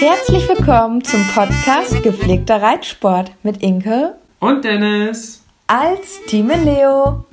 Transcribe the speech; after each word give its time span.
Herzlich 0.00 0.48
willkommen 0.48 1.04
zum 1.04 1.22
Podcast 1.34 2.02
Gepflegter 2.02 2.62
Reitsport 2.62 3.32
mit 3.42 3.62
Inke 3.62 4.18
und 4.38 4.64
Dennis 4.64 5.44
als 5.66 6.24
Team 6.24 6.48
Leo. 6.48 7.26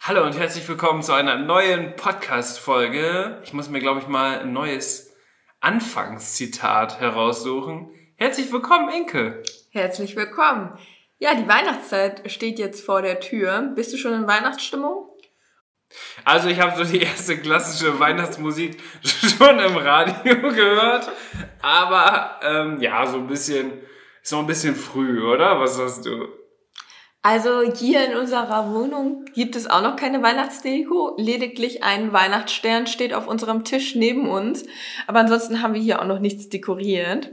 Hallo 0.00 0.24
und 0.26 0.36
herzlich 0.36 0.68
willkommen 0.68 1.04
zu 1.04 1.12
einer 1.12 1.36
neuen 1.36 1.94
Podcast-Folge. 1.94 3.40
Ich 3.44 3.52
muss 3.52 3.70
mir, 3.70 3.78
glaube 3.78 4.00
ich, 4.00 4.08
mal 4.08 4.40
ein 4.40 4.52
neues 4.52 5.14
Anfangszitat 5.60 6.98
heraussuchen. 6.98 7.90
Herzlich 8.16 8.50
willkommen, 8.52 8.90
Inke. 8.90 9.44
Herzlich 9.72 10.16
willkommen. 10.16 10.76
Ja, 11.20 11.36
die 11.36 11.46
Weihnachtszeit 11.46 12.28
steht 12.28 12.58
jetzt 12.58 12.84
vor 12.84 13.02
der 13.02 13.20
Tür. 13.20 13.70
Bist 13.76 13.92
du 13.92 13.98
schon 13.98 14.12
in 14.12 14.26
Weihnachtsstimmung? 14.26 15.08
Also 16.24 16.48
ich 16.48 16.60
habe 16.60 16.76
so 16.76 16.90
die 16.90 17.00
erste 17.02 17.38
klassische 17.38 18.00
Weihnachtsmusik 18.00 18.82
schon 19.04 19.60
im 19.60 19.76
Radio 19.76 20.50
gehört, 20.50 21.08
aber 21.62 22.40
ähm, 22.42 22.80
ja, 22.80 23.06
so 23.06 23.18
ein 23.18 23.28
bisschen, 23.28 23.74
ist 24.20 24.32
noch 24.32 24.40
ein 24.40 24.48
bisschen 24.48 24.74
früh, 24.74 25.22
oder? 25.22 25.60
Was 25.60 25.78
hast 25.78 26.04
du? 26.04 26.26
Also 27.22 27.62
hier 27.72 28.10
in 28.10 28.16
unserer 28.16 28.74
Wohnung 28.74 29.24
gibt 29.34 29.54
es 29.54 29.70
auch 29.70 29.82
noch 29.82 29.94
keine 29.94 30.20
Weihnachtsdeko. 30.20 31.14
Lediglich 31.16 31.84
ein 31.84 32.12
Weihnachtsstern 32.12 32.88
steht 32.88 33.14
auf 33.14 33.28
unserem 33.28 33.62
Tisch 33.62 33.94
neben 33.94 34.28
uns. 34.28 34.64
Aber 35.06 35.20
ansonsten 35.20 35.62
haben 35.62 35.74
wir 35.74 35.80
hier 35.80 36.02
auch 36.02 36.06
noch 36.06 36.18
nichts 36.18 36.48
dekoriert. 36.48 37.30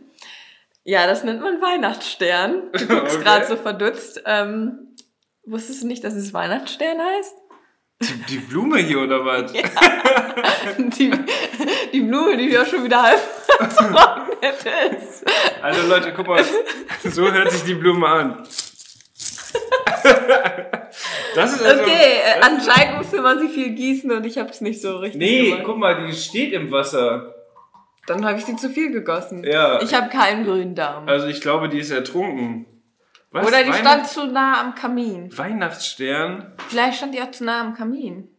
Ja, 0.87 1.05
das 1.05 1.25
nennt 1.25 1.41
man 1.41 1.61
Weihnachtsstern. 1.61 2.71
Du 2.71 2.87
guckst 2.87 3.15
okay. 3.15 3.23
gerade 3.23 3.45
so 3.45 3.57
verdutzt. 3.57 4.23
Ähm, 4.25 4.95
wusstest 5.45 5.83
du 5.83 5.87
nicht, 5.87 6.01
dass 6.01 6.13
es 6.15 6.33
Weihnachtsstern 6.33 6.97
heißt? 7.01 7.33
Die, 8.03 8.13
die 8.29 8.37
Blume 8.37 8.77
hier 8.77 9.01
oder 9.01 9.25
was? 9.25 9.51
Ja, 9.53 9.63
die, 10.77 11.11
die 11.91 11.99
Blume, 12.01 12.37
die 12.37 12.49
ja 12.49 12.63
schon 12.63 12.85
wieder 12.85 13.01
halb 13.01 13.19
vertrocknet 13.47 14.55
ist. 14.93 15.25
Also 15.61 15.87
Leute, 15.87 16.13
guck 16.15 16.27
mal, 16.27 16.43
so 17.03 17.33
hört 17.33 17.51
sich 17.51 17.63
die 17.63 17.73
Blume 17.73 18.07
an. 18.07 18.47
Das 21.35 21.53
ist 21.53 21.63
also, 21.63 21.81
okay, 21.83 22.21
äh, 22.23 22.39
anscheinend 22.41 22.99
musste 22.99 23.21
man 23.21 23.39
sie 23.39 23.49
viel 23.49 23.71
gießen 23.71 24.09
und 24.11 24.25
ich 24.25 24.37
habe 24.37 24.51
es 24.51 24.61
nicht 24.61 24.81
so 24.81 24.97
richtig 24.97 25.19
Nee, 25.19 25.49
gemacht. 25.49 25.63
guck 25.65 25.77
mal, 25.77 26.07
die 26.07 26.13
steht 26.13 26.53
im 26.53 26.71
Wasser. 26.71 27.33
Dann 28.07 28.25
habe 28.25 28.39
ich 28.39 28.45
sie 28.45 28.55
zu 28.55 28.69
viel 28.69 28.91
gegossen. 28.91 29.43
Ja. 29.43 29.81
Ich 29.81 29.93
habe 29.93 30.09
keinen 30.09 30.45
grünen 30.45 30.75
Darm. 30.75 31.07
Also 31.07 31.27
ich 31.27 31.41
glaube, 31.41 31.69
die 31.69 31.79
ist 31.79 31.91
ertrunken. 31.91 32.65
Was? 33.31 33.45
Oder 33.45 33.63
die 33.63 33.73
stand 33.73 34.07
zu 34.07 34.25
nah 34.25 34.61
am 34.61 34.73
Kamin. 34.73 35.37
Weihnachtsstern? 35.37 36.53
Vielleicht 36.69 36.97
stand 36.97 37.13
die 37.13 37.21
auch 37.21 37.31
zu 37.31 37.43
nah 37.43 37.61
am 37.61 37.75
Kamin. 37.75 38.29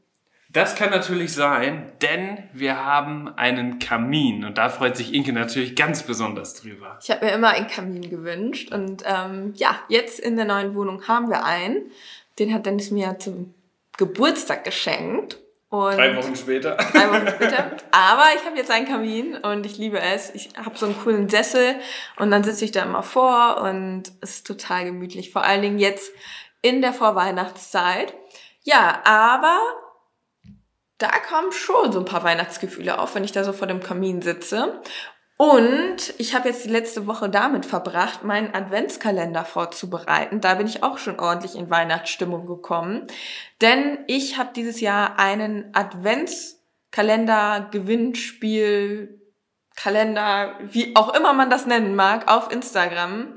Das 0.51 0.75
kann 0.75 0.89
natürlich 0.89 1.35
sein, 1.35 1.93
denn 2.01 2.39
wir 2.55 2.83
haben 2.83 3.28
einen 3.37 3.78
Kamin 3.78 4.47
und 4.47 4.57
da 4.57 4.71
freut 4.71 4.97
sich 4.97 5.12
Inke 5.12 5.34
natürlich 5.34 5.77
ganz 5.77 6.03
besonders 6.03 6.55
drüber. 6.55 6.99
Ich 7.03 7.11
habe 7.11 7.27
mir 7.27 7.33
immer 7.33 7.51
einen 7.51 7.67
Kamin 7.67 8.09
gewünscht 8.09 8.73
und 8.73 9.03
ähm, 9.05 9.53
ja, 9.57 9.78
jetzt 9.89 10.19
in 10.19 10.37
der 10.37 10.47
neuen 10.47 10.75
Wohnung 10.75 11.07
haben 11.07 11.28
wir 11.28 11.45
einen. 11.45 11.91
Den 12.39 12.55
hat 12.55 12.65
Dennis 12.65 12.91
mir 12.91 13.19
zum 13.19 13.53
Geburtstag 13.99 14.65
geschenkt 14.65 15.37
und 15.71 15.97
drei 15.97 16.17
Wochen 16.17 16.34
später. 16.34 16.77
Drei 16.93 17.11
Wochen 17.11 17.29
später. 17.29 17.77
Aber 17.91 18.25
ich 18.34 18.45
habe 18.47 18.56
jetzt 18.56 18.71
einen 18.71 18.87
Kamin 18.87 19.37
und 19.37 19.67
ich 19.67 19.77
liebe 19.77 20.01
es. 20.01 20.34
Ich 20.34 20.51
habe 20.56 20.79
so 20.79 20.87
einen 20.87 20.99
coolen 20.99 21.29
Sessel 21.29 21.77
und 22.17 22.31
dann 22.31 22.43
sitze 22.43 22.65
ich 22.65 22.73
da 22.73 22.83
immer 22.83 23.03
vor 23.03 23.61
und 23.61 24.05
es 24.23 24.37
ist 24.37 24.47
total 24.47 24.87
gemütlich. 24.87 25.31
Vor 25.31 25.45
allen 25.45 25.61
Dingen 25.61 25.78
jetzt 25.78 26.11
in 26.62 26.81
der 26.81 26.95
Vorweihnachtszeit. 26.95 28.15
Ja, 28.62 29.03
aber 29.05 29.59
da 30.97 31.11
kommen 31.28 31.53
schon 31.53 31.93
so 31.93 31.99
ein 31.99 32.07
paar 32.07 32.25
Weihnachtsgefühle 32.25 32.99
auf, 32.99 33.15
wenn 33.15 33.25
ich 33.25 33.33
da 33.33 33.45
so 33.45 33.53
vor 33.53 33.69
dem 33.69 33.81
Kamin 33.81 34.23
sitze. 34.23 34.81
Und 35.38 36.15
ich 36.19 36.34
habe 36.34 36.49
jetzt 36.49 36.65
die 36.65 36.69
letzte 36.69 37.06
Woche 37.06 37.28
damit 37.28 37.65
verbracht, 37.65 38.25
meinen 38.25 38.53
Adventskalender 38.53 39.44
vorzubereiten. 39.44 40.41
Da 40.41 40.56
bin 40.56 40.66
ich 40.66 40.82
auch 40.82 40.99
schon 40.99 41.21
ordentlich 41.21 41.54
in 41.54 41.71
Weihnachtsstimmung 41.71 42.49
gekommen. 42.49 43.06
Denn 43.60 44.00
ich 44.09 44.37
habe 44.37 44.50
dieses 44.56 44.81
Jahr 44.81 45.21
einen 45.21 45.71
Adventskalender, 45.75 47.69
Gewinnspiel, 47.71 49.22
Kalender, 49.77 50.54
wie 50.72 50.97
auch 50.97 51.15
immer 51.15 51.32
man 51.34 51.50
das 51.50 51.66
nennen 51.66 51.94
mag, 51.94 52.28
auf 52.28 52.50
Instagram 52.50 53.34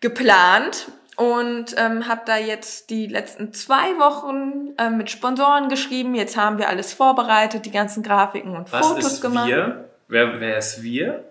geplant 0.00 0.92
und 1.16 1.74
ähm, 1.78 2.08
habe 2.08 2.22
da 2.26 2.36
jetzt 2.36 2.90
die 2.90 3.06
letzten 3.06 3.54
zwei 3.54 3.98
Wochen 3.98 4.74
ähm, 4.76 4.98
mit 4.98 5.08
Sponsoren 5.10 5.70
geschrieben. 5.70 6.14
Jetzt 6.14 6.36
haben 6.36 6.58
wir 6.58 6.68
alles 6.68 6.92
vorbereitet, 6.92 7.64
die 7.64 7.70
ganzen 7.70 8.02
Grafiken 8.02 8.54
und 8.54 8.70
Was 8.70 8.86
Fotos 8.86 9.14
ist 9.14 9.22
gemacht. 9.22 9.48
Wir? 9.48 9.91
Wer, 10.12 10.40
wer 10.40 10.58
ist 10.58 10.82
wir? 10.82 11.24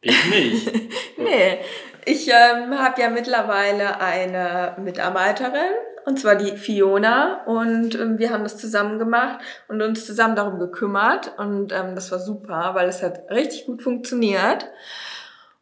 Ich 0.00 0.30
nicht. 0.30 0.72
nee, 1.18 1.58
ich 2.04 2.28
ähm, 2.28 2.78
habe 2.78 3.00
ja 3.00 3.10
mittlerweile 3.10 4.00
eine 4.00 4.76
Mitarbeiterin, 4.78 5.72
und 6.04 6.20
zwar 6.20 6.36
die 6.36 6.56
Fiona. 6.56 7.42
Und 7.46 7.96
ähm, 7.96 8.20
wir 8.20 8.30
haben 8.30 8.44
das 8.44 8.56
zusammen 8.56 9.00
gemacht 9.00 9.40
und 9.66 9.82
uns 9.82 10.06
zusammen 10.06 10.36
darum 10.36 10.60
gekümmert. 10.60 11.36
Und 11.38 11.72
ähm, 11.72 11.96
das 11.96 12.12
war 12.12 12.20
super, 12.20 12.70
weil 12.74 12.88
es 12.88 13.02
hat 13.02 13.28
richtig 13.32 13.66
gut 13.66 13.82
funktioniert. 13.82 14.68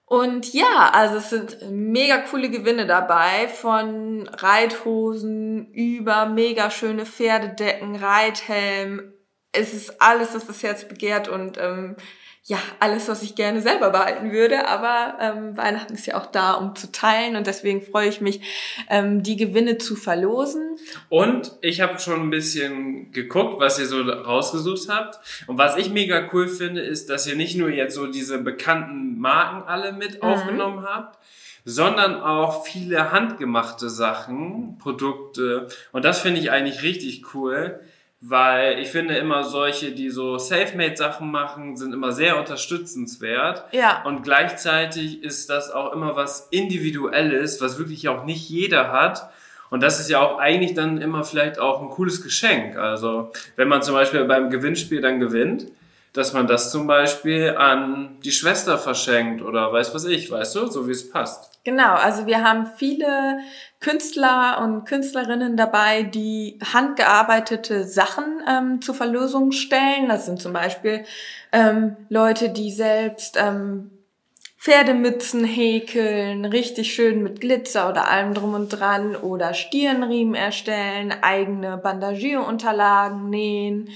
Und 0.04 0.52
ja, 0.52 0.90
also 0.92 1.16
es 1.16 1.30
sind 1.30 1.70
mega 1.70 2.18
coole 2.18 2.50
Gewinne 2.50 2.86
dabei, 2.86 3.48
von 3.48 4.28
Reithosen 4.28 5.72
über 5.72 6.26
mega 6.26 6.70
schöne 6.70 7.06
Pferdedecken, 7.06 7.96
Reithelm, 7.96 9.13
es 9.54 9.72
ist 9.72 10.00
alles, 10.00 10.34
was 10.34 10.46
das 10.46 10.62
Herz 10.62 10.86
begehrt 10.86 11.28
und 11.28 11.58
ähm, 11.58 11.96
ja, 12.46 12.58
alles, 12.78 13.08
was 13.08 13.22
ich 13.22 13.36
gerne 13.36 13.62
selber 13.62 13.88
behalten 13.88 14.30
würde. 14.30 14.68
Aber 14.68 15.16
ähm, 15.18 15.56
Weihnachten 15.56 15.94
ist 15.94 16.06
ja 16.06 16.20
auch 16.20 16.26
da, 16.26 16.52
um 16.52 16.76
zu 16.76 16.92
teilen 16.92 17.36
und 17.36 17.46
deswegen 17.46 17.80
freue 17.80 18.08
ich 18.08 18.20
mich, 18.20 18.42
ähm, 18.90 19.22
die 19.22 19.36
Gewinne 19.36 19.78
zu 19.78 19.96
verlosen. 19.96 20.76
Und 21.08 21.52
ich 21.62 21.80
habe 21.80 21.98
schon 21.98 22.20
ein 22.20 22.30
bisschen 22.30 23.12
geguckt, 23.12 23.60
was 23.60 23.78
ihr 23.78 23.86
so 23.86 24.02
rausgesucht 24.02 24.90
habt. 24.90 25.18
Und 25.46 25.56
was 25.56 25.78
ich 25.78 25.88
mega 25.88 26.28
cool 26.34 26.48
finde, 26.48 26.82
ist, 26.82 27.08
dass 27.08 27.26
ihr 27.26 27.36
nicht 27.36 27.56
nur 27.56 27.70
jetzt 27.70 27.94
so 27.94 28.08
diese 28.08 28.36
bekannten 28.36 29.18
Marken 29.18 29.66
alle 29.66 29.92
mit 29.92 30.22
mhm. 30.22 30.28
aufgenommen 30.28 30.84
habt, 30.86 31.18
sondern 31.64 32.20
auch 32.20 32.66
viele 32.66 33.10
handgemachte 33.10 33.88
Sachen, 33.88 34.76
Produkte. 34.78 35.68
Und 35.92 36.04
das 36.04 36.20
finde 36.20 36.40
ich 36.40 36.50
eigentlich 36.50 36.82
richtig 36.82 37.34
cool 37.34 37.80
weil 38.26 38.78
ich 38.78 38.88
finde 38.88 39.16
immer 39.16 39.44
solche, 39.44 39.92
die 39.92 40.08
so 40.08 40.38
Selfmade-Sachen 40.38 41.30
machen, 41.30 41.76
sind 41.76 41.92
immer 41.92 42.10
sehr 42.10 42.38
unterstützenswert. 42.38 43.64
Ja. 43.72 44.02
Und 44.04 44.22
gleichzeitig 44.22 45.22
ist 45.22 45.50
das 45.50 45.70
auch 45.70 45.92
immer 45.92 46.16
was 46.16 46.48
Individuelles, 46.50 47.60
was 47.60 47.78
wirklich 47.78 48.08
auch 48.08 48.24
nicht 48.24 48.48
jeder 48.48 48.90
hat. 48.92 49.30
Und 49.68 49.82
das 49.82 50.00
ist 50.00 50.08
ja 50.08 50.22
auch 50.22 50.38
eigentlich 50.38 50.72
dann 50.72 51.02
immer 51.02 51.22
vielleicht 51.22 51.58
auch 51.58 51.82
ein 51.82 51.88
cooles 51.88 52.22
Geschenk. 52.22 52.78
Also 52.78 53.30
wenn 53.56 53.68
man 53.68 53.82
zum 53.82 53.92
Beispiel 53.92 54.24
beim 54.24 54.48
Gewinnspiel 54.48 55.02
dann 55.02 55.20
gewinnt, 55.20 55.66
dass 56.14 56.32
man 56.32 56.46
das 56.46 56.70
zum 56.70 56.86
Beispiel 56.86 57.56
an 57.58 58.18
die 58.24 58.30
Schwester 58.30 58.78
verschenkt 58.78 59.42
oder 59.42 59.72
weiß 59.72 59.94
was 59.94 60.04
ich, 60.04 60.30
weißt 60.30 60.54
du, 60.54 60.66
so 60.68 60.86
wie 60.86 60.92
es 60.92 61.10
passt. 61.10 61.50
Genau, 61.64 61.94
also 61.94 62.26
wir 62.26 62.44
haben 62.44 62.66
viele 62.76 63.38
Künstler 63.80 64.60
und 64.62 64.84
Künstlerinnen 64.84 65.56
dabei, 65.56 66.04
die 66.04 66.58
handgearbeitete 66.72 67.84
Sachen 67.84 68.42
ähm, 68.48 68.80
zur 68.80 68.94
Verlosung 68.94 69.50
stellen. 69.50 70.08
Das 70.08 70.24
sind 70.24 70.40
zum 70.40 70.52
Beispiel 70.52 71.04
ähm, 71.52 71.96
Leute, 72.08 72.50
die 72.50 72.70
selbst 72.70 73.36
ähm, 73.36 73.90
Pferdemützen 74.56 75.44
häkeln, 75.44 76.44
richtig 76.44 76.94
schön 76.94 77.24
mit 77.24 77.40
Glitzer 77.40 77.90
oder 77.90 78.08
allem 78.08 78.34
drum 78.34 78.54
und 78.54 78.68
dran 78.68 79.16
oder 79.16 79.52
Stirnriemen 79.52 80.36
erstellen, 80.36 81.12
eigene 81.22 81.76
Bandagierunterlagen 81.76 83.28
nähen. 83.30 83.90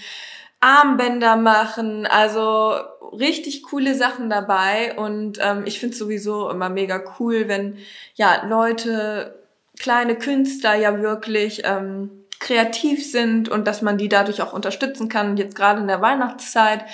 Armbänder 0.60 1.36
machen, 1.36 2.06
also 2.06 2.74
richtig 3.12 3.62
coole 3.64 3.94
Sachen 3.94 4.28
dabei. 4.30 4.96
Und 4.96 5.38
ähm, 5.40 5.62
ich 5.66 5.80
finde 5.80 5.96
sowieso 5.96 6.50
immer 6.50 6.68
mega 6.68 7.02
cool, 7.18 7.48
wenn 7.48 7.78
ja 8.14 8.46
Leute, 8.46 9.38
kleine 9.78 10.16
Künstler 10.16 10.74
ja 10.74 11.00
wirklich 11.00 11.62
ähm, 11.64 12.24
kreativ 12.40 13.10
sind 13.10 13.48
und 13.48 13.66
dass 13.66 13.82
man 13.82 13.98
die 13.98 14.08
dadurch 14.08 14.42
auch 14.42 14.52
unterstützen 14.52 15.08
kann. 15.08 15.36
Jetzt 15.36 15.56
gerade 15.56 15.80
in 15.80 15.88
der 15.88 16.02
Weihnachtszeit 16.02 16.84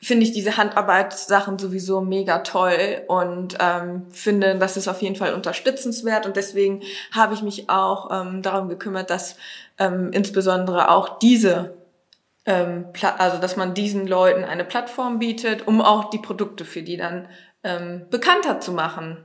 finde 0.00 0.24
ich 0.24 0.32
diese 0.32 0.56
Handarbeitssachen 0.56 1.58
sowieso 1.58 2.00
mega 2.00 2.38
toll 2.40 3.02
und 3.08 3.56
ähm, 3.58 4.06
finde, 4.10 4.56
das 4.56 4.76
ist 4.76 4.86
auf 4.86 5.02
jeden 5.02 5.16
Fall 5.16 5.34
unterstützenswert. 5.34 6.24
Und 6.24 6.36
deswegen 6.36 6.82
habe 7.10 7.34
ich 7.34 7.42
mich 7.42 7.68
auch 7.68 8.10
ähm, 8.12 8.42
darum 8.42 8.68
gekümmert, 8.68 9.10
dass 9.10 9.36
ähm, 9.78 10.10
insbesondere 10.12 10.90
auch 10.90 11.18
diese 11.18 11.77
ähm, 12.48 12.86
also 13.18 13.38
dass 13.38 13.56
man 13.56 13.74
diesen 13.74 14.08
Leuten 14.08 14.42
eine 14.42 14.64
Plattform 14.64 15.18
bietet, 15.18 15.68
um 15.68 15.82
auch 15.82 16.08
die 16.08 16.18
Produkte 16.18 16.64
für 16.64 16.82
die 16.82 16.96
dann 16.96 17.28
ähm, 17.62 18.06
bekannter 18.10 18.58
zu 18.58 18.72
machen. 18.72 19.22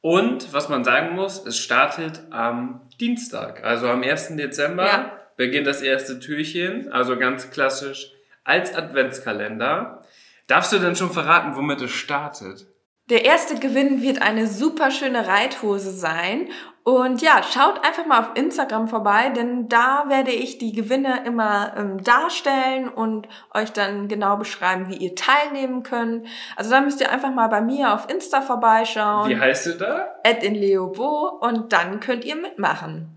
Und 0.00 0.52
was 0.52 0.68
man 0.68 0.84
sagen 0.84 1.14
muss, 1.14 1.46
es 1.46 1.56
startet 1.56 2.20
am 2.30 2.82
Dienstag, 3.00 3.64
also 3.64 3.88
am 3.88 4.02
1. 4.02 4.36
Dezember 4.36 4.84
ja. 4.84 5.12
beginnt 5.36 5.66
das 5.66 5.80
erste 5.80 6.18
Türchen, 6.18 6.92
also 6.92 7.16
ganz 7.16 7.50
klassisch 7.50 8.10
als 8.42 8.74
Adventskalender. 8.74 10.02
Darfst 10.48 10.72
du 10.72 10.78
denn 10.78 10.96
schon 10.96 11.10
verraten, 11.10 11.56
womit 11.56 11.80
es 11.82 11.92
startet? 11.92 12.66
Der 13.10 13.24
erste 13.24 13.58
Gewinn 13.60 14.02
wird 14.02 14.20
eine 14.20 14.46
super 14.46 14.90
schöne 14.90 15.26
Reithose 15.26 15.92
sein. 15.92 16.48
Und 16.84 17.22
ja, 17.22 17.42
schaut 17.42 17.82
einfach 17.82 18.04
mal 18.04 18.20
auf 18.20 18.32
Instagram 18.34 18.88
vorbei, 18.88 19.30
denn 19.30 19.70
da 19.70 20.04
werde 20.08 20.32
ich 20.32 20.58
die 20.58 20.72
Gewinne 20.72 21.24
immer 21.24 21.72
ähm, 21.78 22.04
darstellen 22.04 22.90
und 22.90 23.26
euch 23.54 23.72
dann 23.72 24.06
genau 24.06 24.36
beschreiben, 24.36 24.90
wie 24.90 24.96
ihr 24.96 25.14
teilnehmen 25.14 25.82
könnt. 25.82 26.26
Also 26.56 26.70
da 26.70 26.82
müsst 26.82 27.00
ihr 27.00 27.10
einfach 27.10 27.32
mal 27.32 27.48
bei 27.48 27.62
mir 27.62 27.94
auf 27.94 28.10
Insta 28.10 28.42
vorbeischauen. 28.42 29.30
Wie 29.30 29.40
heißt 29.40 29.64
du 29.64 29.72
da? 29.78 30.14
Ed 30.24 30.42
in 30.42 30.54
Leobo 30.54 31.38
und 31.40 31.72
dann 31.72 32.00
könnt 32.00 32.26
ihr 32.26 32.36
mitmachen. 32.36 33.16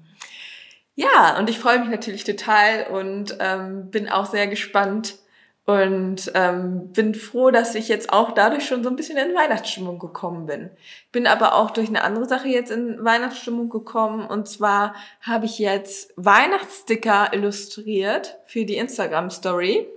Ja, 0.95 1.37
und 1.37 1.49
ich 1.49 1.59
freue 1.59 1.79
mich 1.79 1.89
natürlich 1.89 2.23
total 2.23 2.87
und 2.89 3.37
ähm, 3.41 3.91
bin 3.91 4.07
auch 4.07 4.27
sehr 4.27 4.47
gespannt 4.47 5.15
und 5.67 6.31
ähm, 6.33 6.93
bin 6.93 7.13
froh, 7.13 7.51
dass 7.51 7.75
ich 7.75 7.89
jetzt 7.89 8.13
auch 8.13 8.31
dadurch 8.31 8.65
schon 8.65 8.83
so 8.83 8.89
ein 8.89 8.95
bisschen 8.95 9.17
in 9.17 9.35
Weihnachtsstimmung 9.35 9.99
gekommen 9.99 10.45
bin. 10.45 10.69
Bin 11.11 11.27
aber 11.27 11.55
auch 11.55 11.71
durch 11.71 11.89
eine 11.89 12.03
andere 12.03 12.25
Sache 12.25 12.47
jetzt 12.47 12.71
in 12.71 13.03
Weihnachtsstimmung 13.03 13.69
gekommen 13.69 14.25
und 14.25 14.47
zwar 14.47 14.95
habe 15.21 15.45
ich 15.45 15.59
jetzt 15.59 16.13
Weihnachtssticker 16.15 17.33
illustriert 17.33 18.37
für 18.45 18.63
die 18.63 18.77
Instagram 18.77 19.29
Story 19.29 19.87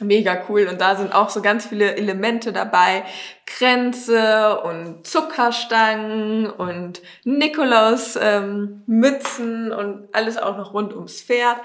mega 0.00 0.44
cool. 0.48 0.68
Und 0.70 0.80
da 0.80 0.96
sind 0.96 1.14
auch 1.14 1.28
so 1.28 1.42
ganz 1.42 1.66
viele 1.66 1.96
Elemente 1.96 2.52
dabei. 2.52 3.04
Kränze 3.46 4.60
und 4.60 5.06
Zuckerstangen 5.06 6.48
und 6.48 7.02
Nikolaus 7.24 8.16
ähm, 8.20 8.84
und 8.86 10.08
alles 10.12 10.38
auch 10.38 10.56
noch 10.56 10.74
rund 10.74 10.94
ums 10.94 11.22
Pferd. 11.22 11.58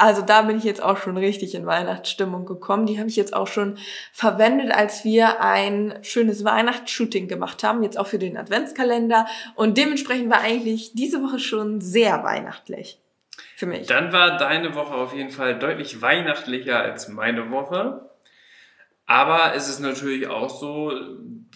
Also 0.00 0.22
da 0.22 0.40
bin 0.42 0.56
ich 0.56 0.64
jetzt 0.64 0.82
auch 0.82 0.96
schon 0.96 1.18
richtig 1.18 1.54
in 1.54 1.66
Weihnachtsstimmung 1.66 2.46
gekommen. 2.46 2.86
Die 2.86 2.98
habe 2.98 3.10
ich 3.10 3.16
jetzt 3.16 3.34
auch 3.34 3.46
schon 3.46 3.76
verwendet, 4.12 4.72
als 4.72 5.04
wir 5.04 5.42
ein 5.42 5.98
schönes 6.00 6.42
Weihnachtsshooting 6.42 7.28
gemacht 7.28 7.62
haben, 7.62 7.82
jetzt 7.82 7.98
auch 7.98 8.06
für 8.06 8.18
den 8.18 8.38
Adventskalender. 8.38 9.26
Und 9.56 9.76
dementsprechend 9.76 10.30
war 10.30 10.40
eigentlich 10.40 10.92
diese 10.94 11.22
Woche 11.22 11.38
schon 11.38 11.82
sehr 11.82 12.24
weihnachtlich 12.24 12.98
für 13.56 13.66
mich. 13.66 13.88
Dann 13.88 14.10
war 14.10 14.38
deine 14.38 14.74
Woche 14.74 14.94
auf 14.94 15.14
jeden 15.14 15.30
Fall 15.30 15.58
deutlich 15.58 16.00
weihnachtlicher 16.00 16.80
als 16.80 17.08
meine 17.08 17.50
Woche. 17.50 18.08
Aber 19.04 19.54
es 19.54 19.68
ist 19.68 19.80
natürlich 19.80 20.28
auch 20.28 20.48
so, 20.48 20.92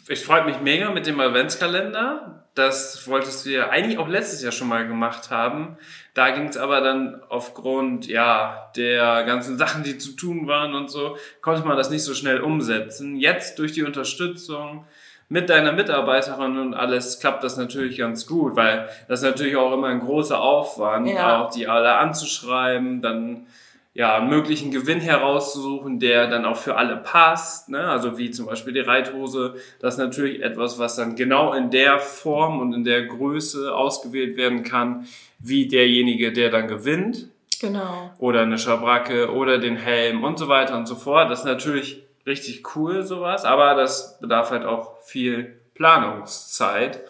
ich 0.08 0.24
freue 0.24 0.44
mich 0.44 0.60
mega 0.60 0.90
mit 0.90 1.06
dem 1.06 1.20
Adventskalender. 1.20 2.44
Das 2.54 3.08
wolltest 3.08 3.44
du 3.46 3.50
ja 3.50 3.70
eigentlich 3.70 3.98
auch 3.98 4.06
letztes 4.06 4.42
Jahr 4.42 4.52
schon 4.52 4.68
mal 4.68 4.86
gemacht 4.86 5.30
haben. 5.30 5.76
Da 6.14 6.30
ging 6.30 6.46
es 6.46 6.56
aber 6.56 6.80
dann 6.80 7.20
aufgrund 7.28 8.06
ja 8.06 8.70
der 8.76 9.24
ganzen 9.24 9.58
Sachen, 9.58 9.82
die 9.82 9.98
zu 9.98 10.12
tun 10.12 10.46
waren 10.46 10.74
und 10.74 10.88
so, 10.88 11.16
konnte 11.40 11.66
man 11.66 11.76
das 11.76 11.90
nicht 11.90 12.04
so 12.04 12.14
schnell 12.14 12.40
umsetzen. 12.40 13.16
Jetzt 13.16 13.58
durch 13.58 13.72
die 13.72 13.82
Unterstützung 13.82 14.84
mit 15.28 15.50
deiner 15.50 15.72
Mitarbeiterin 15.72 16.58
und 16.58 16.74
alles 16.74 17.18
klappt 17.18 17.42
das 17.42 17.56
natürlich 17.56 17.98
ganz 17.98 18.26
gut, 18.26 18.54
weil 18.54 18.88
das 19.08 19.22
natürlich 19.22 19.56
auch 19.56 19.72
immer 19.72 19.88
ein 19.88 20.00
großer 20.00 20.40
Aufwand, 20.40 21.08
ja. 21.08 21.42
auch 21.42 21.50
die 21.50 21.66
alle 21.66 21.94
anzuschreiben, 21.94 23.02
dann 23.02 23.46
ja, 23.94 24.16
einen 24.16 24.28
möglichen 24.28 24.72
Gewinn 24.72 25.00
herauszusuchen, 25.00 26.00
der 26.00 26.26
dann 26.26 26.44
auch 26.44 26.56
für 26.56 26.76
alle 26.76 26.96
passt. 26.96 27.68
Ne? 27.68 27.78
Also 27.78 28.18
wie 28.18 28.32
zum 28.32 28.46
Beispiel 28.46 28.72
die 28.72 28.80
Reithose. 28.80 29.54
Das 29.78 29.94
ist 29.94 29.98
natürlich 29.98 30.42
etwas, 30.42 30.80
was 30.80 30.96
dann 30.96 31.14
genau 31.14 31.52
in 31.54 31.70
der 31.70 32.00
Form 32.00 32.58
und 32.60 32.72
in 32.72 32.82
der 32.82 33.06
Größe 33.06 33.72
ausgewählt 33.72 34.36
werden 34.36 34.64
kann, 34.64 35.06
wie 35.38 35.68
derjenige, 35.68 36.32
der 36.32 36.50
dann 36.50 36.66
gewinnt. 36.66 37.28
Genau. 37.60 38.10
Oder 38.18 38.42
eine 38.42 38.58
Schabracke 38.58 39.32
oder 39.32 39.58
den 39.58 39.76
Helm 39.76 40.24
und 40.24 40.40
so 40.40 40.48
weiter 40.48 40.76
und 40.76 40.86
so 40.86 40.96
fort. 40.96 41.30
Das 41.30 41.40
ist 41.40 41.44
natürlich 41.44 42.02
richtig 42.26 42.74
cool, 42.74 43.04
sowas, 43.04 43.44
aber 43.44 43.74
das 43.74 44.18
bedarf 44.18 44.50
halt 44.50 44.64
auch 44.64 45.00
viel 45.02 45.60
Planungszeit. 45.74 47.00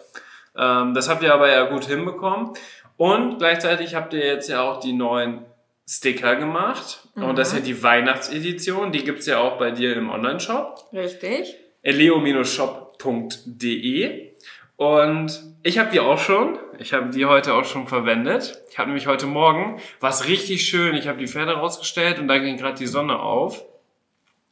Ähm, 0.55 0.93
das 0.93 1.09
habt 1.09 1.23
ihr 1.23 1.33
aber 1.33 1.51
ja 1.51 1.63
gut 1.63 1.85
hinbekommen. 1.85 2.51
Und 2.95 3.39
gleichzeitig 3.39 3.95
habt 3.95 4.13
ihr 4.13 4.23
jetzt 4.23 4.49
ja 4.49 4.61
auch 4.61 4.79
die 4.79 4.93
neuen 4.93 5.39
Sticker 5.87 6.35
gemacht. 6.35 7.07
Mhm. 7.15 7.23
Und 7.23 7.37
das 7.37 7.49
ist 7.49 7.55
ja 7.55 7.59
mhm. 7.59 7.65
die 7.65 7.83
Weihnachtsedition. 7.83 8.91
Die 8.91 9.03
gibt's 9.03 9.27
ja 9.27 9.39
auch 9.39 9.57
bei 9.57 9.71
dir 9.71 9.95
im 9.95 10.09
Online-Shop. 10.09 10.89
Richtig. 10.93 11.55
eleo-shop.de. 11.83 14.31
Und 14.77 15.41
ich 15.63 15.77
habe 15.77 15.91
die 15.91 15.99
auch 15.99 16.19
schon. 16.19 16.57
Ich 16.79 16.93
habe 16.93 17.09
die 17.09 17.25
heute 17.25 17.53
auch 17.53 17.65
schon 17.65 17.87
verwendet. 17.87 18.61
Ich 18.69 18.77
habe 18.77 18.89
nämlich 18.89 19.07
heute 19.07 19.25
Morgen 19.25 19.79
was 19.99 20.27
richtig 20.27 20.65
schön. 20.65 20.95
Ich 20.95 21.07
habe 21.07 21.17
die 21.17 21.27
Pferde 21.27 21.53
rausgestellt 21.53 22.19
und 22.19 22.27
da 22.27 22.37
ging 22.39 22.57
gerade 22.57 22.77
die 22.77 22.87
Sonne 22.87 23.19
auf. 23.19 23.63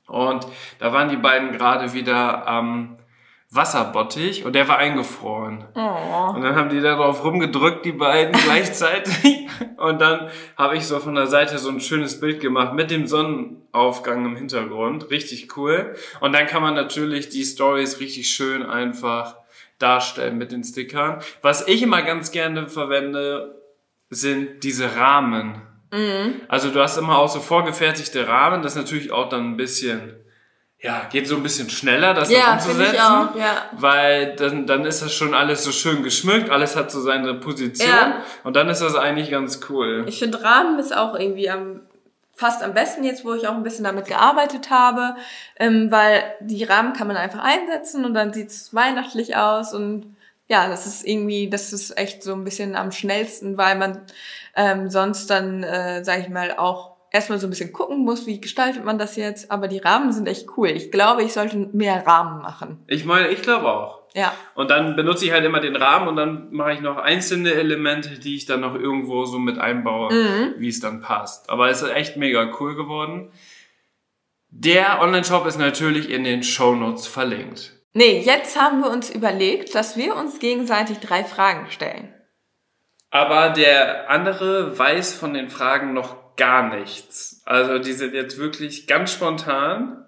Und 0.08 0.46
da 0.80 0.94
waren 0.94 1.10
die 1.10 1.18
beiden 1.18 1.52
gerade 1.52 1.94
wieder 1.94 2.48
am 2.48 2.98
Wasserbottich 3.56 4.46
und 4.46 4.54
der 4.54 4.68
war 4.68 4.78
eingefroren. 4.78 5.66
Oh. 5.76 6.34
Und 6.36 6.42
dann 6.42 6.56
haben 6.56 6.70
die 6.70 6.82
da 6.82 6.96
drauf 6.96 7.24
rumgedrückt, 7.24 7.86
die 7.86 7.92
beiden 7.92 8.34
gleichzeitig. 8.46 9.48
Und 9.78 10.02
dann 10.02 10.30
habe 10.58 10.76
ich 10.76 10.88
so 10.88 11.00
von 11.00 11.16
der 11.16 11.28
Seite 11.28 11.58
so 11.60 11.70
ein 11.70 11.80
schönes 11.80 12.20
Bild 12.20 12.40
gemacht 12.40 12.74
mit 12.74 12.90
dem 12.90 13.06
Sonnenaufgang 13.06 14.26
im 14.26 14.36
Hintergrund. 14.36 15.10
Richtig 15.12 15.56
cool. 15.58 15.96
Und 16.20 16.34
dann 16.34 16.48
kann 16.48 16.62
man 16.62 16.74
natürlich 16.74 17.30
die 17.30 17.44
Stories 17.44 18.00
richtig 18.00 18.30
schön 18.30 18.64
einfach 18.64 19.38
darstellen 19.78 20.38
mit 20.38 20.52
den 20.52 20.64
Stickern. 20.64 21.22
Was 21.42 21.68
ich 21.68 21.84
immer 21.84 22.02
ganz 22.02 22.32
gerne 22.32 22.68
verwende, 22.68 23.62
sind 24.10 24.64
diese 24.64 24.96
Rahmen. 24.96 25.62
Mhm. 25.92 26.42
Also 26.48 26.70
du 26.70 26.80
hast 26.80 26.98
immer 26.98 27.18
auch 27.18 27.30
so 27.30 27.40
vorgefertigte 27.40 28.28
Rahmen, 28.28 28.64
das 28.64 28.74
ist 28.74 28.82
natürlich 28.82 29.12
auch 29.12 29.30
dann 29.30 29.52
ein 29.52 29.58
bisschen, 29.58 30.16
ja, 30.84 31.08
geht 31.10 31.30
so 31.30 31.38
ein 31.38 31.44
bisschen 31.44 31.70
schneller, 31.70 32.14
das 32.14 32.30
ja, 32.30 32.54
umzusetzen. 32.54 32.94
Ich 32.94 33.02
auch, 33.02 33.36
ja. 33.38 33.70
Weil 33.72 34.36
dann, 34.36 34.68
dann 34.68 34.86
ist 34.86 35.02
das 35.02 35.14
schon 35.14 35.34
alles 35.34 35.64
so 35.64 35.72
schön 35.72 36.04
geschmückt, 36.04 36.50
alles 36.50 36.76
hat 36.76 36.92
so 36.92 37.02
seine 37.02 37.34
Position 37.36 37.90
ja. 37.90 38.22
und 38.44 38.58
dann 38.58 38.68
ist 38.68 38.82
das 38.82 38.94
eigentlich 38.96 39.32
ganz 39.32 39.62
cool. 39.70 40.04
Ich 40.08 40.20
finde 40.20 40.44
Rahmen 40.44 40.78
ist 40.80 40.96
auch 40.96 41.16
irgendwie 41.16 41.50
am 41.50 41.80
fast 42.36 42.64
am 42.64 42.74
besten 42.74 43.04
jetzt, 43.04 43.24
wo 43.24 43.34
ich 43.34 43.48
auch 43.48 43.54
ein 43.54 43.64
bisschen 43.64 43.86
damit 43.86 44.08
gearbeitet 44.08 44.70
habe, 44.72 45.16
ähm, 45.58 45.90
weil 45.90 46.24
die 46.42 46.64
Rahmen 46.64 46.94
kann 46.94 47.08
man 47.08 47.16
einfach 47.16 47.40
einsetzen 47.40 48.04
und 48.04 48.14
dann 48.14 48.34
sieht's 48.34 48.74
weihnachtlich 48.74 49.38
aus 49.38 49.74
und 49.74 50.18
ja, 50.50 50.68
das 50.68 50.86
ist 50.86 51.08
irgendwie, 51.08 51.50
das 51.50 51.72
ist 51.72 51.98
echt 51.98 52.24
so 52.24 52.34
ein 52.34 52.44
bisschen 52.44 52.76
am 52.76 52.92
schnellsten, 52.92 53.58
weil 53.58 53.78
man 53.78 54.02
ähm, 54.56 54.90
sonst 54.90 55.30
dann, 55.30 55.64
äh, 55.64 56.04
sage 56.04 56.24
ich 56.24 56.30
mal, 56.30 56.58
auch 56.58 56.93
erstmal 57.14 57.40
so 57.40 57.48
ein 57.48 57.52
bisschen 57.52 57.72
gucken 57.72 58.00
muss, 58.00 58.28
wie 58.28 58.42
gestaltet 58.42 58.84
man 58.84 58.98
das 58.98 59.16
jetzt. 59.16 59.50
Aber 59.50 59.70
die 59.70 59.78
Rahmen 59.78 60.12
sind 60.12 60.28
echt 60.28 60.50
cool. 60.58 60.68
Ich 60.70 60.92
glaube, 60.92 61.24
ich 61.24 61.32
sollte 61.32 61.70
mehr 61.72 62.06
Rahmen 62.06 62.42
machen. 62.42 62.84
Ich 62.88 63.06
meine, 63.06 63.30
ich 63.30 63.42
glaube 63.42 63.72
auch. 63.72 64.02
Ja. 64.14 64.34
Und 64.56 64.70
dann 64.70 64.96
benutze 64.96 65.26
ich 65.26 65.32
halt 65.32 65.46
immer 65.46 65.60
den 65.60 65.76
Rahmen 65.76 66.08
und 66.08 66.18
dann 66.18 66.52
mache 66.52 66.74
ich 66.74 66.82
noch 66.82 66.98
einzelne 66.98 67.54
Elemente, 67.54 68.20
die 68.20 68.36
ich 68.36 68.46
dann 68.46 68.60
noch 68.60 68.76
irgendwo 68.76 69.26
so 69.26 69.40
mit 69.40 69.58
einbaue, 69.58 70.14
mhm. 70.14 70.54
wie 70.58 70.68
es 70.68 70.82
dann 70.82 71.02
passt. 71.02 71.50
Aber 71.50 71.70
es 71.70 71.82
ist 71.82 71.92
echt 71.92 72.18
mega 72.18 72.52
cool 72.60 72.76
geworden. 72.76 73.32
Der 74.50 75.02
Online-Shop 75.02 75.48
ist 75.48 75.58
natürlich 75.58 76.12
in 76.12 76.24
den 76.24 76.44
Show 76.44 76.76
Notes 76.76 77.08
verlinkt. 77.08 77.72
Nee, 77.94 78.22
jetzt 78.22 78.60
haben 78.60 78.82
wir 78.82 78.90
uns 78.90 79.10
überlegt, 79.10 79.74
dass 79.74 79.98
wir 79.98 80.16
uns 80.16 80.40
gegenseitig 80.40 81.00
drei 81.00 81.24
Fragen 81.24 81.68
stellen. 81.70 82.14
Aber 83.10 83.50
der 83.50 84.10
andere 84.10 84.78
weiß 84.78 85.14
von 85.14 85.34
den 85.34 85.50
Fragen 85.50 85.94
noch 85.94 86.23
gar 86.38 86.76
nichts. 86.76 87.42
Also 87.46 87.80
die 87.80 87.94
sind 87.94 88.14
jetzt 88.14 88.38
wirklich 88.38 88.88
ganz 88.88 89.12
spontan. 89.12 90.06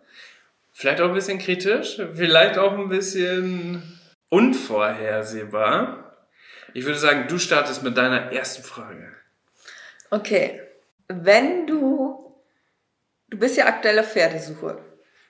Vielleicht 0.74 1.00
auch 1.02 1.08
ein 1.08 1.14
bisschen 1.14 1.40
kritisch, 1.40 2.02
vielleicht 2.14 2.58
auch 2.58 2.74
ein 2.74 2.90
bisschen 2.90 4.00
unvorhersehbar. 4.30 6.18
Ich 6.74 6.86
würde 6.86 7.00
sagen, 7.00 7.28
du 7.30 7.38
startest 7.38 7.84
mit 7.84 7.96
deiner 7.96 8.34
ersten 8.34 8.64
Frage. 8.64 9.14
Okay. 10.10 10.62
Wenn 11.08 11.68
du, 11.68 12.36
du 13.30 13.38
bist 13.38 13.56
ja 13.58 13.68
aktuell 13.68 14.00
auf 14.00 14.12
Pferdesuche. 14.12 14.84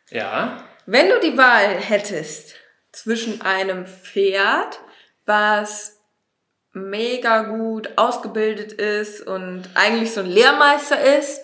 Ja. 0.09 0.63
Wenn 0.85 1.09
du 1.09 1.19
die 1.19 1.37
Wahl 1.37 1.75
hättest 1.75 2.55
zwischen 2.91 3.41
einem 3.41 3.85
Pferd, 3.85 4.79
was 5.25 5.94
mega 6.75 7.44
gut 7.44 7.89
ausgebildet 7.96 8.74
ist 8.74 9.25
und 9.25 9.63
eigentlich 9.75 10.13
so 10.13 10.20
ein 10.20 10.25
Lehrmeister 10.25 11.17
ist, 11.17 11.41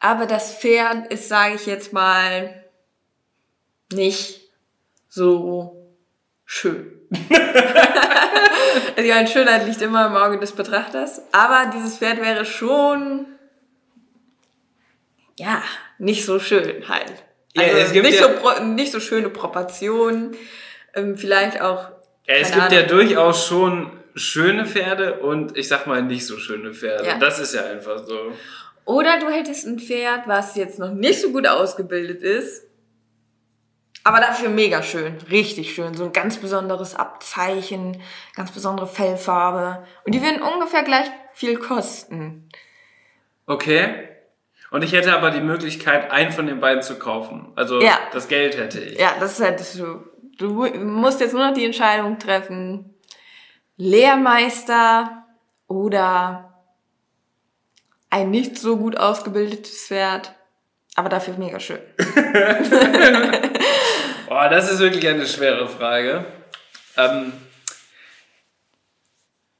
aber 0.00 0.26
das 0.26 0.54
Pferd 0.56 1.12
ist, 1.12 1.28
sage 1.28 1.54
ich 1.56 1.66
jetzt 1.66 1.92
mal, 1.92 2.64
nicht 3.92 4.40
so 5.08 5.94
schön. 6.46 6.90
also 8.96 9.08
ja, 9.08 9.26
Schönheit 9.26 9.66
liegt 9.66 9.82
immer 9.82 10.06
im 10.06 10.16
Auge 10.16 10.38
des 10.40 10.52
Betrachters, 10.52 11.20
aber 11.32 11.70
dieses 11.74 11.98
Pferd 11.98 12.20
wäre 12.20 12.44
schon 12.46 13.26
ja 15.38 15.62
nicht 15.98 16.24
so 16.24 16.38
schön 16.40 16.88
halt. 16.88 17.12
Ja, 17.54 17.62
Also 17.64 17.76
es 17.76 17.92
gibt 17.92 18.06
nicht, 18.06 18.20
ja- 18.20 18.40
so 18.58 18.62
nicht 18.64 18.90
so 18.92 19.00
schöne 19.00 19.28
Proportionen, 19.28 20.34
ähm, 20.94 21.16
vielleicht 21.18 21.60
auch. 21.60 21.90
Ja, 22.26 22.34
es 22.36 22.50
gibt 22.52 22.72
ja 22.72 22.78
Ahnung. 22.78 22.88
durchaus 22.88 23.46
schon 23.46 23.90
schöne 24.14 24.66
Pferde 24.66 25.20
und 25.20 25.56
ich 25.56 25.68
sag 25.68 25.86
mal 25.86 26.02
nicht 26.02 26.26
so 26.26 26.38
schöne 26.38 26.72
Pferde. 26.72 27.06
Ja. 27.06 27.18
Das 27.18 27.38
ist 27.38 27.54
ja 27.54 27.64
einfach 27.66 27.98
so. 28.04 28.32
Oder 28.84 29.18
du 29.18 29.28
hättest 29.30 29.66
ein 29.66 29.78
Pferd, 29.78 30.26
was 30.28 30.56
jetzt 30.56 30.78
noch 30.78 30.92
nicht 30.92 31.20
so 31.20 31.30
gut 31.32 31.46
ausgebildet 31.46 32.22
ist, 32.22 32.64
aber 34.04 34.20
dafür 34.20 34.50
mega 34.50 34.82
schön, 34.82 35.16
richtig 35.30 35.74
schön, 35.74 35.94
so 35.94 36.04
ein 36.04 36.12
ganz 36.12 36.36
besonderes 36.36 36.94
Abzeichen, 36.94 38.02
ganz 38.36 38.52
besondere 38.52 38.86
Fellfarbe. 38.86 39.86
Und 40.04 40.14
die 40.14 40.22
würden 40.22 40.42
ungefähr 40.42 40.82
gleich 40.82 41.06
viel 41.32 41.56
kosten. 41.56 42.48
Okay. 43.46 44.08
Und 44.70 44.82
ich 44.84 44.92
hätte 44.92 45.14
aber 45.14 45.30
die 45.30 45.40
Möglichkeit, 45.40 46.10
einen 46.10 46.32
von 46.32 46.46
den 46.46 46.60
beiden 46.60 46.82
zu 46.82 46.98
kaufen. 46.98 47.52
Also 47.56 47.80
Ja. 47.80 47.98
das 48.12 48.28
Geld 48.28 48.58
hätte 48.58 48.80
ich. 48.80 48.98
Ja, 48.98 49.14
das 49.18 49.40
hättest 49.40 49.78
du. 49.78 50.04
Du 50.36 50.48
musst 50.50 51.20
jetzt 51.20 51.32
nur 51.32 51.46
noch 51.46 51.54
die 51.54 51.64
Entscheidung 51.64 52.18
treffen. 52.18 52.93
Lehrmeister 53.76 55.24
oder 55.66 56.54
ein 58.10 58.30
nicht 58.30 58.56
so 58.58 58.76
gut 58.76 58.96
ausgebildetes 58.96 59.86
Pferd, 59.88 60.34
aber 60.94 61.08
dafür 61.08 61.34
mega 61.36 61.58
schön. 61.60 61.80
Oh, 64.26 64.48
das 64.50 64.72
ist 64.72 64.78
wirklich 64.80 65.06
eine 65.06 65.26
schwere 65.26 65.68
Frage. 65.68 66.24
Ähm, 66.96 67.32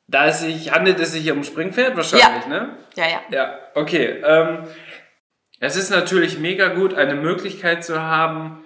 da 0.07 0.27
es 0.27 0.41
sich, 0.41 0.73
handelt 0.73 0.99
es 1.01 1.13
sich 1.13 1.31
um 1.31 1.45
Springpferd 1.45 1.97
wahrscheinlich, 1.97 2.45
Ja. 2.45 2.49
ne? 2.49 2.77
Ja, 2.97 3.07
ja. 3.09 3.21
Ja, 3.31 3.59
okay. 3.75 4.23
Ähm, 4.25 4.65
es 5.61 5.77
ist 5.77 5.91
natürlich 5.91 6.39
mega 6.39 6.69
gut, 6.69 6.95
eine 6.95 7.15
Möglichkeit 7.15 7.85
zu 7.85 8.01
haben, 8.03 8.65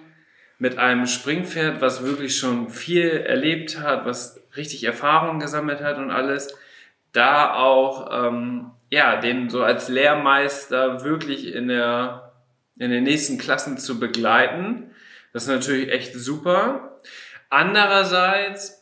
mit 0.57 0.77
einem 0.77 1.05
Springpferd, 1.05 1.81
was 1.81 2.03
wirklich 2.03 2.37
schon 2.37 2.69
viel 2.69 3.09
erlebt 3.11 3.79
hat, 3.79 4.05
was 4.05 4.38
richtig 4.55 4.83
Erfahrung 4.83 5.39
gesammelt 5.39 5.81
hat 5.81 5.97
und 5.97 6.11
alles, 6.11 6.55
da 7.11 7.53
auch 7.53 8.09
ähm, 8.11 8.71
ja 8.89 9.17
den 9.17 9.49
so 9.49 9.63
als 9.63 9.89
Lehrmeister 9.89 11.03
wirklich 11.03 11.53
in 11.53 11.67
der 11.67 12.33
in 12.77 12.91
den 12.91 13.03
nächsten 13.03 13.37
Klassen 13.37 13.77
zu 13.77 13.99
begleiten. 13.99 14.91
Das 15.33 15.43
ist 15.43 15.49
natürlich 15.49 15.91
echt 15.91 16.13
super. 16.13 16.99
Andererseits 17.49 18.79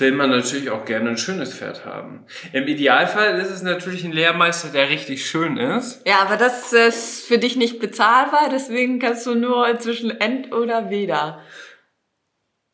will 0.00 0.12
man 0.12 0.30
natürlich 0.30 0.70
auch 0.70 0.84
gerne 0.84 1.10
ein 1.10 1.18
schönes 1.18 1.54
Pferd 1.54 1.84
haben. 1.84 2.26
Im 2.52 2.66
Idealfall 2.66 3.38
ist 3.38 3.50
es 3.50 3.62
natürlich 3.62 4.04
ein 4.04 4.12
Lehrmeister, 4.12 4.68
der 4.68 4.88
richtig 4.88 5.26
schön 5.26 5.56
ist. 5.56 6.02
Ja, 6.06 6.20
aber 6.22 6.36
das 6.36 6.72
ist 6.72 7.26
für 7.26 7.38
dich 7.38 7.56
nicht 7.56 7.78
bezahlbar, 7.78 8.48
deswegen 8.50 8.98
kannst 8.98 9.26
du 9.26 9.34
nur 9.34 9.78
zwischen 9.78 10.10
Ent 10.10 10.52
oder 10.52 10.90
Weder. 10.90 11.42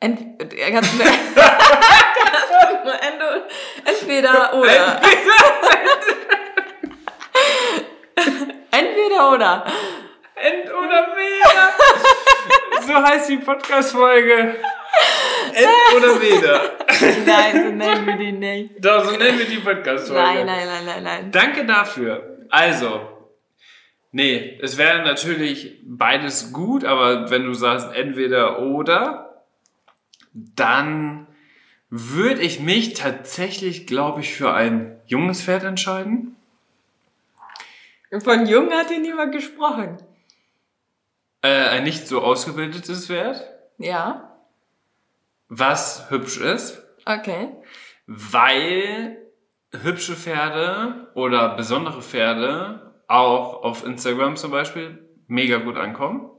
Ent, 0.02 0.18
kannst 0.72 0.94
du 0.94 0.98
nur, 0.98 1.06
entweder 3.84 4.52
oder. 4.54 5.00
Entweder 8.72 9.32
oder. 9.32 9.64
End 10.34 10.72
oder 10.72 11.06
weder. 11.14 11.72
so 12.84 12.94
heißt 12.94 13.28
die 13.28 13.36
Podcast-Folge. 13.36 14.56
End 15.52 15.68
oder 15.96 16.20
weder. 16.20 16.60
Nein, 17.24 17.52
so 17.52 17.70
nennen 17.70 18.06
wir 18.06 18.16
die 18.16 18.32
nicht. 18.32 18.84
Doch, 18.84 19.04
so 19.04 19.16
nennen 19.16 19.38
wir 19.38 19.46
die 19.46 19.58
Podcast-Folge. 19.58 20.20
Nein, 20.20 20.46
nein, 20.46 20.66
nein, 20.66 20.84
nein, 20.84 21.02
nein. 21.04 21.30
Danke 21.30 21.64
dafür. 21.64 22.38
Also, 22.50 23.08
nee, 24.10 24.58
es 24.60 24.76
wäre 24.76 25.02
natürlich 25.02 25.78
beides 25.84 26.52
gut, 26.52 26.84
aber 26.84 27.30
wenn 27.30 27.44
du 27.44 27.54
sagst 27.54 27.94
entweder 27.94 28.58
oder, 28.58 29.31
dann 30.32 31.26
würde 31.90 32.40
ich 32.40 32.60
mich 32.60 32.94
tatsächlich, 32.94 33.86
glaube 33.86 34.20
ich, 34.22 34.34
für 34.34 34.52
ein 34.54 34.98
junges 35.06 35.42
Pferd 35.42 35.64
entscheiden. 35.64 36.36
Von 38.22 38.46
Jung 38.46 38.70
hat 38.72 38.88
hier 38.88 39.00
niemand 39.00 39.32
gesprochen. 39.32 39.98
Äh, 41.42 41.48
ein 41.68 41.84
nicht 41.84 42.06
so 42.06 42.22
ausgebildetes 42.22 43.06
Pferd, 43.06 43.44
Ja, 43.78 44.28
was 45.48 46.10
hübsch 46.10 46.38
ist, 46.38 46.82
okay. 47.04 47.48
weil 48.06 49.18
hübsche 49.82 50.14
Pferde 50.14 51.10
oder 51.14 51.56
besondere 51.56 52.00
Pferde 52.02 52.92
auch 53.08 53.62
auf 53.64 53.84
Instagram 53.84 54.36
zum 54.36 54.50
Beispiel 54.50 55.01
mega 55.26 55.58
gut 55.58 55.76
ankommen. 55.76 56.30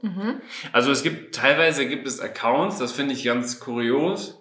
Also 0.72 0.90
es 0.90 1.02
gibt 1.02 1.34
teilweise 1.34 1.86
gibt 1.86 2.06
es 2.06 2.20
Accounts, 2.20 2.78
das 2.78 2.92
finde 2.92 3.14
ich 3.14 3.24
ganz 3.24 3.60
kurios. 3.60 4.40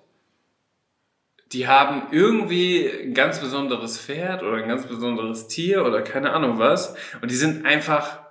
Die 1.52 1.68
haben 1.68 2.08
irgendwie 2.12 2.90
ein 2.90 3.14
ganz 3.14 3.40
besonderes 3.40 4.00
Pferd 4.00 4.42
oder 4.42 4.58
ein 4.58 4.68
ganz 4.68 4.88
besonderes 4.88 5.48
Tier 5.48 5.86
oder 5.86 6.02
keine 6.02 6.34
Ahnung 6.34 6.58
was 6.58 6.96
und 7.22 7.30
die 7.30 7.36
sind 7.36 7.66
einfach 7.66 8.24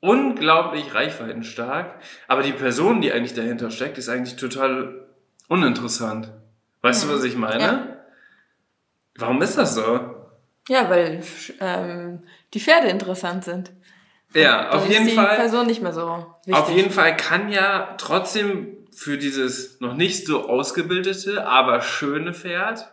unglaublich 0.00 0.94
reichweitenstark, 0.94 2.00
aber 2.28 2.42
die 2.42 2.52
Person, 2.52 3.00
die 3.00 3.12
eigentlich 3.12 3.34
dahinter 3.34 3.70
steckt, 3.70 3.98
ist 3.98 4.08
eigentlich 4.08 4.36
total 4.36 5.08
uninteressant. 5.48 6.30
Weißt 6.82 7.04
du, 7.04 7.12
was 7.12 7.24
ich 7.24 7.36
meine? 7.36 7.62
Ja. 7.62 7.96
Warum 9.16 9.42
ist 9.42 9.58
das 9.58 9.74
so? 9.74 10.14
Ja, 10.68 10.88
weil 10.88 11.22
ähm, 11.60 12.22
die 12.54 12.60
Pferde 12.60 12.88
interessant 12.88 13.44
sind. 13.44 13.72
Ja, 14.42 14.70
auf 14.70 14.88
jeden 14.88 15.08
Fall. 15.10 15.36
Person 15.36 15.66
nicht 15.66 15.82
mehr 15.82 15.92
so 15.92 16.26
wichtig. 16.44 16.54
Auf 16.54 16.70
jeden 16.70 16.90
Fall 16.90 17.16
kann 17.16 17.50
ja 17.50 17.94
trotzdem 17.98 18.76
für 18.94 19.18
dieses 19.18 19.80
noch 19.80 19.94
nicht 19.94 20.26
so 20.26 20.48
ausgebildete, 20.48 21.46
aber 21.46 21.80
schöne 21.82 22.34
Pferd 22.34 22.92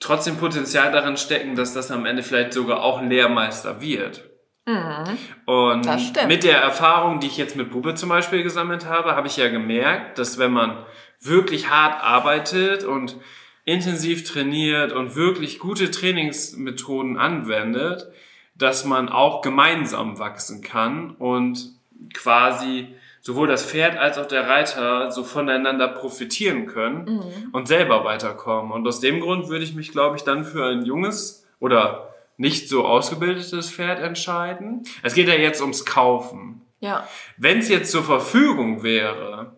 trotzdem 0.00 0.36
Potenzial 0.36 0.92
darin 0.92 1.16
stecken, 1.16 1.56
dass 1.56 1.72
das 1.72 1.90
am 1.90 2.04
Ende 2.06 2.22
vielleicht 2.22 2.52
sogar 2.52 2.82
auch 2.82 2.98
ein 2.98 3.08
Lehrmeister 3.08 3.80
wird. 3.80 4.28
Und 4.66 5.86
Mhm. 5.86 5.98
Stimmt. 5.98 6.28
mit 6.28 6.42
der 6.42 6.58
Erfahrung, 6.58 7.20
die 7.20 7.26
ich 7.26 7.36
jetzt 7.36 7.54
mit 7.54 7.70
Bube 7.70 7.94
zum 7.94 8.08
Beispiel 8.08 8.42
gesammelt 8.42 8.86
habe, 8.86 9.14
habe 9.14 9.26
ich 9.26 9.36
ja 9.36 9.48
gemerkt, 9.48 10.18
dass 10.18 10.38
wenn 10.38 10.52
man 10.52 10.84
wirklich 11.20 11.68
hart 11.68 12.02
arbeitet 12.02 12.84
und 12.84 13.16
intensiv 13.64 14.24
trainiert 14.24 14.92
und 14.92 15.16
wirklich 15.16 15.58
gute 15.58 15.90
Trainingsmethoden 15.90 17.18
anwendet, 17.18 18.08
dass 18.54 18.84
man 18.84 19.08
auch 19.08 19.42
gemeinsam 19.42 20.18
wachsen 20.18 20.62
kann 20.62 21.10
und 21.18 21.72
quasi 22.12 22.94
sowohl 23.20 23.48
das 23.48 23.64
Pferd 23.64 23.96
als 23.96 24.18
auch 24.18 24.26
der 24.26 24.48
Reiter 24.48 25.10
so 25.10 25.24
voneinander 25.24 25.88
profitieren 25.88 26.66
können 26.66 27.50
und 27.52 27.66
selber 27.66 28.04
weiterkommen. 28.04 28.70
Und 28.70 28.86
aus 28.86 29.00
dem 29.00 29.20
Grund 29.20 29.48
würde 29.48 29.64
ich 29.64 29.74
mich, 29.74 29.92
glaube 29.92 30.16
ich, 30.16 30.24
dann 30.24 30.44
für 30.44 30.66
ein 30.66 30.84
junges 30.84 31.46
oder 31.58 32.14
nicht 32.36 32.68
so 32.68 32.84
ausgebildetes 32.84 33.70
Pferd 33.70 34.00
entscheiden. 34.00 34.82
Es 35.02 35.14
geht 35.14 35.28
ja 35.28 35.34
jetzt 35.34 35.60
ums 35.60 35.86
Kaufen. 35.86 36.62
Ja. 36.80 37.08
Wenn 37.38 37.60
es 37.60 37.68
jetzt 37.68 37.90
zur 37.90 38.04
Verfügung 38.04 38.82
wäre, 38.82 39.52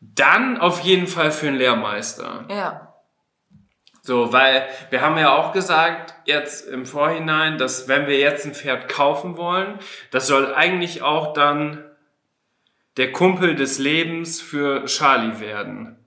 dann 0.00 0.56
auf 0.58 0.80
jeden 0.80 1.06
Fall 1.06 1.30
für 1.30 1.48
einen 1.48 1.58
Lehrmeister. 1.58 2.46
Ja. 2.48 2.87
So, 4.08 4.32
weil 4.32 4.66
wir 4.88 5.02
haben 5.02 5.18
ja 5.18 5.36
auch 5.36 5.52
gesagt, 5.52 6.14
jetzt 6.24 6.66
im 6.66 6.86
Vorhinein, 6.86 7.58
dass 7.58 7.88
wenn 7.88 8.06
wir 8.06 8.18
jetzt 8.18 8.46
ein 8.46 8.54
Pferd 8.54 8.88
kaufen 8.88 9.36
wollen, 9.36 9.78
das 10.10 10.26
soll 10.26 10.54
eigentlich 10.54 11.02
auch 11.02 11.34
dann 11.34 11.84
der 12.96 13.12
Kumpel 13.12 13.54
des 13.54 13.78
Lebens 13.78 14.40
für 14.40 14.86
Charlie 14.86 15.40
werden. 15.40 15.98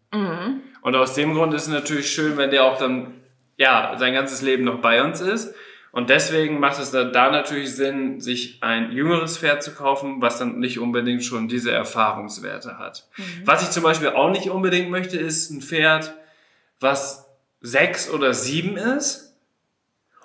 Und 0.82 0.96
aus 0.96 1.14
dem 1.14 1.36
Grund 1.36 1.54
ist 1.54 1.68
es 1.68 1.68
natürlich 1.68 2.10
schön, 2.10 2.38
wenn 2.38 2.50
der 2.50 2.64
auch 2.64 2.80
dann, 2.80 3.22
ja, 3.58 3.94
sein 4.00 4.16
ganzes 4.16 4.42
Leben 4.42 4.64
noch 4.64 4.82
bei 4.82 5.04
uns 5.04 5.22
ist. 5.22 5.54
Und 5.92 6.10
deswegen 6.10 6.60
macht 6.60 6.80
es 6.80 6.90
da, 6.90 7.04
da 7.04 7.30
natürlich 7.30 7.76
Sinn, 7.76 8.20
sich 8.20 8.64
ein 8.64 8.92
jüngeres 8.92 9.38
Pferd 9.38 9.62
zu 9.62 9.76
kaufen, 9.76 10.24
was 10.24 10.40
dann 10.40 10.58
nicht 10.58 10.80
unbedingt 10.80 11.24
schon 11.24 11.48
diese 11.48 11.72
Erfahrungswerte 11.72 12.80
hat. 12.80 13.08
Was 13.46 13.62
ich 13.62 13.70
zum 13.70 13.84
Beispiel 13.84 14.10
auch 14.10 14.32
nicht 14.32 14.50
unbedingt 14.50 14.90
möchte, 14.90 15.20
ist 15.20 15.52
ein 15.52 15.62
Pferd, 15.62 16.16
was 16.80 17.21
sechs 17.62 18.10
oder 18.10 18.34
sieben 18.34 18.76
ist 18.78 19.38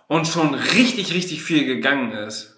und 0.09 0.26
schon 0.26 0.55
richtig, 0.55 1.12
richtig 1.14 1.43
viel 1.43 1.66
gegangen 1.66 2.12
ist. 2.12 2.57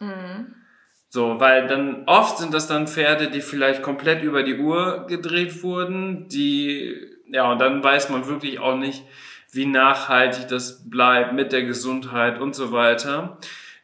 So, 1.11 1.40
weil 1.40 1.66
dann 1.66 2.04
oft 2.06 2.38
sind 2.38 2.52
das 2.52 2.66
dann 2.66 2.87
Pferde, 2.87 3.30
die 3.30 3.40
vielleicht 3.40 3.82
komplett 3.82 4.23
über 4.23 4.42
die 4.42 4.58
Uhr 4.58 5.06
gedreht 5.06 5.62
wurden, 5.62 6.28
die, 6.28 6.97
ja, 7.26 7.50
und 7.50 7.61
dann 7.61 7.82
weiß 7.82 8.11
man 8.11 8.26
wirklich 8.26 8.58
auch 8.58 8.76
nicht, 8.76 9.04
wie 9.50 9.64
nachhaltig 9.64 10.49
das 10.49 10.88
bleibt 10.90 11.32
mit 11.32 11.52
der 11.52 11.62
Gesundheit 11.62 12.38
und 12.38 12.54
so 12.54 12.73
weiter. 12.73 13.38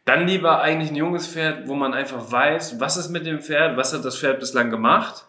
Dann 0.04 0.26
lieber 0.26 0.60
eigentlich 0.60 0.90
ein 0.90 0.96
junges 0.96 1.26
Pferd, 1.26 1.66
wo 1.66 1.74
man 1.74 1.94
einfach 1.94 2.30
weiß, 2.30 2.78
was 2.78 2.98
ist 2.98 3.08
mit 3.08 3.24
dem 3.24 3.40
Pferd, 3.40 3.78
was 3.78 3.94
hat 3.94 4.04
das 4.04 4.18
Pferd 4.18 4.38
bislang 4.38 4.70
gemacht 4.70 5.24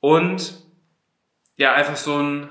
und 0.00 0.54
ja, 1.56 1.74
einfach 1.74 1.96
so 1.96 2.16
ein, 2.18 2.48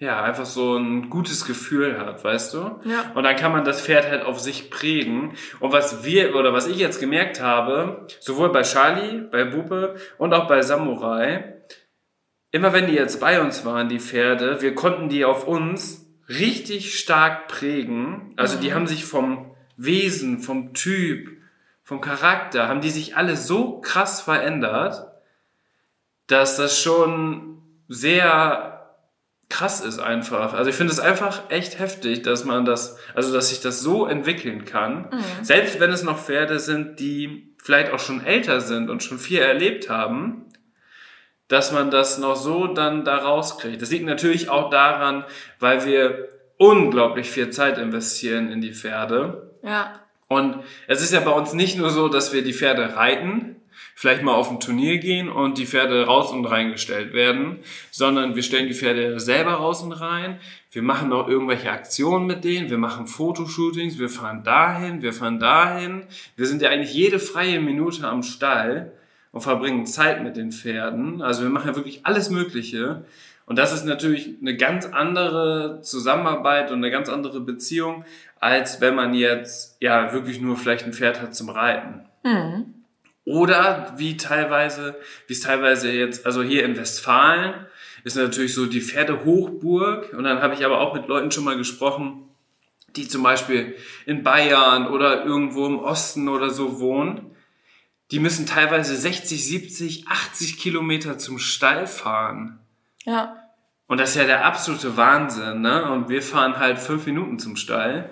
ja, 0.00 0.22
einfach 0.22 0.46
so 0.46 0.76
ein 0.76 1.10
gutes 1.10 1.44
Gefühl 1.44 1.98
hat, 1.98 2.22
weißt 2.22 2.54
du? 2.54 2.58
Ja. 2.84 3.10
Und 3.14 3.24
dann 3.24 3.34
kann 3.34 3.50
man 3.50 3.64
das 3.64 3.82
Pferd 3.82 4.08
halt 4.08 4.22
auf 4.22 4.38
sich 4.38 4.70
prägen. 4.70 5.34
Und 5.58 5.72
was 5.72 6.04
wir, 6.04 6.36
oder 6.36 6.52
was 6.52 6.68
ich 6.68 6.78
jetzt 6.78 7.00
gemerkt 7.00 7.40
habe, 7.40 8.06
sowohl 8.20 8.50
bei 8.50 8.62
Charlie, 8.62 9.22
bei 9.30 9.44
Bupe 9.44 9.96
und 10.16 10.32
auch 10.34 10.46
bei 10.46 10.62
Samurai, 10.62 11.62
immer 12.52 12.72
wenn 12.72 12.86
die 12.86 12.94
jetzt 12.94 13.20
bei 13.20 13.40
uns 13.40 13.64
waren, 13.64 13.88
die 13.88 13.98
Pferde, 13.98 14.62
wir 14.62 14.74
konnten 14.76 15.08
die 15.08 15.24
auf 15.24 15.48
uns 15.48 16.06
richtig 16.28 16.96
stark 16.96 17.48
prägen. 17.48 18.34
Also 18.36 18.56
die 18.58 18.74
haben 18.74 18.86
sich 18.86 19.04
vom 19.04 19.56
Wesen, 19.76 20.38
vom 20.38 20.74
Typ, 20.74 21.28
vom 21.82 22.00
Charakter, 22.00 22.68
haben 22.68 22.82
die 22.82 22.90
sich 22.90 23.16
alle 23.16 23.36
so 23.36 23.80
krass 23.80 24.20
verändert, 24.20 25.10
dass 26.28 26.56
das 26.56 26.80
schon 26.80 27.62
sehr 27.88 28.77
krass 29.48 29.80
ist 29.80 29.98
einfach. 29.98 30.52
Also 30.52 30.70
ich 30.70 30.76
finde 30.76 30.92
es 30.92 31.00
einfach 31.00 31.50
echt 31.50 31.78
heftig, 31.78 32.22
dass 32.22 32.44
man 32.44 32.64
das, 32.64 32.98
also 33.14 33.32
dass 33.32 33.48
sich 33.48 33.60
das 33.60 33.80
so 33.80 34.06
entwickeln 34.06 34.64
kann. 34.64 35.08
Selbst 35.42 35.80
wenn 35.80 35.90
es 35.90 36.02
noch 36.02 36.18
Pferde 36.18 36.58
sind, 36.58 37.00
die 37.00 37.54
vielleicht 37.62 37.92
auch 37.92 37.98
schon 37.98 38.24
älter 38.24 38.60
sind 38.60 38.90
und 38.90 39.02
schon 39.02 39.18
viel 39.18 39.40
erlebt 39.40 39.88
haben, 39.88 40.44
dass 41.48 41.72
man 41.72 41.90
das 41.90 42.18
noch 42.18 42.36
so 42.36 42.66
dann 42.66 43.04
da 43.04 43.16
rauskriegt. 43.16 43.80
Das 43.80 43.90
liegt 43.90 44.04
natürlich 44.04 44.50
auch 44.50 44.68
daran, 44.70 45.24
weil 45.58 45.86
wir 45.86 46.28
unglaublich 46.58 47.30
viel 47.30 47.50
Zeit 47.50 47.78
investieren 47.78 48.52
in 48.52 48.60
die 48.60 48.74
Pferde. 48.74 49.50
Ja. 49.62 49.94
Und 50.28 50.58
es 50.86 51.00
ist 51.00 51.12
ja 51.12 51.20
bei 51.20 51.30
uns 51.30 51.54
nicht 51.54 51.78
nur 51.78 51.88
so, 51.88 52.08
dass 52.08 52.34
wir 52.34 52.44
die 52.44 52.52
Pferde 52.52 52.96
reiten, 52.96 53.56
vielleicht 53.98 54.22
mal 54.22 54.34
auf 54.34 54.48
ein 54.48 54.60
Turnier 54.60 54.98
gehen 54.98 55.28
und 55.28 55.58
die 55.58 55.66
Pferde 55.66 56.06
raus 56.06 56.30
und 56.30 56.46
reingestellt 56.46 57.12
werden, 57.14 57.58
sondern 57.90 58.36
wir 58.36 58.44
stellen 58.44 58.68
die 58.68 58.74
Pferde 58.74 59.18
selber 59.18 59.54
raus 59.54 59.82
und 59.82 59.90
rein. 59.90 60.38
Wir 60.70 60.82
machen 60.82 61.12
auch 61.12 61.26
irgendwelche 61.26 61.72
Aktionen 61.72 62.28
mit 62.28 62.44
denen, 62.44 62.70
wir 62.70 62.78
machen 62.78 63.08
Fotoshootings, 63.08 63.98
wir 63.98 64.08
fahren 64.08 64.44
dahin, 64.44 65.02
wir 65.02 65.12
fahren 65.12 65.40
dahin. 65.40 66.04
Wir 66.36 66.46
sind 66.46 66.62
ja 66.62 66.70
eigentlich 66.70 66.94
jede 66.94 67.18
freie 67.18 67.58
Minute 67.58 68.06
am 68.06 68.22
Stall 68.22 68.92
und 69.32 69.40
verbringen 69.40 69.84
Zeit 69.84 70.22
mit 70.22 70.36
den 70.36 70.52
Pferden. 70.52 71.20
Also 71.20 71.42
wir 71.42 71.50
machen 71.50 71.66
ja 71.66 71.74
wirklich 71.74 72.06
alles 72.06 72.30
Mögliche. 72.30 73.04
Und 73.46 73.58
das 73.58 73.72
ist 73.72 73.84
natürlich 73.84 74.36
eine 74.40 74.56
ganz 74.56 74.86
andere 74.86 75.80
Zusammenarbeit 75.82 76.70
und 76.70 76.78
eine 76.78 76.92
ganz 76.92 77.08
andere 77.08 77.40
Beziehung, 77.40 78.04
als 78.38 78.80
wenn 78.80 78.94
man 78.94 79.12
jetzt 79.12 79.76
ja 79.80 80.12
wirklich 80.12 80.40
nur 80.40 80.56
vielleicht 80.56 80.84
ein 80.84 80.92
Pferd 80.92 81.20
hat 81.20 81.34
zum 81.34 81.50
Reiten. 81.50 82.02
Mhm. 82.22 82.77
Oder 83.28 83.92
wie 83.98 84.16
teilweise, 84.16 84.96
wie 85.26 85.34
es 85.34 85.40
teilweise 85.40 85.92
jetzt, 85.92 86.24
also 86.24 86.42
hier 86.42 86.64
in 86.64 86.78
Westfalen 86.78 87.66
ist 88.02 88.16
natürlich 88.16 88.54
so 88.54 88.64
die 88.64 88.80
Pferdehochburg. 88.80 90.14
Und 90.14 90.24
dann 90.24 90.40
habe 90.40 90.54
ich 90.54 90.64
aber 90.64 90.80
auch 90.80 90.94
mit 90.94 91.08
Leuten 91.08 91.30
schon 91.30 91.44
mal 91.44 91.58
gesprochen, 91.58 92.22
die 92.96 93.06
zum 93.06 93.22
Beispiel 93.22 93.76
in 94.06 94.22
Bayern 94.22 94.86
oder 94.88 95.26
irgendwo 95.26 95.66
im 95.66 95.78
Osten 95.78 96.30
oder 96.30 96.48
so 96.48 96.80
wohnen. 96.80 97.30
Die 98.12 98.18
müssen 98.18 98.46
teilweise 98.46 98.96
60, 98.96 99.46
70, 99.46 100.08
80 100.08 100.58
Kilometer 100.58 101.18
zum 101.18 101.38
Stall 101.38 101.86
fahren. 101.86 102.58
Ja. 103.04 103.36
Und 103.88 104.00
das 104.00 104.10
ist 104.10 104.16
ja 104.16 104.24
der 104.24 104.46
absolute 104.46 104.96
Wahnsinn, 104.96 105.60
ne? 105.60 105.92
Und 105.92 106.08
wir 106.08 106.22
fahren 106.22 106.58
halt 106.58 106.78
fünf 106.78 107.04
Minuten 107.04 107.38
zum 107.38 107.56
Stall. 107.56 108.08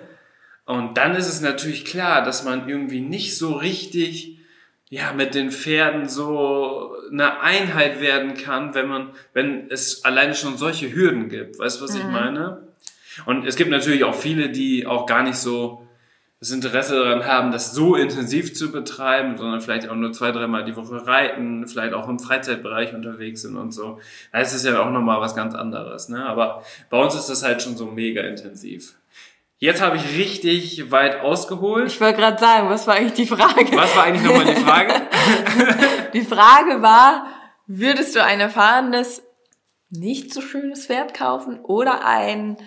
Und 0.65 0.95
dann 0.99 1.15
ist 1.15 1.27
es 1.27 1.41
natürlich 1.41 1.85
klar, 1.85 2.23
dass 2.23 2.43
man 2.43 2.69
irgendwie 2.69 3.01
nicht 3.01 3.35
so 3.35 3.53
richtig, 3.53 4.36
ja, 4.89 5.13
mit 5.13 5.35
den 5.35 5.51
Pferden 5.51 6.07
so 6.07 6.95
eine 7.11 7.41
Einheit 7.41 7.99
werden 7.99 8.35
kann, 8.35 8.73
wenn 8.73 8.87
man, 8.87 9.09
wenn 9.33 9.69
es 9.69 10.05
alleine 10.05 10.33
schon 10.33 10.57
solche 10.57 10.93
Hürden 10.93 11.29
gibt. 11.29 11.59
Weißt 11.59 11.79
du, 11.79 11.83
was 11.83 11.95
ich 11.95 12.03
meine? 12.03 12.67
Und 13.25 13.45
es 13.45 13.55
gibt 13.55 13.69
natürlich 13.69 14.03
auch 14.03 14.15
viele, 14.15 14.49
die 14.49 14.85
auch 14.87 15.05
gar 15.05 15.23
nicht 15.23 15.37
so 15.37 15.87
das 16.39 16.51
Interesse 16.51 16.95
daran 16.95 17.25
haben, 17.25 17.51
das 17.51 17.73
so 17.73 17.95
intensiv 17.95 18.53
zu 18.53 18.71
betreiben, 18.71 19.37
sondern 19.37 19.59
vielleicht 19.59 19.89
auch 19.89 19.95
nur 19.95 20.13
zwei, 20.13 20.31
dreimal 20.31 20.63
die 20.63 20.75
Woche 20.75 21.07
reiten, 21.07 21.67
vielleicht 21.67 21.93
auch 21.93 22.07
im 22.07 22.19
Freizeitbereich 22.19 22.93
unterwegs 22.93 23.41
sind 23.41 23.57
und 23.57 23.73
so. 23.73 23.99
Da 24.31 24.39
ist 24.39 24.53
es 24.53 24.63
ja 24.63 24.79
auch 24.79 24.91
nochmal 24.91 25.19
was 25.19 25.35
ganz 25.35 25.55
anderes. 25.55 26.09
Ne? 26.09 26.23
Aber 26.23 26.63
bei 26.91 27.01
uns 27.01 27.15
ist 27.15 27.27
das 27.27 27.43
halt 27.43 27.63
schon 27.63 27.75
so 27.75 27.87
mega 27.87 28.21
intensiv. 28.21 28.95
Jetzt 29.59 29.81
habe 29.81 29.97
ich 29.97 30.15
richtig 30.15 30.91
weit 30.91 31.21
ausgeholt. 31.21 31.87
Ich 31.87 31.99
wollte 31.99 32.19
gerade 32.19 32.37
sagen, 32.39 32.69
was 32.69 32.85
war 32.85 32.95
eigentlich 32.95 33.13
die 33.13 33.25
Frage? 33.25 33.75
Was 33.75 33.95
war 33.95 34.03
eigentlich 34.03 34.23
nochmal 34.23 34.45
die 34.45 34.61
Frage? 34.61 34.93
Die 36.13 36.21
Frage 36.23 36.81
war, 36.81 37.27
würdest 37.67 38.15
du 38.15 38.23
ein 38.23 38.39
erfahrenes, 38.39 39.23
nicht 39.89 40.33
so 40.33 40.41
schönes 40.41 40.85
Pferd 40.87 41.13
kaufen 41.13 41.59
oder 41.59 42.05
ein 42.05 42.57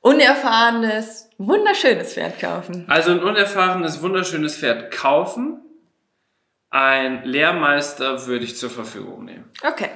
unerfahrenes, 0.00 1.30
wunderschönes 1.38 2.14
Pferd 2.14 2.40
kaufen? 2.40 2.86
Also 2.88 3.12
ein 3.12 3.22
unerfahrenes, 3.22 4.02
wunderschönes 4.02 4.56
Pferd 4.56 4.90
kaufen. 4.92 5.62
Ein 6.70 7.24
Lehrmeister 7.24 8.26
würde 8.26 8.44
ich 8.44 8.56
zur 8.56 8.70
Verfügung 8.70 9.24
nehmen. 9.24 9.50
Okay. 9.62 9.90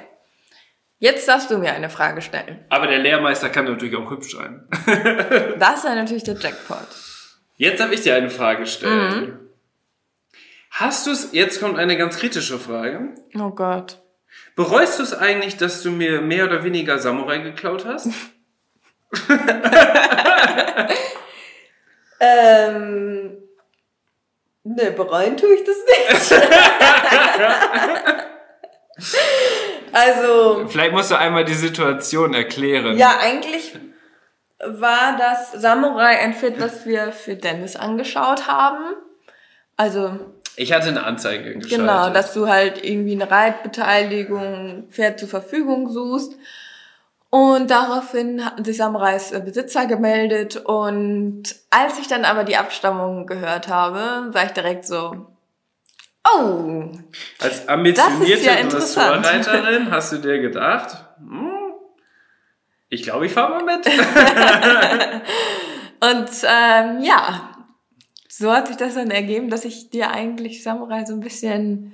Jetzt 1.01 1.27
darfst 1.27 1.51
du 1.51 1.59
mir 1.59 1.73
eine 1.73 1.91
Frage 1.91 2.23
stellen. 2.23 2.65
Aber 2.69 2.87
der 2.87 3.01
Lehrmeister 3.01 3.49
kann 3.49 3.65
natürlich 3.65 3.97
auch 3.97 4.09
hübsch 4.11 4.37
sein. 4.37 4.69
Das 5.59 5.79
ist 5.79 5.85
ja 5.85 5.95
natürlich 5.97 6.23
der 6.23 6.37
Jackpot. 6.37 6.87
Jetzt 7.57 7.81
darf 7.81 7.91
ich 7.91 8.03
dir 8.03 8.15
eine 8.15 8.31
Frage 8.31 8.67
stellen. 8.67 9.41
Hast 10.71 11.07
du 11.07 11.11
es, 11.11 11.31
jetzt 11.33 11.61
kommt 11.61 11.79
eine 11.79 11.97
ganz 11.97 12.19
kritische 12.19 12.59
Frage. 12.59 13.09
Oh 13.35 13.51
Gott. 13.51 13.99
Bereust 14.55 15.01
du 15.01 15.03
es 15.03 15.13
eigentlich, 15.13 15.57
dass 15.57 15.83
du 15.83 15.91
mir 15.91 16.21
mehr 16.21 16.45
oder 16.45 16.63
weniger 16.63 16.99
Samurai 16.99 17.39
geklaut 17.39 17.85
hast? 17.85 18.09
Ähm, 22.21 23.39
ne, 24.63 24.91
bereuen 24.91 25.39
tue 25.39 25.55
ich 25.55 25.65
das 25.65 25.77
nicht. 25.89 26.43
Also, 29.93 30.67
Vielleicht 30.69 30.93
musst 30.93 31.11
du 31.11 31.19
einmal 31.19 31.45
die 31.45 31.55
Situation 31.55 32.35
erklären. 32.35 32.97
ja, 32.97 33.19
eigentlich 33.21 33.79
war 34.65 35.17
das 35.17 35.53
Samurai 35.53 36.19
ein 36.19 36.35
Pferd, 36.35 36.61
das 36.61 36.85
wir 36.87 37.13
für 37.13 37.35
Dennis 37.35 37.77
angeschaut 37.77 38.47
haben. 38.47 38.85
Also, 39.77 40.19
Ich 40.57 40.73
hatte 40.73 40.89
eine 40.89 41.05
Anzeige 41.05 41.55
geschaltet. 41.55 41.71
genau, 41.71 42.11
dass 42.11 42.35
du 42.35 42.49
halt 42.49 42.85
irgendwie 42.85 43.13
eine 43.13 43.31
Reitbeteiligung, 43.31 44.89
Pferd 44.91 45.19
zur 45.19 45.29
Verfügung 45.29 45.89
suchst. 45.89 46.35
Und 47.31 47.71
daraufhin 47.71 48.45
hatten 48.45 48.65
sich 48.65 48.77
Samurais 48.77 49.31
äh, 49.31 49.41
Besitzer 49.41 49.87
gemeldet 49.87 50.57
und 50.57 51.45
als 51.71 51.99
ich 52.01 52.09
dann 52.09 52.25
aber 52.25 52.43
die 52.43 52.57
Abstammung 52.57 53.27
gehört 53.29 53.69
habe, 53.69 54.35
war 54.35 54.45
ich 54.45 54.51
direkt 54.51 54.85
so, 54.85 55.29
oh, 56.25 56.91
Als 57.39 57.69
ambitionierte 57.69 58.45
ja. 58.45 58.63
Dressurreiterin 58.63 59.91
hast 59.91 60.13
du 60.13 60.19
dir 60.19 60.39
gedacht, 60.39 60.97
hm, 61.19 61.51
ich 62.89 63.03
glaube, 63.03 63.27
ich 63.27 63.33
fahre 63.33 63.63
mal 63.63 63.77
mit. 63.77 63.87
Und 66.03 66.31
ähm, 66.45 67.03
ja, 67.03 67.51
so 68.29 68.51
hat 68.53 68.69
sich 68.69 68.77
das 68.77 68.95
dann 68.95 69.11
ergeben, 69.11 69.51
dass 69.51 69.65
ich 69.65 69.91
dir 69.91 70.11
eigentlich 70.11 70.63
Samurai 70.63 71.05
so 71.05 71.13
ein 71.13 71.21
bisschen 71.21 71.93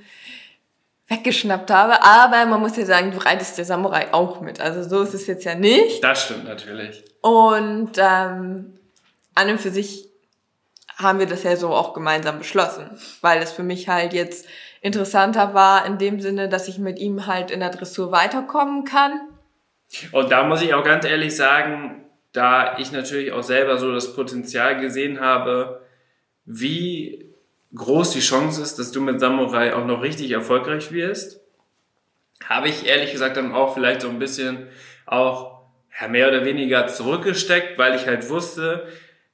weggeschnappt 1.08 1.70
habe. 1.70 2.02
Aber 2.02 2.46
man 2.46 2.60
muss 2.60 2.76
ja 2.76 2.84
sagen, 2.86 3.10
du 3.10 3.18
reitest 3.18 3.58
der 3.58 3.64
Samurai 3.64 4.12
auch 4.12 4.40
mit. 4.40 4.60
Also 4.60 4.88
so 4.88 5.02
ist 5.02 5.14
es 5.14 5.26
jetzt 5.26 5.44
ja 5.44 5.54
nicht. 5.54 6.02
Das 6.02 6.24
stimmt 6.24 6.44
natürlich. 6.44 7.04
Und 7.20 7.92
ähm, 7.96 8.78
an 9.34 9.50
und 9.50 9.60
für 9.60 9.70
sich 9.70 10.05
haben 10.96 11.18
wir 11.18 11.26
das 11.26 11.42
ja 11.42 11.56
so 11.56 11.68
auch 11.68 11.94
gemeinsam 11.94 12.38
beschlossen, 12.38 12.90
weil 13.20 13.42
es 13.42 13.52
für 13.52 13.62
mich 13.62 13.88
halt 13.88 14.12
jetzt 14.12 14.46
interessanter 14.80 15.52
war 15.52 15.86
in 15.86 15.98
dem 15.98 16.20
Sinne, 16.20 16.48
dass 16.48 16.68
ich 16.68 16.78
mit 16.78 16.98
ihm 16.98 17.26
halt 17.26 17.50
in 17.50 17.60
der 17.60 17.70
Dressur 17.70 18.12
weiterkommen 18.12 18.84
kann. 18.84 19.20
Und 20.12 20.32
da 20.32 20.44
muss 20.44 20.62
ich 20.62 20.74
auch 20.74 20.84
ganz 20.84 21.04
ehrlich 21.04 21.36
sagen, 21.36 22.06
da 22.32 22.78
ich 22.78 22.92
natürlich 22.92 23.32
auch 23.32 23.42
selber 23.42 23.78
so 23.78 23.92
das 23.92 24.14
Potenzial 24.14 24.80
gesehen 24.80 25.20
habe, 25.20 25.82
wie 26.44 27.34
groß 27.74 28.12
die 28.12 28.20
Chance 28.20 28.62
ist, 28.62 28.78
dass 28.78 28.90
du 28.90 29.00
mit 29.00 29.20
Samurai 29.20 29.74
auch 29.74 29.84
noch 29.84 30.02
richtig 30.02 30.30
erfolgreich 30.30 30.92
wirst, 30.92 31.40
habe 32.44 32.68
ich 32.68 32.86
ehrlich 32.86 33.12
gesagt 33.12 33.36
dann 33.36 33.54
auch 33.54 33.74
vielleicht 33.74 34.02
so 34.02 34.08
ein 34.08 34.18
bisschen 34.18 34.68
auch 35.04 35.56
mehr 36.08 36.28
oder 36.28 36.44
weniger 36.44 36.86
zurückgesteckt, 36.86 37.78
weil 37.78 37.96
ich 37.96 38.06
halt 38.06 38.28
wusste, 38.28 38.86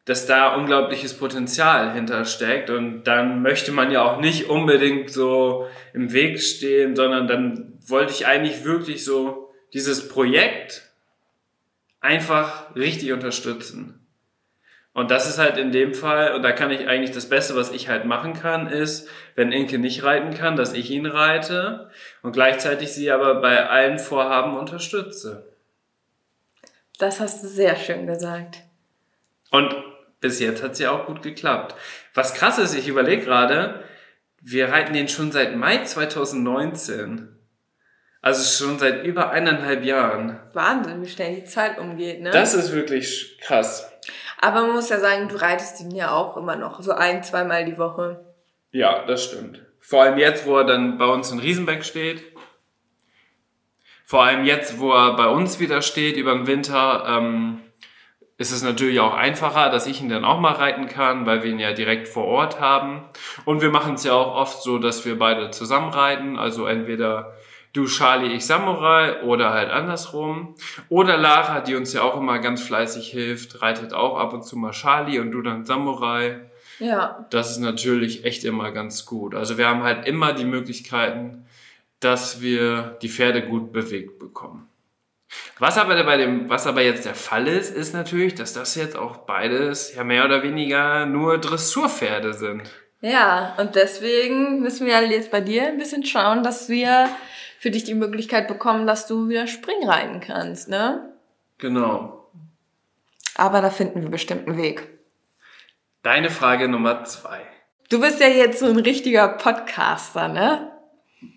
dass 0.04 0.26
da 0.26 0.56
unglaubliches 0.56 1.16
Potenzial 1.16 1.92
hintersteckt 1.94 2.70
und 2.70 3.04
dann 3.04 3.42
möchte 3.42 3.70
man 3.70 3.92
ja 3.92 4.02
auch 4.02 4.20
nicht 4.20 4.50
unbedingt 4.50 5.10
so 5.10 5.68
im 5.94 6.12
Weg 6.12 6.40
stehen, 6.40 6.96
sondern 6.96 7.28
dann 7.28 7.78
wollte 7.86 8.12
ich 8.12 8.26
eigentlich 8.26 8.64
wirklich 8.64 9.04
so 9.04 9.52
dieses 9.72 10.08
Projekt 10.08 10.82
einfach 12.00 12.74
richtig 12.74 13.12
unterstützen. 13.12 13.98
Und 14.94 15.10
das 15.10 15.26
ist 15.26 15.38
halt 15.38 15.56
in 15.56 15.72
dem 15.72 15.94
Fall, 15.94 16.34
und 16.34 16.42
da 16.42 16.52
kann 16.52 16.70
ich 16.70 16.86
eigentlich 16.86 17.12
das 17.12 17.28
Beste, 17.28 17.56
was 17.56 17.70
ich 17.70 17.88
halt 17.88 18.04
machen 18.04 18.34
kann, 18.34 18.66
ist, 18.66 19.08
wenn 19.36 19.50
Inke 19.50 19.78
nicht 19.78 20.02
reiten 20.02 20.34
kann, 20.34 20.56
dass 20.56 20.74
ich 20.74 20.90
ihn 20.90 21.06
reite 21.06 21.90
und 22.22 22.32
gleichzeitig 22.32 22.92
sie 22.92 23.10
aber 23.10 23.36
bei 23.36 23.68
allen 23.68 23.98
Vorhaben 23.98 24.58
unterstütze. 24.58 25.50
Das 26.98 27.20
hast 27.20 27.42
du 27.42 27.48
sehr 27.48 27.76
schön 27.76 28.06
gesagt. 28.06 28.58
Und 29.50 29.74
bis 30.22 30.40
jetzt 30.40 30.62
hat 30.62 30.72
es 30.72 30.78
ja 30.78 30.92
auch 30.92 31.06
gut 31.06 31.22
geklappt. 31.22 31.74
Was 32.14 32.32
krass 32.32 32.58
ist, 32.58 32.74
ich 32.74 32.88
überlege 32.88 33.24
gerade, 33.24 33.84
wir 34.40 34.70
reiten 34.70 34.94
den 34.94 35.08
schon 35.08 35.30
seit 35.30 35.54
Mai 35.54 35.84
2019. 35.84 37.28
Also 38.22 38.64
schon 38.64 38.78
seit 38.78 39.04
über 39.04 39.30
eineinhalb 39.30 39.84
Jahren. 39.84 40.40
Wahnsinn, 40.52 41.02
wie 41.02 41.08
schnell 41.08 41.34
die 41.34 41.44
Zeit 41.44 41.78
umgeht, 41.78 42.22
ne? 42.22 42.30
Das 42.30 42.54
ist 42.54 42.72
wirklich 42.72 43.38
krass. 43.42 43.92
Aber 44.40 44.62
man 44.62 44.72
muss 44.72 44.88
ja 44.88 45.00
sagen, 45.00 45.28
du 45.28 45.40
reitest 45.40 45.80
ihn 45.80 45.90
ja 45.90 46.12
auch 46.12 46.36
immer 46.36 46.54
noch 46.56 46.80
so 46.82 46.92
ein, 46.92 47.24
zweimal 47.24 47.64
die 47.64 47.78
Woche. 47.78 48.24
Ja, 48.70 49.04
das 49.06 49.24
stimmt. 49.24 49.60
Vor 49.80 50.04
allem 50.04 50.18
jetzt, 50.18 50.46
wo 50.46 50.56
er 50.56 50.64
dann 50.64 50.98
bei 50.98 51.06
uns 51.06 51.32
in 51.32 51.40
Riesenbeck 51.40 51.84
steht. 51.84 52.22
Vor 54.04 54.22
allem 54.22 54.44
jetzt, 54.44 54.78
wo 54.78 54.92
er 54.92 55.16
bei 55.16 55.26
uns 55.26 55.58
wieder 55.58 55.82
steht 55.82 56.16
über 56.16 56.32
den 56.34 56.46
Winter, 56.46 57.04
ähm, 57.08 57.60
ist 58.38 58.52
es 58.52 58.62
natürlich 58.62 58.98
auch 59.00 59.14
einfacher, 59.14 59.70
dass 59.70 59.86
ich 59.86 60.00
ihn 60.00 60.08
dann 60.08 60.24
auch 60.24 60.40
mal 60.40 60.52
reiten 60.52 60.88
kann, 60.88 61.26
weil 61.26 61.42
wir 61.42 61.50
ihn 61.50 61.58
ja 61.58 61.72
direkt 61.72 62.08
vor 62.08 62.24
Ort 62.24 62.60
haben. 62.60 63.02
Und 63.44 63.60
wir 63.60 63.70
machen 63.70 63.94
es 63.94 64.04
ja 64.04 64.14
auch 64.14 64.34
oft 64.34 64.62
so, 64.62 64.78
dass 64.78 65.04
wir 65.04 65.18
beide 65.18 65.50
zusammen 65.50 65.90
reiten. 65.90 66.38
Also 66.38 66.66
entweder 66.66 67.34
du 67.72 67.86
Charlie, 67.86 68.32
ich 68.32 68.46
Samurai 68.46 69.22
oder 69.22 69.50
halt 69.50 69.70
andersrum. 69.70 70.54
Oder 70.88 71.16
Lara, 71.16 71.60
die 71.60 71.74
uns 71.74 71.92
ja 71.92 72.02
auch 72.02 72.16
immer 72.16 72.38
ganz 72.38 72.62
fleißig 72.62 73.08
hilft, 73.10 73.62
reitet 73.62 73.92
auch 73.92 74.18
ab 74.18 74.32
und 74.32 74.44
zu 74.44 74.56
mal 74.56 74.72
Charlie 74.72 75.18
und 75.18 75.30
du 75.30 75.42
dann 75.42 75.64
Samurai. 75.64 76.40
Ja. 76.78 77.26
Das 77.30 77.50
ist 77.50 77.58
natürlich 77.58 78.24
echt 78.24 78.44
immer 78.44 78.72
ganz 78.72 79.06
gut. 79.06 79.34
Also 79.34 79.58
wir 79.58 79.68
haben 79.68 79.82
halt 79.82 80.06
immer 80.06 80.32
die 80.32 80.44
Möglichkeiten, 80.44 81.46
dass 82.00 82.40
wir 82.40 82.98
die 83.02 83.08
Pferde 83.08 83.42
gut 83.42 83.72
bewegt 83.72 84.18
bekommen. 84.18 84.68
Was 85.58 85.78
aber 85.78 86.02
bei 86.04 86.16
dem, 86.16 86.48
was 86.48 86.66
aber 86.66 86.82
jetzt 86.82 87.04
der 87.04 87.14
Fall 87.14 87.46
ist, 87.46 87.74
ist 87.74 87.94
natürlich, 87.94 88.34
dass 88.34 88.52
das 88.52 88.74
jetzt 88.74 88.96
auch 88.96 89.18
beides 89.18 89.94
ja 89.94 90.04
mehr 90.04 90.24
oder 90.24 90.42
weniger 90.42 91.06
nur 91.06 91.38
Dressurpferde 91.38 92.34
sind. 92.34 92.70
Ja, 93.00 93.54
und 93.58 93.74
deswegen 93.74 94.60
müssen 94.60 94.86
wir 94.86 95.02
jetzt 95.08 95.30
bei 95.30 95.40
dir 95.40 95.66
ein 95.66 95.78
bisschen 95.78 96.04
schauen, 96.04 96.42
dass 96.42 96.68
wir 96.68 97.08
für 97.58 97.70
dich 97.70 97.84
die 97.84 97.94
Möglichkeit 97.94 98.48
bekommen, 98.48 98.86
dass 98.86 99.06
du 99.06 99.28
wieder 99.28 99.46
Springreiten 99.46 100.20
kannst, 100.20 100.68
ne? 100.68 101.12
Genau. 101.58 102.28
Aber 103.36 103.60
da 103.60 103.70
finden 103.70 104.02
wir 104.02 104.10
bestimmt 104.10 104.48
einen 104.48 104.56
Weg. 104.56 104.88
Deine 106.02 106.30
Frage 106.30 106.68
Nummer 106.68 107.04
zwei. 107.04 107.40
Du 107.88 108.00
bist 108.00 108.20
ja 108.20 108.26
jetzt 108.26 108.58
so 108.58 108.66
ein 108.66 108.78
richtiger 108.78 109.28
Podcaster, 109.28 110.26
ne? 110.26 110.71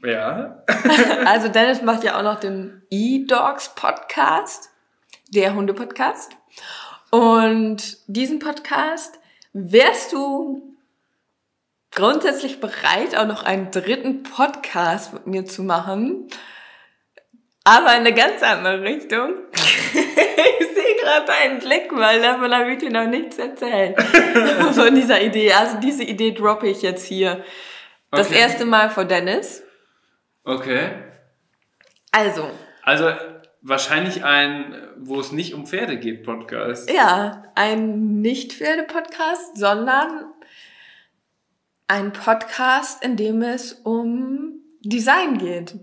Ja. 0.03 0.63
also 1.25 1.47
Dennis 1.47 1.81
macht 1.81 2.03
ja 2.03 2.17
auch 2.17 2.23
noch 2.23 2.39
den 2.39 2.81
E-Dogs 2.89 3.75
Podcast, 3.75 4.69
der 5.29 5.53
Hunde-Podcast. 5.55 6.31
Und 7.11 7.97
diesen 8.07 8.39
Podcast 8.39 9.19
wärst 9.53 10.13
du 10.13 10.75
grundsätzlich 11.91 12.59
bereit, 12.59 13.15
auch 13.17 13.25
noch 13.25 13.43
einen 13.43 13.71
dritten 13.71 14.23
Podcast 14.23 15.13
mit 15.13 15.27
mir 15.27 15.45
zu 15.45 15.63
machen. 15.63 16.27
Aber 17.63 17.93
in 17.93 18.01
eine 18.01 18.13
ganz 18.13 18.43
andere 18.43 18.81
Richtung. 18.83 19.33
ich 19.53 20.67
sehe 20.67 20.95
gerade 21.01 21.25
deinen 21.25 21.59
Blick, 21.59 21.87
weil 21.91 22.21
davon 22.21 22.53
habe 22.53 22.73
ich 22.73 22.79
dir 22.79 22.91
noch 22.91 23.07
nichts 23.07 23.39
erzählt. 23.39 23.99
Von 24.73 24.93
dieser 24.93 25.21
Idee. 25.21 25.51
Also 25.53 25.77
diese 25.79 26.03
Idee 26.03 26.31
droppe 26.31 26.67
ich 26.67 26.81
jetzt 26.83 27.05
hier. 27.05 27.43
Das 28.11 28.27
Okay. 28.27 28.39
erste 28.39 28.65
Mal 28.65 28.89
vor 28.89 29.05
Dennis. 29.05 29.63
Okay. 30.45 30.89
Also, 32.11 32.49
Also 32.83 33.11
wahrscheinlich 33.61 34.23
ein, 34.23 34.75
wo 34.97 35.19
es 35.19 35.31
nicht 35.31 35.53
um 35.53 35.65
Pferde 35.65 35.97
geht, 35.97 36.23
Podcast. 36.23 36.89
ja, 36.89 37.43
ein 37.55 38.21
Nicht-Pferde-Podcast, 38.21 39.57
sondern 39.57 40.25
ein 41.87 42.13
Podcast, 42.13 43.03
in 43.03 43.17
dem 43.17 43.41
es 43.41 43.73
um 43.73 44.61
Design 44.81 45.37
geht. 45.39 45.75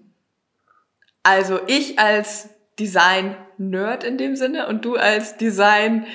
Also 1.25 1.61
ich 1.67 1.99
als 1.99 2.49
Design-Nerd 2.79 4.05
in 4.05 4.17
dem 4.17 4.37
Sinne 4.37 4.69
und 4.69 4.85
du 4.85 4.97
als 4.97 5.37
Design, 5.37 6.07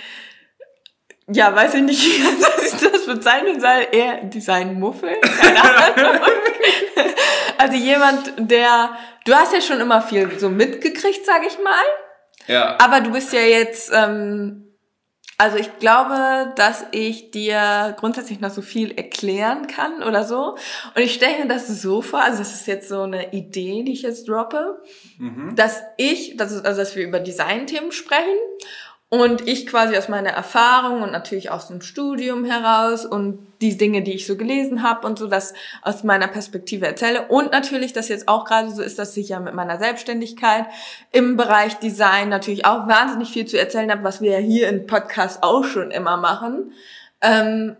ja, 1.31 1.53
weiß 1.53 1.73
ich 1.75 1.81
nicht, 1.81 2.03
wie 2.05 2.65
ich 2.65 2.91
das 2.91 3.05
bezeichnen 3.05 3.59
soll, 3.59 3.87
eher 3.91 4.23
Design-Muffel, 4.23 5.15
keine 5.21 5.63
Ahnung. 5.63 6.21
Also 7.59 7.75
jemand, 7.75 8.33
der, 8.37 8.91
du 9.25 9.33
hast 9.33 9.51
ja 9.51 9.61
schon 9.61 9.79
immer 9.79 10.01
viel 10.01 10.37
so 10.37 10.47
mitgekriegt, 10.47 11.25
sag 11.25 11.43
ich 11.43 11.57
mal. 11.57 11.73
Ja. 12.45 12.77
Aber 12.79 13.01
du 13.01 13.11
bist 13.11 13.33
ja 13.33 13.39
jetzt, 13.39 13.91
ähm, 13.91 14.75
also 15.39 15.57
ich 15.57 15.79
glaube, 15.79 16.53
dass 16.55 16.85
ich 16.91 17.31
dir 17.31 17.95
grundsätzlich 17.99 18.39
noch 18.39 18.51
so 18.51 18.61
viel 18.61 18.91
erklären 18.91 19.65
kann 19.65 20.03
oder 20.03 20.23
so. 20.23 20.55
Und 20.95 21.01
ich 21.01 21.15
stelle 21.15 21.39
mir 21.39 21.47
das 21.47 21.67
so 21.67 22.03
vor, 22.03 22.21
also 22.21 22.37
das 22.39 22.53
ist 22.53 22.67
jetzt 22.67 22.89
so 22.89 23.01
eine 23.01 23.33
Idee, 23.33 23.83
die 23.83 23.93
ich 23.93 24.03
jetzt 24.03 24.29
droppe, 24.29 24.81
dass 25.55 25.81
ich, 25.97 26.37
das 26.37 26.51
ist, 26.51 26.65
also 26.65 26.79
dass 26.79 26.95
wir 26.95 27.03
über 27.03 27.19
Designthemen 27.19 27.91
sprechen 27.91 28.37
und 29.09 29.47
ich 29.47 29.67
quasi 29.67 29.95
aus 29.95 30.09
meiner 30.09 30.31
Erfahrung 30.31 31.01
und 31.01 31.13
natürlich 31.13 31.49
aus 31.49 31.69
dem 31.69 31.81
Studium 31.81 32.43
heraus 32.43 33.05
und 33.05 33.39
die 33.61 33.77
Dinge, 33.77 34.01
die 34.01 34.13
ich 34.13 34.27
so 34.27 34.35
gelesen 34.35 34.83
habe 34.83 35.07
und 35.07 35.17
so, 35.17 35.27
das 35.27 35.53
aus 35.81 36.03
meiner 36.03 36.27
Perspektive 36.27 36.85
erzähle. 36.85 37.27
Und 37.29 37.53
natürlich, 37.53 37.93
dass 37.93 38.09
jetzt 38.09 38.27
auch 38.27 38.43
gerade 38.43 38.69
so 38.69 38.81
ist, 38.81 38.99
dass 38.99 39.15
ich 39.15 39.29
ja 39.29 39.39
mit 39.39 39.53
meiner 39.53 39.79
Selbstständigkeit 39.79 40.65
im 41.13 41.37
Bereich 41.37 41.79
Design 41.79 42.27
natürlich 42.27 42.65
auch 42.65 42.87
wahnsinnig 42.87 43.29
viel 43.29 43.45
zu 43.45 43.57
erzählen 43.57 43.91
habe, 43.91 44.03
was 44.03 44.19
wir 44.19 44.31
ja 44.31 44.45
hier 44.45 44.67
im 44.67 44.85
Podcast 44.87 45.41
auch 45.41 45.63
schon 45.63 45.91
immer 45.91 46.17
machen. 46.17 46.73
Ähm, 47.21 47.77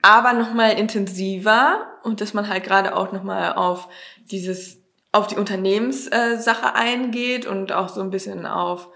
aber 0.00 0.32
nochmal 0.32 0.78
intensiver 0.78 1.86
und 2.04 2.22
dass 2.22 2.32
man 2.32 2.48
halt 2.48 2.64
gerade 2.64 2.96
auch 2.96 3.12
nochmal 3.12 3.52
auf 3.52 3.88
dieses, 4.30 4.78
auf 5.12 5.26
die 5.26 5.36
Unternehmenssache 5.36 6.74
eingeht 6.74 7.44
und 7.44 7.72
auch 7.72 7.90
so 7.90 8.00
ein 8.00 8.10
bisschen 8.10 8.46
auf 8.46 8.88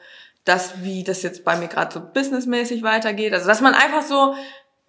das, 0.45 0.83
wie 0.83 1.05
das 1.05 1.23
jetzt 1.23 1.45
bei 1.45 1.57
mir 1.57 1.69
gerade 1.69 1.93
so 1.93 2.01
businessmäßig 2.01 2.83
weitergeht. 2.83 3.33
Also 3.33 3.47
dass 3.47 3.61
man 3.61 3.75
einfach 3.75 4.03
so 4.03 4.35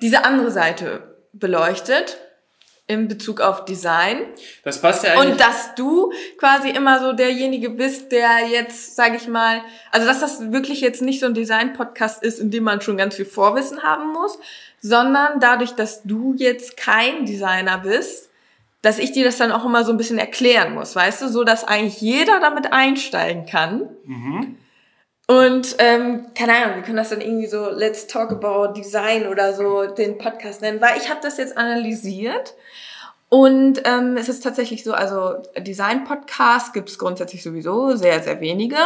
diese 0.02 0.26
andere 0.26 0.52
Seite 0.52 1.16
beleuchtet 1.34 2.18
in 2.88 3.08
Bezug 3.08 3.42
auf 3.42 3.66
Design. 3.66 4.18
Das 4.64 4.80
passt 4.80 5.04
ja 5.04 5.14
eigentlich. 5.14 5.32
Und 5.32 5.40
dass 5.40 5.74
du 5.76 6.12
quasi 6.38 6.70
immer 6.70 7.00
so 7.00 7.14
derjenige 7.14 7.72
bist, 7.72 8.12
der 8.12 8.48
jetzt, 8.48 8.96
sage 8.96 9.16
ich 9.16 9.28
mal, 9.28 9.62
also 9.92 10.06
dass 10.06 10.20
das 10.20 10.52
wirklich 10.52 10.82
jetzt 10.82 11.02
nicht 11.02 11.20
so 11.20 11.26
ein 11.26 11.34
Design-Podcast 11.34 12.22
ist, 12.22 12.40
in 12.40 12.52
dem 12.52 12.64
man 12.64 12.82
schon 12.82 12.98
ganz 12.98 13.16
viel 13.16 13.26
Vorwissen 13.26 13.82
haben 13.82 14.12
muss, 14.14 14.38
sondern 14.82 15.40
dadurch, 15.40 15.72
dass 15.72 16.04
du 16.04 16.36
jetzt 16.38 16.78
kein 16.78 17.26
Designer 17.26 17.80
bist, 17.80 18.30
dass 18.84 19.00
ich 19.00 19.12
dir 19.12 19.26
das 19.26 19.38
dann 19.38 19.52
auch 19.52 19.66
immer 19.66 19.84
so 19.84 19.92
ein 19.92 19.98
bisschen 19.98 20.20
erklären 20.20 20.76
muss, 20.76 20.96
weißt 20.96 21.24
du, 21.24 21.28
so 21.28 21.44
dass 21.44 21.64
eigentlich 21.64 22.02
jeder 22.02 22.40
damit 22.40 22.72
einsteigen 22.72 23.48
kann. 23.48 23.90
Und 25.28 25.76
ähm, 25.80 26.28
keine 26.36 26.54
Ahnung, 26.54 26.76
wir 26.76 26.84
können 26.84 26.98
das 26.98 27.10
dann 27.10 27.22
irgendwie 27.22 27.48
so 27.48 27.70
Let's 27.70 28.06
Talk 28.06 28.32
About 28.32 28.74
Design 28.74 29.28
oder 29.28 29.54
so 29.54 29.88
den 29.88 30.20
Podcast 30.20 30.62
nennen, 30.62 30.80
weil 30.82 30.98
ich 30.98 31.10
habe 31.10 31.20
das 31.24 31.38
jetzt 31.38 31.58
analysiert 31.58 32.54
und 33.36 33.82
ähm, 33.86 34.18
es 34.18 34.30
ist 34.30 34.44
tatsächlich 34.44 34.84
so, 34.84 34.94
also 34.94 35.42
Design-Podcasts 35.58 36.74
gibt 36.74 36.90
es 36.90 37.00
grundsätzlich 37.00 37.42
sowieso 37.42 37.96
sehr, 37.96 38.22
sehr 38.22 38.40
wenige. 38.40 38.78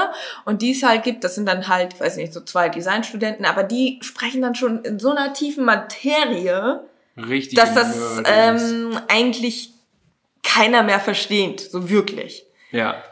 Und 0.45 0.61
die 0.61 0.71
es 0.71 0.81
halt 0.81 1.03
gibt, 1.03 1.23
das 1.23 1.35
sind 1.35 1.45
dann 1.45 1.67
halt, 1.67 1.99
weiß 1.99 2.15
nicht, 2.15 2.33
so 2.33 2.41
zwei 2.41 2.69
Designstudenten, 2.69 3.45
aber 3.45 3.63
die 3.63 3.99
sprechen 4.01 4.41
dann 4.41 4.55
schon 4.55 4.83
in 4.83 4.97
so 4.97 5.11
einer 5.11 5.33
tiefen 5.33 5.65
Materie, 5.65 6.79
Richtig. 7.17 7.59
dass 7.59 7.73
das 7.73 8.23
ähm, 8.25 8.97
eigentlich 9.09 9.71
keiner 10.41 10.83
mehr 10.83 10.99
versteht, 10.99 11.59
so 11.59 11.89
wirklich. 11.89 12.45
ja. 12.71 13.03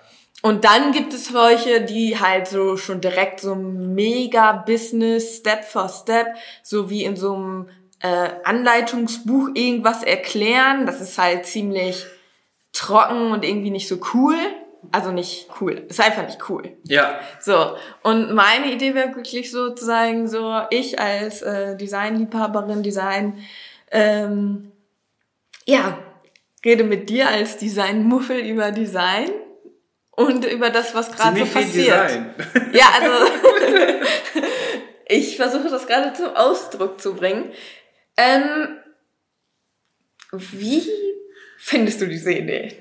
Und 0.44 0.66
dann 0.66 0.92
gibt 0.92 1.14
es 1.14 1.28
solche, 1.28 1.82
die 1.82 2.20
halt 2.20 2.48
so 2.48 2.78
schon 2.78 3.02
direkt 3.02 3.40
so 3.40 3.56
mega 3.56 4.52
Business, 4.52 5.38
Step 5.38 5.66
for 5.66 5.90
Step, 5.90 6.28
so 6.62 6.90
wie 6.90 7.04
in 7.04 7.16
so 7.16 7.34
einem 7.34 7.70
äh, 8.02 8.30
Anleitungsbuch 8.44 9.50
irgendwas 9.56 10.04
erklären. 10.04 10.86
Das 10.86 11.02
ist 11.02 11.18
halt 11.18 11.46
ziemlich 11.46 12.06
trocken 12.72 13.32
und 13.32 13.44
irgendwie 13.44 13.72
nicht 13.72 13.88
so 13.88 13.98
cool. 14.14 14.38
Also 14.92 15.12
nicht 15.12 15.50
cool. 15.60 15.86
Ist 15.90 16.00
einfach 16.00 16.26
nicht 16.26 16.50
cool. 16.50 16.78
Ja. 16.84 17.20
So. 17.42 17.76
Und 18.04 18.34
meine 18.34 18.72
Idee 18.72 18.94
wäre 18.94 19.16
wirklich 19.16 19.52
sozusagen 19.52 20.28
so, 20.28 20.62
ich 20.70 21.00
als 21.00 21.42
äh, 21.42 21.76
Designliebhaberin, 21.76 22.84
Design, 22.84 23.40
ähm, 23.92 24.72
ja, 25.66 25.98
rede 26.64 26.84
mit 26.84 27.10
dir 27.10 27.28
als 27.28 27.58
Designmuffel 27.58 28.40
über 28.40 28.72
Design 28.72 29.32
und 30.18 30.46
über 30.46 30.72
das, 30.72 30.96
was 30.96 31.12
gerade 31.12 31.40
so 31.40 31.46
passiert. 31.46 32.10
Design. 32.10 32.34
Ja, 32.74 32.86
also 33.00 33.32
ich 35.08 35.38
versuche 35.38 35.70
das 35.70 35.86
gerade 35.86 36.12
zum 36.14 36.36
Ausdruck 36.36 37.00
zu 37.00 37.14
bringen. 37.14 37.54
Ähm, 38.18 38.80
wie 40.32 40.84
findest 41.60 42.02
du 42.02 42.08
diese 42.08 42.34
Idee? 42.34 42.76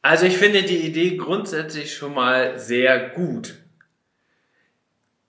Also 0.00 0.26
ich 0.26 0.38
finde 0.38 0.62
die 0.62 0.78
Idee 0.78 1.16
grundsätzlich 1.16 1.92
schon 1.92 2.14
mal 2.14 2.56
sehr 2.58 3.10
gut. 3.10 3.56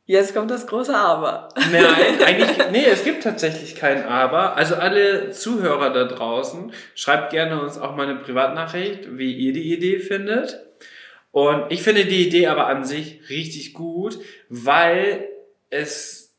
Jetzt 0.05 0.35
kommt 0.35 0.51
das 0.51 0.67
große 0.67 0.95
Aber. 0.95 1.49
Nein, 1.71 2.21
eigentlich, 2.25 2.57
nee, 2.71 2.85
es 2.85 3.03
gibt 3.03 3.23
tatsächlich 3.23 3.75
kein 3.75 4.05
Aber. 4.05 4.55
Also 4.57 4.75
alle 4.75 5.31
Zuhörer 5.31 5.91
da 5.91 6.03
draußen, 6.03 6.71
schreibt 6.93 7.31
gerne 7.31 7.59
uns 7.59 7.79
auch 7.79 7.95
mal 7.95 8.07
eine 8.07 8.19
Privatnachricht, 8.19 9.17
wie 9.17 9.33
ihr 9.33 9.53
die 9.53 9.73
Idee 9.73 9.99
findet. 9.99 10.70
Und 11.31 11.71
ich 11.71 11.81
finde 11.81 12.05
die 12.05 12.27
Idee 12.27 12.47
aber 12.47 12.67
an 12.67 12.83
sich 12.83 13.29
richtig 13.29 13.73
gut, 13.73 14.19
weil 14.49 15.27
es 15.69 16.35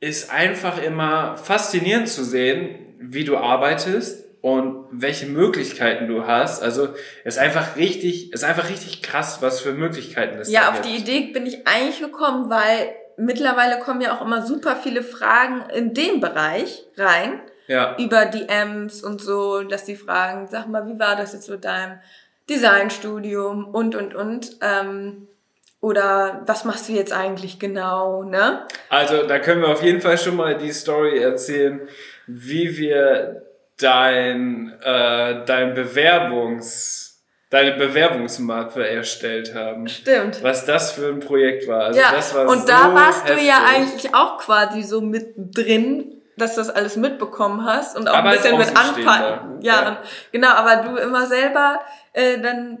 ist 0.00 0.30
einfach 0.30 0.82
immer 0.82 1.36
faszinierend 1.36 2.08
zu 2.08 2.24
sehen, 2.24 2.96
wie 2.98 3.24
du 3.24 3.36
arbeitest 3.36 4.24
und 4.42 4.86
welche 4.90 5.26
Möglichkeiten 5.26 6.08
du 6.08 6.26
hast. 6.26 6.62
Also 6.62 6.88
es 7.24 7.36
ist 7.36 7.38
einfach 7.40 7.76
richtig, 7.76 8.30
es 8.32 8.42
ist 8.42 8.44
einfach 8.48 8.68
richtig 8.68 9.02
krass, 9.02 9.40
was 9.40 9.60
für 9.60 9.72
Möglichkeiten 9.72 10.38
es 10.38 10.50
Ja, 10.50 10.62
da 10.62 10.68
auf 10.70 10.82
gibt. 10.82 10.86
die 10.86 11.00
Idee 11.00 11.32
bin 11.32 11.46
ich 11.46 11.66
eigentlich 11.66 12.00
gekommen, 12.00 12.50
weil 12.50 12.92
mittlerweile 13.16 13.78
kommen 13.78 14.00
ja 14.00 14.14
auch 14.16 14.20
immer 14.20 14.44
super 14.44 14.76
viele 14.76 15.02
Fragen 15.02 15.62
in 15.74 15.94
den 15.94 16.20
Bereich 16.20 16.84
rein. 16.96 17.40
Ja. 17.66 17.96
über 17.96 18.26
DMs 18.26 19.02
und 19.02 19.22
so, 19.22 19.62
dass 19.62 19.86
die 19.86 19.96
fragen, 19.96 20.48
sag 20.50 20.68
mal, 20.68 20.86
wie 20.86 20.98
war 20.98 21.16
das 21.16 21.32
jetzt 21.32 21.48
mit 21.48 21.64
deinem 21.64 21.98
Designstudium 22.48 23.66
und, 23.66 23.94
und, 23.94 24.14
und. 24.14 24.56
Ähm, 24.60 25.28
oder 25.80 26.42
was 26.46 26.64
machst 26.64 26.88
du 26.88 26.94
jetzt 26.94 27.12
eigentlich 27.12 27.58
genau, 27.58 28.22
ne? 28.22 28.66
Also 28.88 29.26
da 29.26 29.38
können 29.38 29.60
wir 29.60 29.68
auf 29.68 29.82
jeden 29.82 30.00
Fall 30.00 30.16
schon 30.16 30.36
mal 30.36 30.56
die 30.56 30.72
Story 30.72 31.18
erzählen, 31.18 31.86
wie 32.26 32.78
wir 32.78 33.42
dein, 33.78 34.72
äh, 34.82 35.44
dein 35.44 35.74
Bewerbungs, 35.74 37.22
deine 37.50 37.72
Bewerbungsmappe 37.72 38.88
erstellt 38.88 39.54
haben. 39.54 39.86
Stimmt. 39.88 40.42
Was 40.42 40.64
das 40.64 40.92
für 40.92 41.08
ein 41.08 41.20
Projekt 41.20 41.68
war. 41.68 41.84
Also 41.84 42.00
ja, 42.00 42.12
das 42.12 42.34
war 42.34 42.48
und 42.48 42.62
so 42.62 42.66
da 42.66 42.94
warst 42.94 43.24
heftig. 43.24 43.42
du 43.42 43.46
ja 43.46 43.64
eigentlich 43.68 44.14
auch 44.14 44.38
quasi 44.38 44.82
so 44.82 45.02
mit 45.02 45.34
drin, 45.36 46.13
dass 46.36 46.54
du 46.54 46.60
das 46.60 46.70
alles 46.70 46.96
mitbekommen 46.96 47.64
hast 47.64 47.96
und 47.96 48.08
auch 48.08 48.14
Aber 48.14 48.30
ein 48.30 48.38
als 48.38 48.42
bisschen 48.42 48.58
mit 48.58 48.76
anpacken. 48.76 49.60
Ja, 49.62 49.82
Ja. 49.82 49.88
Und, 49.88 49.98
genau, 50.32 50.48
aber 50.48 50.76
du 50.76 50.96
immer 50.96 51.26
selber 51.26 51.80
äh, 52.12 52.38
dann 52.38 52.78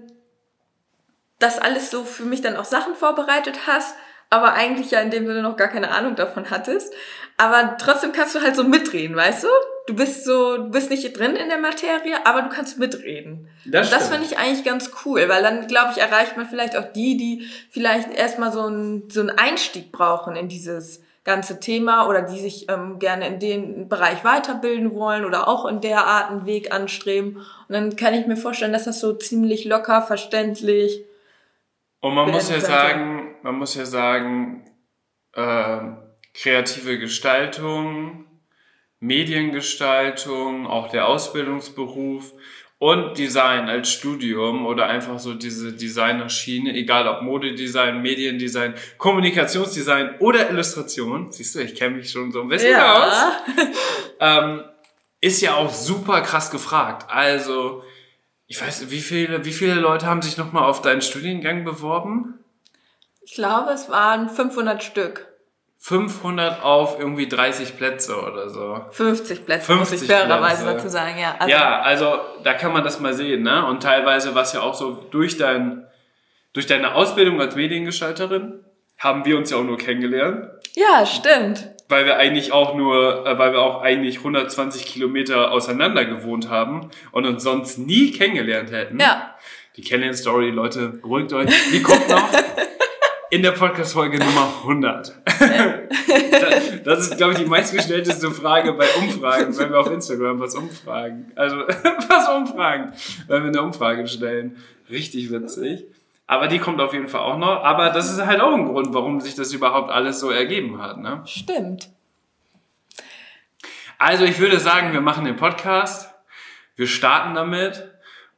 das 1.38 1.58
alles 1.58 1.90
so 1.90 2.04
für 2.04 2.24
mich 2.24 2.42
dann 2.42 2.56
auch 2.56 2.64
Sachen 2.64 2.94
vorbereitet 2.94 3.60
hast, 3.66 3.94
aber 4.30 4.54
eigentlich 4.54 4.90
ja 4.90 5.00
in 5.00 5.10
dem 5.10 5.26
Sinne 5.26 5.42
noch 5.42 5.56
gar 5.56 5.68
keine 5.68 5.90
Ahnung 5.90 6.16
davon 6.16 6.50
hattest. 6.50 6.92
Aber 7.36 7.76
trotzdem 7.78 8.12
kannst 8.12 8.34
du 8.34 8.40
halt 8.40 8.56
so 8.56 8.64
mitreden, 8.64 9.16
weißt 9.16 9.44
du? 9.44 9.48
Du 9.86 9.94
bist 9.94 10.24
so, 10.24 10.56
du 10.56 10.70
bist 10.70 10.90
nicht 10.90 11.18
drin 11.18 11.36
in 11.36 11.48
der 11.48 11.58
Materie, 11.58 12.24
aber 12.24 12.42
du 12.42 12.48
kannst 12.48 12.78
mitreden. 12.78 13.48
Das 13.66 13.86
Und 13.86 13.92
das 13.92 14.08
finde 14.08 14.24
ich 14.24 14.38
eigentlich 14.38 14.64
ganz 14.64 14.90
cool, 15.04 15.28
weil 15.28 15.42
dann, 15.42 15.66
glaube 15.66 15.92
ich, 15.92 16.00
erreicht 16.00 16.36
man 16.36 16.48
vielleicht 16.48 16.76
auch 16.76 16.90
die, 16.92 17.16
die 17.16 17.48
vielleicht 17.70 18.10
erstmal 18.12 18.50
so 18.50 18.62
einen, 18.62 19.10
so 19.10 19.20
einen 19.20 19.30
Einstieg 19.30 19.92
brauchen 19.92 20.36
in 20.36 20.48
dieses 20.48 21.02
ganze 21.24 21.58
Thema 21.58 22.06
oder 22.08 22.22
die 22.22 22.38
sich 22.38 22.68
ähm, 22.68 22.98
gerne 22.98 23.26
in 23.26 23.40
dem 23.40 23.88
Bereich 23.88 24.24
weiterbilden 24.24 24.94
wollen 24.94 25.24
oder 25.24 25.48
auch 25.48 25.64
in 25.66 25.80
der 25.80 26.06
Art 26.06 26.30
einen 26.30 26.46
Weg 26.46 26.72
anstreben. 26.72 27.38
Und 27.38 27.70
dann 27.70 27.96
kann 27.96 28.14
ich 28.14 28.26
mir 28.26 28.36
vorstellen, 28.36 28.74
dass 28.74 28.84
das 28.84 29.00
so 29.00 29.14
ziemlich 29.14 29.64
locker, 29.64 30.02
verständlich. 30.02 31.04
Und 32.00 32.14
man 32.14 32.30
muss 32.30 32.50
ja 32.50 32.56
könnte. 32.56 32.70
sagen, 32.70 33.34
man 33.42 33.54
muss 33.54 33.74
ja 33.74 33.86
sagen, 33.86 34.70
äh, 35.32 35.78
kreative 36.34 36.98
Gestaltung, 36.98 38.26
Mediengestaltung, 39.00 40.66
auch 40.66 40.88
der 40.88 41.08
Ausbildungsberuf 41.08 42.32
und 42.84 43.16
Design 43.16 43.70
als 43.70 43.90
Studium 43.90 44.66
oder 44.66 44.84
einfach 44.84 45.18
so 45.18 45.32
diese 45.32 45.72
Designerschiene, 45.72 46.74
egal 46.74 47.08
ob 47.08 47.22
Modedesign, 47.22 48.02
Mediendesign, 48.02 48.74
Kommunikationsdesign 48.98 50.16
oder 50.18 50.50
Illustration, 50.50 51.32
siehst 51.32 51.54
du, 51.54 51.60
ich 51.60 51.74
kenne 51.76 51.96
mich 51.96 52.10
schon 52.10 52.30
so 52.30 52.42
ein 52.42 52.48
bisschen 52.48 52.78
aus, 52.78 53.14
ähm, 54.20 54.64
ist 55.22 55.40
ja 55.40 55.54
auch 55.54 55.72
super 55.72 56.20
krass 56.20 56.50
gefragt. 56.50 57.10
Also, 57.10 57.82
ich 58.48 58.60
weiß, 58.60 58.90
wie 58.90 59.00
viele, 59.00 59.46
wie 59.46 59.54
viele 59.54 59.76
Leute 59.76 60.04
haben 60.04 60.20
sich 60.20 60.36
nochmal 60.36 60.64
auf 60.64 60.82
deinen 60.82 61.00
Studiengang 61.00 61.64
beworben? 61.64 62.38
Ich 63.22 63.32
glaube, 63.32 63.70
es 63.72 63.88
waren 63.88 64.28
500 64.28 64.84
Stück. 64.84 65.33
500 65.86 66.62
auf 66.64 66.98
irgendwie 66.98 67.28
30 67.28 67.76
Plätze 67.76 68.18
oder 68.18 68.48
so. 68.48 68.86
50 68.90 69.44
Plätze, 69.44 69.74
muss 69.74 69.92
ich 69.92 69.98
50 69.98 70.08
fairerweise 70.08 70.64
dazu 70.64 70.88
sagen, 70.88 71.18
ja. 71.20 71.34
Also, 71.38 71.50
ja, 71.50 71.82
also 71.82 72.20
da 72.42 72.54
kann 72.54 72.72
man 72.72 72.82
das 72.84 73.00
mal 73.00 73.12
sehen, 73.12 73.42
ne? 73.42 73.66
Und 73.66 73.82
teilweise, 73.82 74.34
was 74.34 74.54
ja 74.54 74.62
auch 74.62 74.72
so 74.72 75.06
durch 75.10 75.36
dein, 75.36 75.86
durch 76.54 76.66
deine 76.66 76.94
Ausbildung 76.94 77.38
als 77.38 77.54
Mediengestalterin, 77.54 78.64
haben 78.96 79.26
wir 79.26 79.36
uns 79.36 79.50
ja 79.50 79.58
auch 79.58 79.62
nur 79.62 79.76
kennengelernt. 79.76 80.48
ja, 80.72 81.04
stimmt. 81.04 81.68
Weil 81.90 82.06
wir 82.06 82.16
eigentlich 82.16 82.50
auch 82.50 82.74
nur, 82.74 83.26
äh, 83.26 83.38
weil 83.38 83.52
wir 83.52 83.60
auch 83.60 83.82
eigentlich 83.82 84.16
120 84.16 84.86
Kilometer 84.86 85.52
auseinander 85.52 86.06
gewohnt 86.06 86.48
haben 86.48 86.88
und 87.12 87.26
uns 87.26 87.42
sonst 87.42 87.76
nie 87.76 88.10
kennengelernt 88.10 88.72
hätten. 88.72 88.98
Ja. 89.00 89.34
Die 89.76 89.82
Kennenlern-Story, 89.82 90.48
Leute, 90.48 90.88
beruhigt 90.88 91.34
euch. 91.34 91.50
Die 91.72 91.82
kommt 91.82 92.08
noch 92.08 92.26
in 93.34 93.42
der 93.42 93.50
Podcast-Folge 93.50 94.18
Nummer 94.18 94.46
100. 94.62 95.12
Das- 96.84 97.08
ist, 97.08 97.16
glaube 97.16 97.32
ich, 97.32 97.38
die 97.40 97.46
meistgestellteste 97.46 98.30
Frage 98.30 98.74
bei 98.74 98.86
Umfragen, 98.98 99.56
wenn 99.58 99.70
wir 99.70 99.80
auf 99.80 99.90
Instagram 99.90 100.38
was 100.38 100.54
umfragen. 100.54 101.32
Also, 101.34 101.56
was 102.08 102.28
umfragen, 102.28 102.92
wenn 103.26 103.42
wir 103.42 103.48
eine 103.48 103.62
Umfrage 103.62 104.06
stellen. 104.06 104.56
Richtig 104.88 105.32
witzig. 105.32 105.84
Aber 106.28 106.46
die 106.46 106.58
kommt 106.60 106.80
auf 106.80 106.92
jeden 106.92 107.08
Fall 107.08 107.22
auch 107.22 107.38
noch. 107.38 107.64
Aber 107.64 107.90
das 107.90 108.12
ist 108.12 108.24
halt 108.24 108.40
auch 108.40 108.54
ein 108.54 108.66
Grund, 108.66 108.94
warum 108.94 109.20
sich 109.20 109.34
das 109.34 109.52
überhaupt 109.52 109.90
alles 109.90 110.20
so 110.20 110.30
ergeben 110.30 110.80
hat. 110.80 110.98
Ne? 110.98 111.22
Stimmt. 111.24 111.88
Also 113.98 114.24
ich 114.24 114.38
würde 114.38 114.60
sagen, 114.60 114.92
wir 114.92 115.00
machen 115.00 115.24
den 115.24 115.36
Podcast. 115.36 116.14
Wir 116.76 116.86
starten 116.86 117.34
damit. 117.34 117.90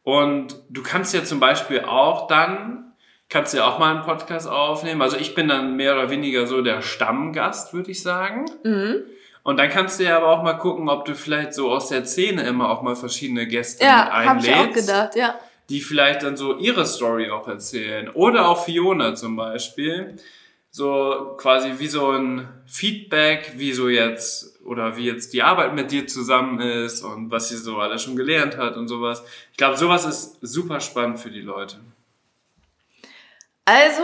Und 0.04 0.56
du 0.70 0.82
kannst 0.82 1.12
ja 1.12 1.22
zum 1.24 1.40
Beispiel 1.40 1.80
auch 1.80 2.28
dann, 2.28 2.85
kannst 3.28 3.54
ja 3.54 3.66
auch 3.66 3.78
mal 3.78 3.94
einen 3.94 4.04
Podcast 4.04 4.48
aufnehmen. 4.48 5.02
Also 5.02 5.16
ich 5.16 5.34
bin 5.34 5.48
dann 5.48 5.76
mehr 5.76 5.94
oder 5.94 6.10
weniger 6.10 6.46
so 6.46 6.62
der 6.62 6.82
Stammgast, 6.82 7.74
würde 7.74 7.90
ich 7.90 8.02
sagen. 8.02 8.44
Mhm. 8.62 9.02
Und 9.42 9.58
dann 9.58 9.68
kannst 9.68 10.00
du 10.00 10.04
ja 10.04 10.16
aber 10.16 10.28
auch 10.28 10.42
mal 10.42 10.54
gucken, 10.54 10.88
ob 10.88 11.04
du 11.04 11.14
vielleicht 11.14 11.54
so 11.54 11.70
aus 11.70 11.88
der 11.88 12.04
Szene 12.04 12.42
immer 12.46 12.68
auch 12.68 12.82
mal 12.82 12.96
verschiedene 12.96 13.46
Gäste 13.46 13.84
Ja, 13.84 14.04
mit 14.04 14.12
habe 14.12 14.40
ich 14.40 14.52
einlädst 14.52 14.68
auch 14.68 14.86
gedacht, 14.86 15.16
ja. 15.16 15.34
die 15.68 15.80
vielleicht 15.80 16.24
dann 16.24 16.36
so 16.36 16.56
ihre 16.56 16.84
Story 16.84 17.30
auch 17.30 17.46
erzählen. 17.46 18.08
Oder 18.08 18.48
auch 18.48 18.64
Fiona 18.64 19.14
zum 19.14 19.36
Beispiel. 19.36 20.16
So 20.70 21.36
quasi 21.38 21.74
wie 21.78 21.86
so 21.86 22.10
ein 22.10 22.48
Feedback, 22.66 23.52
wie 23.56 23.72
so 23.72 23.88
jetzt, 23.88 24.60
oder 24.64 24.96
wie 24.96 25.06
jetzt 25.06 25.32
die 25.32 25.42
Arbeit 25.42 25.74
mit 25.74 25.92
dir 25.92 26.08
zusammen 26.08 26.60
ist 26.60 27.02
und 27.02 27.30
was 27.30 27.48
sie 27.48 27.56
so 27.56 27.76
alles 27.78 28.02
schon 28.02 28.16
gelernt 28.16 28.56
hat 28.56 28.76
und 28.76 28.88
sowas. 28.88 29.22
Ich 29.52 29.56
glaube, 29.56 29.76
sowas 29.76 30.04
ist 30.04 30.38
super 30.42 30.80
spannend 30.80 31.20
für 31.20 31.30
die 31.30 31.40
Leute. 31.40 31.76
Also, 33.66 34.02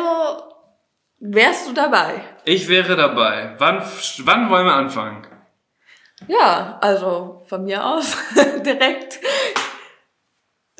wärst 1.20 1.68
du 1.68 1.72
dabei? 1.72 2.20
Ich 2.44 2.68
wäre 2.68 2.96
dabei. 2.96 3.54
Wann, 3.58 3.80
wann 4.24 4.50
wollen 4.50 4.66
wir 4.66 4.74
anfangen? 4.74 5.26
Ja, 6.26 6.78
also 6.80 7.44
von 7.48 7.64
mir 7.64 7.84
aus 7.84 8.16
direkt. 8.66 9.20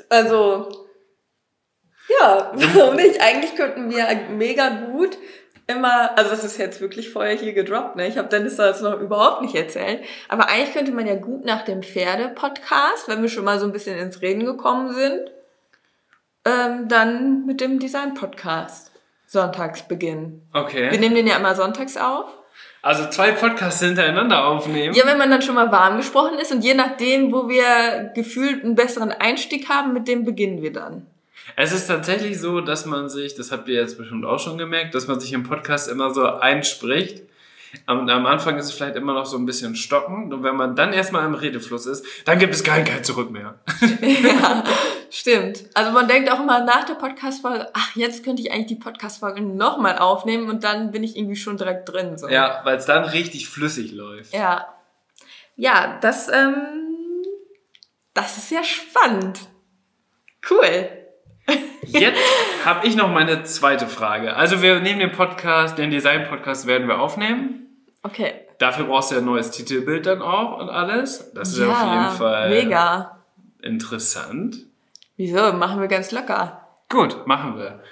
Also, 0.09 0.69
ja, 2.21 2.51
warum 2.75 2.97
nicht? 2.97 3.21
Eigentlich 3.21 3.55
könnten 3.55 3.89
wir 3.89 4.05
mega 4.31 4.69
gut 4.69 5.17
immer, 5.69 6.19
also 6.19 6.31
das 6.31 6.43
ist 6.43 6.59
jetzt 6.59 6.81
wirklich 6.81 7.11
vorher 7.11 7.37
hier 7.37 7.53
gedroppt, 7.53 7.95
ne? 7.97 8.09
Ich 8.09 8.19
habe 8.19 8.29
Dennis 8.29 8.57
das 8.57 8.83
noch 8.83 9.01
überhaupt 9.01 9.43
nicht 9.43 9.55
erzählt. 9.55 10.03
Aber 10.29 10.49
eigentlich 10.49 10.75
könnte 10.75 10.93
man 10.93 11.07
ja 11.07 11.15
gut 11.15 11.45
nach 11.45 11.65
dem 11.65 11.83
Pferde-Podcast, 11.85 13.07
wenn 13.07 13.23
wir 13.23 13.29
schon 13.29 13.45
mal 13.45 13.61
so 13.61 13.67
ein 13.67 13.73
bisschen 13.73 13.97
ins 13.97 14.21
Reden 14.23 14.45
gekommen 14.45 14.93
sind, 14.93 15.31
ähm, 16.45 16.89
dann 16.89 17.47
mit 17.47 17.61
dem 17.61 17.79
Design-Podcast 17.79 18.91
sonntags 19.27 19.83
beginnen. 19.89 20.43
Wir 20.53 20.61
Okay. 20.63 20.99
nehmen 20.99 21.15
den 21.15 21.27
ja 21.27 21.37
immer 21.37 21.55
sonntags 21.55 21.97
auf. 21.97 22.27
Also 22.83 23.09
zwei 23.09 23.31
Podcasts 23.33 23.81
hintereinander 23.81 24.45
aufnehmen. 24.45 24.95
Ja, 24.95 25.07
wenn 25.07 25.17
man 25.17 25.31
dann 25.31 25.41
schon 25.41 25.55
mal 25.55 25.71
warm 25.71 25.97
gesprochen 25.99 26.39
ist 26.41 26.51
und 26.53 26.63
je 26.65 26.75
nachdem, 26.75 27.33
wo 27.33 27.49
wir 27.49 28.11
gefühlt 28.15 28.65
einen 28.65 28.75
besseren 28.75 29.13
Einstieg 29.13 29.69
haben, 29.69 29.93
mit 29.93 30.09
dem 30.09 30.25
beginnen 30.25 30.63
wir 30.63 30.73
dann. 30.73 31.07
Es 31.57 31.73
ist 31.73 31.87
tatsächlich 31.87 32.41
so, 32.41 32.61
dass 32.61 32.85
man 32.87 33.09
sich, 33.09 33.35
das 33.35 33.53
habt 33.53 33.69
ihr 33.69 33.77
jetzt 33.81 33.99
bestimmt 33.99 34.25
auch 34.25 34.39
schon 34.39 34.59
gemerkt, 34.59 34.95
dass 34.95 35.07
man 35.07 35.21
sich 35.21 35.33
im 35.33 35.45
Podcast 35.45 35.89
immer 35.89 36.13
so 36.13 36.27
einspricht. 36.27 37.23
Und 37.87 38.11
am 38.11 38.27
Anfang 38.27 38.59
ist 38.59 38.67
es 38.67 38.73
vielleicht 38.73 38.97
immer 38.97 39.15
noch 39.15 39.27
so 39.27 39.37
ein 39.37 39.47
bisschen 39.47 39.77
stockend. 39.77 40.33
Und 40.33 40.43
wenn 40.43 40.57
man 40.57 40.77
dann 40.77 40.93
erstmal 40.93 41.25
im 41.25 41.35
Redefluss 41.35 41.87
ist, 41.87 42.05
dann 42.25 42.39
gibt 42.39 42.55
es 42.55 42.63
kein, 42.63 42.85
kein 42.85 43.03
Zurück 43.03 43.31
mehr. 43.31 43.61
ja, 44.01 44.65
stimmt. 45.11 45.65
Also 45.75 45.91
man 45.93 46.07
denkt 46.07 46.31
auch 46.31 46.41
immer 46.41 46.65
nach 46.65 46.85
der 46.85 46.95
Podcast-Folge, 46.95 47.69
ach, 47.73 47.97
jetzt 47.97 48.25
könnte 48.25 48.43
ich 48.43 48.53
eigentlich 48.53 48.67
die 48.67 48.77
Podcast-Folge 48.77 49.41
nochmal 49.41 49.99
aufnehmen 49.99 50.49
und 50.49 50.65
dann 50.65 50.91
bin 50.91 51.03
ich 51.03 51.17
irgendwie 51.17 51.37
schon 51.37 51.57
direkt 51.57 51.89
drin. 51.89 52.19
So. 52.19 52.29
Ja, 52.29 52.61
weil 52.65 52.77
es 52.77 52.87
dann 52.87 53.05
richtig 53.05 53.49
flüssig 53.49 53.93
läuft. 53.93 54.35
Ja. 54.35 54.75
Ja, 55.57 55.99
das, 56.01 56.29
ähm, 56.29 56.55
das 58.15 58.39
ist 58.39 58.51
ja 58.51 58.65
spannend. 58.65 59.41
Cool. 60.49 61.02
Jetzt 61.85 62.21
habe 62.65 62.87
ich 62.87 62.97
noch 62.97 63.09
meine 63.09 63.43
zweite 63.45 63.87
Frage. 63.87 64.37
Also 64.37 64.63
wir 64.63 64.81
nehmen 64.81 65.01
den 65.01 65.13
Podcast, 65.13 65.79
den 65.79 65.91
Design-Podcast 65.91 66.67
werden 66.67 66.89
wir 66.89 67.01
aufnehmen. 67.01 67.67
Okay. 68.03 68.35
Dafür 68.59 68.85
brauchst 68.85 69.11
du 69.11 69.17
ja 69.17 69.21
ein 69.21 69.27
neues 69.27 69.51
Titelbild 69.51 70.07
dann 70.07 70.23
auch 70.23 70.59
und 70.59 70.71
alles. 70.71 71.33
Das 71.35 71.51
ist 71.51 71.59
ja, 71.59 71.71
auf 71.71 71.93
jeden 71.93 72.19
Fall 72.19 72.51
mega. 72.51 73.19
interessant. 73.61 74.59
Wieso? 75.17 75.53
Machen 75.53 75.81
wir 75.81 75.89
ganz 75.89 76.13
locker. 76.13 76.67
Gut, 76.89 77.27
machen 77.27 77.57
wir. 77.57 77.83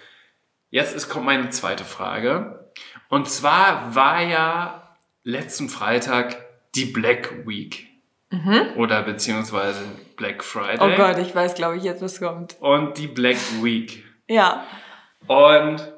Jetzt 0.71 0.95
ist, 0.95 1.09
kommt 1.09 1.27
meine 1.27 1.51
zweite 1.51 1.85
Frage. 1.85 2.71
Und 3.09 3.29
zwar 3.29 3.95
war 3.95 4.23
ja 4.23 4.97
letzten 5.25 5.69
Freitag 5.69 6.37
die 6.75 6.85
Black 6.85 7.47
Week. 7.47 7.90
Mhm. 8.31 8.69
Oder 8.77 9.03
beziehungsweise 9.03 9.81
Black 10.17 10.45
Friday. 10.45 10.79
Oh 10.81 10.97
Gott, 10.97 11.19
ich 11.19 11.35
weiß, 11.35 11.55
glaube 11.55 11.77
ich, 11.77 11.83
jetzt 11.83 12.01
was 12.01 12.21
kommt. 12.21 12.57
Und 12.61 12.97
die 12.97 13.09
Black 13.09 13.37
Week. 13.63 14.05
ja. 14.29 14.65
Und 15.27 15.93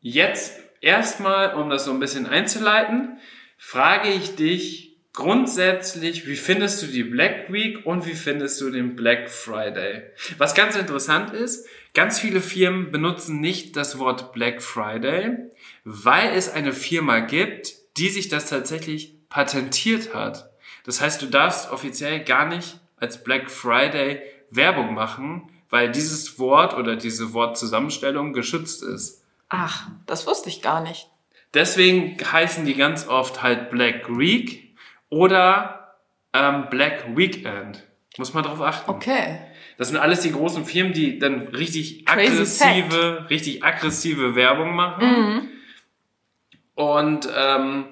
jetzt 0.00 0.58
erstmal, 0.80 1.54
um 1.54 1.70
das 1.70 1.84
so 1.84 1.92
ein 1.92 2.00
bisschen 2.00 2.26
einzuleiten, 2.26 3.18
frage 3.56 4.08
ich 4.08 4.34
dich 4.36 4.96
grundsätzlich, 5.12 6.26
wie 6.26 6.36
findest 6.36 6.82
du 6.82 6.86
die 6.86 7.04
Black 7.04 7.50
Week 7.52 7.86
und 7.86 8.06
wie 8.06 8.14
findest 8.14 8.60
du 8.60 8.70
den 8.70 8.96
Black 8.96 9.30
Friday? 9.30 10.02
Was 10.38 10.54
ganz 10.54 10.76
interessant 10.76 11.32
ist, 11.32 11.66
ganz 11.94 12.18
viele 12.18 12.40
Firmen 12.40 12.90
benutzen 12.90 13.40
nicht 13.40 13.76
das 13.76 13.98
Wort 13.98 14.32
Black 14.32 14.60
Friday, 14.60 15.36
weil 15.84 16.34
es 16.34 16.52
eine 16.52 16.72
Firma 16.72 17.20
gibt, 17.20 17.74
die 17.96 18.08
sich 18.08 18.28
das 18.28 18.50
tatsächlich 18.50 19.14
patentiert 19.28 20.14
hat. 20.14 20.50
Das 20.84 21.00
heißt, 21.00 21.20
du 21.22 21.26
darfst 21.26 21.70
offiziell 21.70 22.22
gar 22.24 22.46
nicht 22.46 22.78
als 22.96 23.24
Black 23.24 23.50
Friday 23.50 24.22
Werbung 24.50 24.94
machen, 24.94 25.50
weil 25.70 25.90
dieses 25.90 26.38
Wort 26.38 26.74
oder 26.74 26.96
diese 26.96 27.32
Wortzusammenstellung 27.32 28.32
geschützt 28.32 28.82
ist. 28.82 29.24
Ach, 29.48 29.88
das 30.06 30.26
wusste 30.26 30.48
ich 30.48 30.62
gar 30.62 30.80
nicht. 30.80 31.08
Deswegen 31.52 32.16
heißen 32.20 32.64
die 32.64 32.74
ganz 32.74 33.08
oft 33.08 33.42
halt 33.42 33.70
Black 33.70 34.08
Week 34.08 34.74
oder 35.08 35.96
ähm, 36.32 36.66
Black 36.70 37.16
Weekend. 37.16 37.84
Muss 38.18 38.34
man 38.34 38.44
darauf 38.44 38.60
achten. 38.60 38.90
Okay. 38.90 39.40
Das 39.76 39.88
sind 39.88 39.96
alles 39.96 40.20
die 40.20 40.32
großen 40.32 40.64
Firmen, 40.64 40.92
die 40.92 41.18
dann 41.18 41.48
richtig 41.48 42.06
aggressive, 42.08 43.26
richtig 43.28 43.64
aggressive 43.64 44.36
Werbung 44.36 44.74
machen. 44.74 45.06
Mhm. 45.06 45.48
Und 46.74 47.28
ähm, 47.36 47.86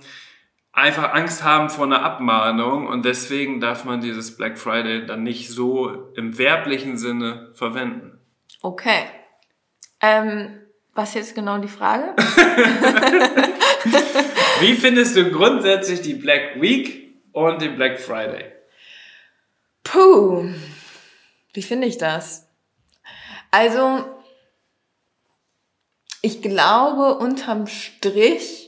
einfach 0.73 1.13
Angst 1.15 1.45
haben 1.45 1.71
vor 1.71 1.85
einer 1.87 2.03
Abmahnung 2.03 2.87
und 2.87 3.05
deswegen 3.05 3.61
darf 3.61 3.85
man 3.85 4.01
dieses 4.01 4.37
Black 4.37 4.59
Friday 4.59 5.07
dann 5.07 5.23
nicht 5.23 5.51
so 5.51 6.11
im 6.15 6.39
werblichen 6.39 6.97
Sinne 6.97 7.51
verwenden. 7.55 8.19
Okay. 8.63 9.05
Ähm, 10.01 10.59
was 10.95 11.15
jetzt 11.15 11.35
genau 11.35 11.59
die 11.59 11.69
Frage? 11.69 12.15
Wie 14.61 14.75
findest 14.75 15.17
du 15.17 15.31
grundsätzlich 15.31 16.03
die 16.03 16.15
Black 16.15 16.61
Week 16.61 17.17
und 17.33 17.63
den 17.63 17.77
Black 17.77 17.99
Friday? 17.99 18.53
Puh, 19.83 20.49
wie 21.53 21.63
finde 21.63 21.87
ich 21.89 21.99
das? 21.99 22.49
Also, 23.51 24.05
ich 26.21 26.41
glaube, 26.41 27.17
unterm 27.19 27.67
Strich 27.67 28.62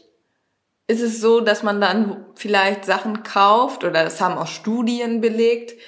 ist 0.86 1.00
es 1.00 1.20
so, 1.20 1.40
dass 1.40 1.62
man 1.62 1.80
dann 1.80 2.26
vielleicht 2.34 2.84
Sachen 2.84 3.22
kauft 3.22 3.84
oder 3.84 4.04
das 4.04 4.20
haben 4.20 4.36
auch 4.36 4.46
Studien 4.46 5.20
belegt, 5.20 5.78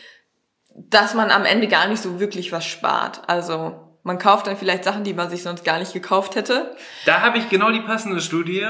dass 0.75 1.15
man 1.15 1.31
am 1.31 1.45
Ende 1.45 1.69
gar 1.69 1.89
nicht 1.89 2.03
so 2.03 2.21
wirklich 2.21 2.53
was 2.53 2.65
spart. 2.65 3.23
Also 3.29 3.81
man 4.03 4.19
kauft 4.19 4.47
dann 4.47 4.57
vielleicht 4.57 4.85
Sachen, 4.85 5.05
die 5.05 5.15
man 5.15 5.31
sich 5.31 5.43
sonst 5.43 5.65
gar 5.65 5.79
nicht 5.79 5.93
gekauft 5.93 6.37
hätte. 6.37 6.75
Da 7.05 7.21
habe 7.21 7.39
ich 7.39 7.49
genau 7.49 7.71
die 7.71 7.81
passende 7.81 8.21
Studie. 8.21 8.67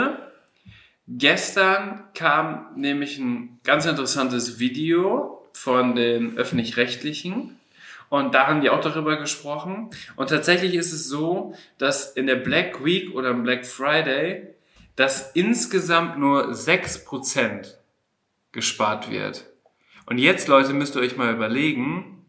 Gestern 1.08 2.04
kam 2.14 2.72
nämlich 2.74 3.18
ein 3.18 3.60
ganz 3.62 3.86
interessantes 3.86 4.58
Video 4.58 5.46
von 5.52 5.94
den 5.94 6.36
öffentlich-rechtlichen 6.36 7.60
und 8.08 8.34
da 8.34 8.46
haben 8.48 8.60
die 8.60 8.70
auch 8.70 8.80
darüber 8.80 9.16
gesprochen. 9.16 9.90
Und 10.16 10.30
tatsächlich 10.30 10.74
ist 10.74 10.92
es 10.92 11.08
so, 11.08 11.54
dass 11.78 12.12
in 12.12 12.26
der 12.26 12.36
Black 12.36 12.84
Week 12.84 13.14
oder 13.14 13.30
im 13.30 13.44
Black 13.44 13.66
Friday 13.66 14.55
dass 14.96 15.32
insgesamt 15.32 16.18
nur 16.18 16.50
6% 16.52 17.74
gespart 18.52 19.11
wird. 19.11 19.44
Und 20.06 20.18
jetzt, 20.18 20.48
Leute, 20.48 20.72
müsst 20.72 20.96
ihr 20.96 21.02
euch 21.02 21.16
mal 21.16 21.32
überlegen, 21.32 22.24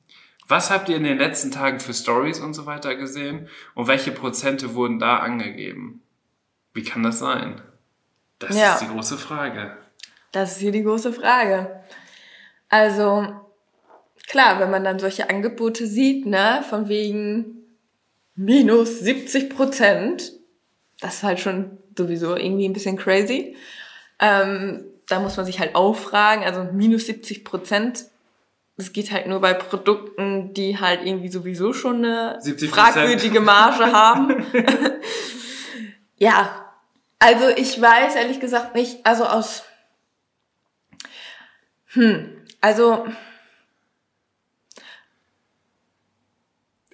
was 0.47 0.69
habt 0.71 0.89
ihr 0.89 0.97
in 0.97 1.03
den 1.03 1.17
letzten 1.17 1.51
Tagen 1.51 1.80
für 1.80 1.93
Stories 1.93 2.39
und 2.39 2.53
so 2.53 2.65
weiter 2.65 2.95
gesehen 2.95 3.49
und 3.75 3.88
welche 3.88 4.12
Prozente 4.12 4.75
wurden 4.75 4.99
da 4.99 5.19
angegeben? 5.19 6.01
Wie 6.73 6.84
kann 6.84 7.03
das 7.03 7.19
sein? 7.19 7.62
Das 8.39 8.56
ja. 8.56 8.73
ist 8.73 8.82
die 8.82 8.88
große 8.88 9.17
Frage. 9.17 9.77
Das 10.32 10.53
ist 10.53 10.60
hier 10.60 10.71
die 10.71 10.84
große 10.84 11.12
Frage. 11.12 11.82
Also, 12.69 13.27
klar, 14.27 14.60
wenn 14.60 14.71
man 14.71 14.84
dann 14.84 14.99
solche 14.99 15.30
Angebote 15.30 15.88
sieht, 15.88 16.25
ne, 16.25 16.63
von 16.69 16.88
wegen 16.88 17.63
minus 18.36 18.99
70 18.99 19.49
Prozent, 19.49 20.34
das 20.99 21.15
ist 21.15 21.23
halt 21.23 21.39
schon 21.39 21.77
sowieso 21.97 22.36
irgendwie 22.36 22.67
ein 22.67 22.73
bisschen 22.73 22.97
crazy. 22.97 23.55
Ähm, 24.19 24.86
da 25.07 25.19
muss 25.19 25.38
man 25.38 25.45
sich 25.45 25.60
halt 25.60 25.75
auch 25.75 25.95
fragen, 25.95 26.43
also 26.43 26.63
minus 26.71 27.05
70 27.05 27.45
Prozent, 27.45 28.05
das 28.77 28.93
geht 28.93 29.12
halt 29.12 29.27
nur 29.27 29.41
bei 29.41 29.53
Produkten, 29.53 30.53
die 30.53 30.79
halt 30.79 31.03
irgendwie 31.03 31.29
sowieso 31.29 31.73
schon 31.73 32.05
eine 32.05 32.39
fragwürdige 32.69 33.39
Marge 33.39 33.86
haben. 33.91 34.45
ja, 36.17 36.65
also 37.19 37.49
ich 37.49 37.81
weiß 37.81 38.15
ehrlich 38.15 38.39
gesagt 38.39 38.75
nicht, 38.75 39.05
also 39.05 39.25
aus, 39.25 39.63
hm, 41.88 42.38
also 42.62 43.07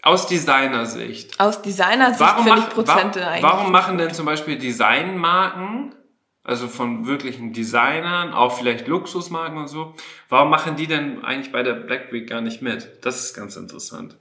Aus 0.03 0.27
Designersicht. 0.27 1.39
Aus 1.39 1.61
Designersicht 1.61 2.29
finde 2.41 2.59
ich 2.59 2.69
Prozente 2.69 3.21
wa 3.21 3.27
eigentlich. 3.27 3.43
Warum 3.43 3.71
machen 3.71 3.97
denn 3.97 4.13
zum 4.13 4.25
Beispiel 4.25 4.57
Designmarken, 4.57 5.95
also 6.43 6.67
von 6.67 7.07
wirklichen 7.07 7.53
Designern, 7.53 8.33
auch 8.33 8.57
vielleicht 8.57 8.87
Luxusmarken 8.87 9.57
und 9.57 9.69
so, 9.69 9.95
warum 10.27 10.49
machen 10.49 10.75
die 10.75 10.87
denn 10.87 11.23
eigentlich 11.23 11.53
bei 11.53 11.63
der 11.63 11.73
Black 11.73 12.11
Week 12.11 12.29
gar 12.29 12.41
nicht 12.41 12.61
mit? 12.61 12.99
Das 13.05 13.23
ist 13.23 13.33
ganz 13.33 13.55
interessant. 13.55 14.17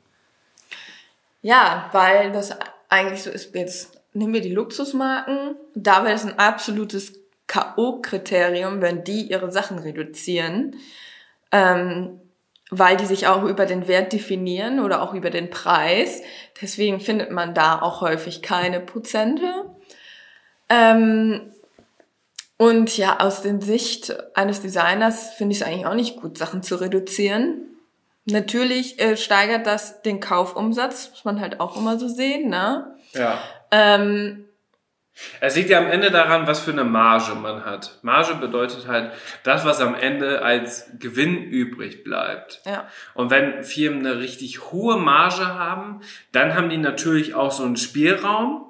Ja, 1.41 1.91
weil 1.91 2.31
das 2.31 2.57
eigentlich 2.89 3.25
so 3.25 3.31
ist, 3.31 3.53
jetzt 3.53 4.01
nehmen 4.13 4.35
wir 4.35 4.41
die 4.41 4.55
Luxusmarken, 4.55 5.57
da 5.75 6.05
wäre 6.05 6.15
es 6.15 6.25
ein 6.25 6.39
absolutes 6.39 7.15
K.O.-Kriterium, 7.49 8.81
wenn 8.81 9.03
die 9.03 9.23
ihre 9.23 9.51
Sachen 9.51 9.81
reduzieren. 9.81 10.77
Ähm, 11.51 12.22
weil 12.75 12.97
die 12.97 13.05
sich 13.05 13.27
auch 13.27 13.43
über 13.45 13.67
den 13.67 13.87
Wert 13.87 14.15
definieren 14.15 14.81
oder 14.81 15.03
auch 15.03 15.13
über 15.13 15.29
den 15.29 15.51
Preis. 15.51 16.23
Deswegen 16.61 17.01
findet 17.01 17.31
man 17.31 17.55
da 17.55 17.81
auch 17.83 18.01
häufig 18.01 18.41
keine 18.41 18.81
Prozente. 18.81 19.67
Ähm, 20.71 21.53
und 22.57 22.97
ja, 22.97 23.21
aus 23.21 23.43
der 23.43 23.61
Sicht 23.61 24.17
eines 24.35 24.63
Designers 24.63 25.35
finde 25.35 25.53
ich 25.53 25.61
es 25.61 25.67
eigentlich 25.67 25.87
auch 25.87 25.95
nicht 25.95 26.17
gut, 26.17 26.39
Sachen 26.39 26.63
zu 26.63 26.77
reduzieren. 26.77 27.77
Natürlich 28.25 28.99
äh, 28.99 29.19
steigert 29.19 29.67
das 29.67 30.01
den 30.01 30.21
Kaufumsatz, 30.21 31.11
muss 31.11 31.27
man 31.27 31.41
halt 31.41 31.61
auch 31.61 31.77
immer 31.77 31.99
so 31.99 32.09
sehen, 32.09 32.49
ne? 32.49 32.97
Ja. 33.13 33.39
Ähm, 33.71 34.47
es 35.41 35.57
liegt 35.57 35.71
ja 35.71 35.79
am 35.79 35.91
Ende 35.91 36.11
daran, 36.11 36.47
was 36.47 36.61
für 36.61 36.71
eine 36.71 36.85
Marge 36.85 37.35
man 37.35 37.65
hat. 37.65 37.99
Marge 38.03 38.35
bedeutet 38.35 38.87
halt 38.87 39.13
das, 39.45 39.65
was 39.65 39.81
am 39.81 39.95
Ende 39.95 40.43
als 40.43 40.91
Gewinn 40.99 41.43
übrig 41.43 42.03
bleibt. 42.05 42.63
Ja. 42.65 42.89
Und 43.15 43.31
wenn 43.31 43.63
Firmen 43.63 44.07
eine 44.07 44.19
richtig 44.19 44.73
hohe 44.73 44.97
Marge 44.97 45.47
haben, 45.47 46.01
dann 46.33 46.55
haben 46.55 46.71
die 46.71 46.79
natürlich 46.79 47.35
auch 47.35 47.53
so 47.53 47.65
einen 47.65 47.77
Spielraum, 47.77 48.65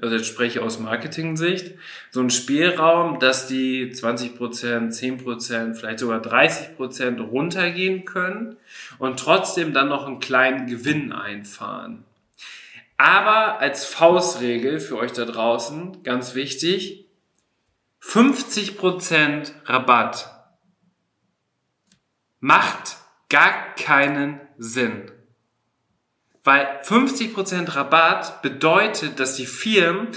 also 0.00 0.16
jetzt 0.16 0.26
spreche 0.26 0.58
ich 0.58 0.64
aus 0.64 0.80
Marketing-Sicht, 0.80 1.74
so 2.10 2.20
einen 2.20 2.30
Spielraum, 2.30 3.20
dass 3.20 3.46
die 3.46 3.92
20%, 3.92 4.36
10%, 4.36 5.74
vielleicht 5.74 6.00
sogar 6.00 6.20
30% 6.20 7.20
runtergehen 7.20 8.04
können 8.04 8.56
und 8.98 9.20
trotzdem 9.20 9.72
dann 9.72 9.88
noch 9.88 10.06
einen 10.06 10.18
kleinen 10.18 10.66
Gewinn 10.66 11.12
einfahren. 11.12 12.04
Aber 12.96 13.58
als 13.58 13.84
Faustregel 13.84 14.80
für 14.80 14.98
euch 14.98 15.12
da 15.12 15.24
draußen, 15.24 16.02
ganz 16.02 16.34
wichtig, 16.34 17.08
50% 18.02 19.52
Rabatt 19.64 20.30
macht 22.40 22.98
gar 23.28 23.74
keinen 23.74 24.40
Sinn. 24.58 25.10
Weil 26.44 26.80
50% 26.82 27.74
Rabatt 27.74 28.42
bedeutet, 28.42 29.18
dass 29.18 29.36
die 29.36 29.46
Firmen 29.46 30.08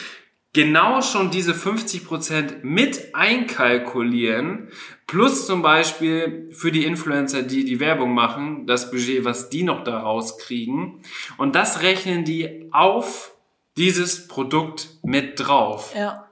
genau 0.53 1.01
schon 1.01 1.29
diese 1.29 1.53
50% 1.53 2.63
mit 2.63 3.13
einkalkulieren, 3.13 4.69
plus 5.05 5.45
zum 5.45 5.61
Beispiel 5.61 6.49
für 6.51 6.71
die 6.71 6.85
Influencer, 6.85 7.43
die 7.43 7.63
die 7.65 7.79
Werbung 7.79 8.13
machen, 8.13 8.65
das 8.67 8.89
Budget, 8.91 9.23
was 9.25 9.49
die 9.49 9.63
noch 9.63 9.83
da 9.83 9.99
rauskriegen. 9.99 11.01
Und 11.37 11.55
das 11.55 11.81
rechnen 11.81 12.25
die 12.25 12.69
auf 12.71 13.33
dieses 13.77 14.27
Produkt 14.27 14.89
mit 15.03 15.39
drauf. 15.39 15.93
Ja. 15.95 16.27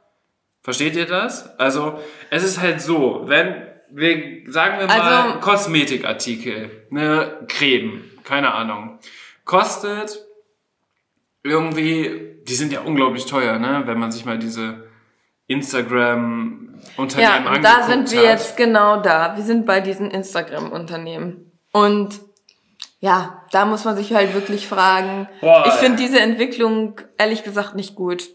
Versteht 0.61 0.95
ihr 0.95 1.05
das? 1.05 1.57
Also, 1.59 1.99
es 2.31 2.43
ist 2.43 2.59
halt 2.59 2.81
so, 2.81 3.21
wenn 3.25 3.67
wir, 3.91 4.51
sagen 4.51 4.79
wir 4.79 4.87
mal, 4.87 4.99
Also- 4.99 5.39
Kosmetikartikel, 5.39 6.87
ne, 6.89 7.45
Creme, 7.47 8.03
keine 8.23 8.51
Ahnung, 8.53 8.97
kostet 9.45 10.24
irgendwie, 11.45 12.39
die 12.47 12.55
sind 12.55 12.73
ja 12.73 12.81
unglaublich 12.81 13.25
teuer, 13.27 13.59
ne, 13.59 13.83
wenn 13.85 13.99
man 13.99 14.11
sich 14.11 14.25
mal 14.25 14.39
diese 14.39 14.83
Instagram-Unternehmen 15.47 17.19
Ja, 17.19 17.35
angeguckt 17.35 17.63
da 17.63 17.83
sind 17.83 18.11
wir 18.11 18.19
hat. 18.19 18.25
jetzt 18.25 18.57
genau 18.57 19.01
da. 19.01 19.35
Wir 19.37 19.43
sind 19.43 19.65
bei 19.65 19.79
diesen 19.79 20.09
Instagram-Unternehmen. 20.09 21.51
Und 21.71 22.19
ja, 22.99 23.45
da 23.51 23.65
muss 23.65 23.85
man 23.85 23.95
sich 23.95 24.13
halt 24.13 24.33
wirklich 24.33 24.67
fragen. 24.67 25.27
Boah. 25.41 25.65
Ich 25.67 25.73
finde 25.73 26.01
diese 26.01 26.19
Entwicklung 26.19 26.99
ehrlich 27.17 27.43
gesagt 27.43 27.75
nicht 27.75 27.93
gut. 27.95 28.29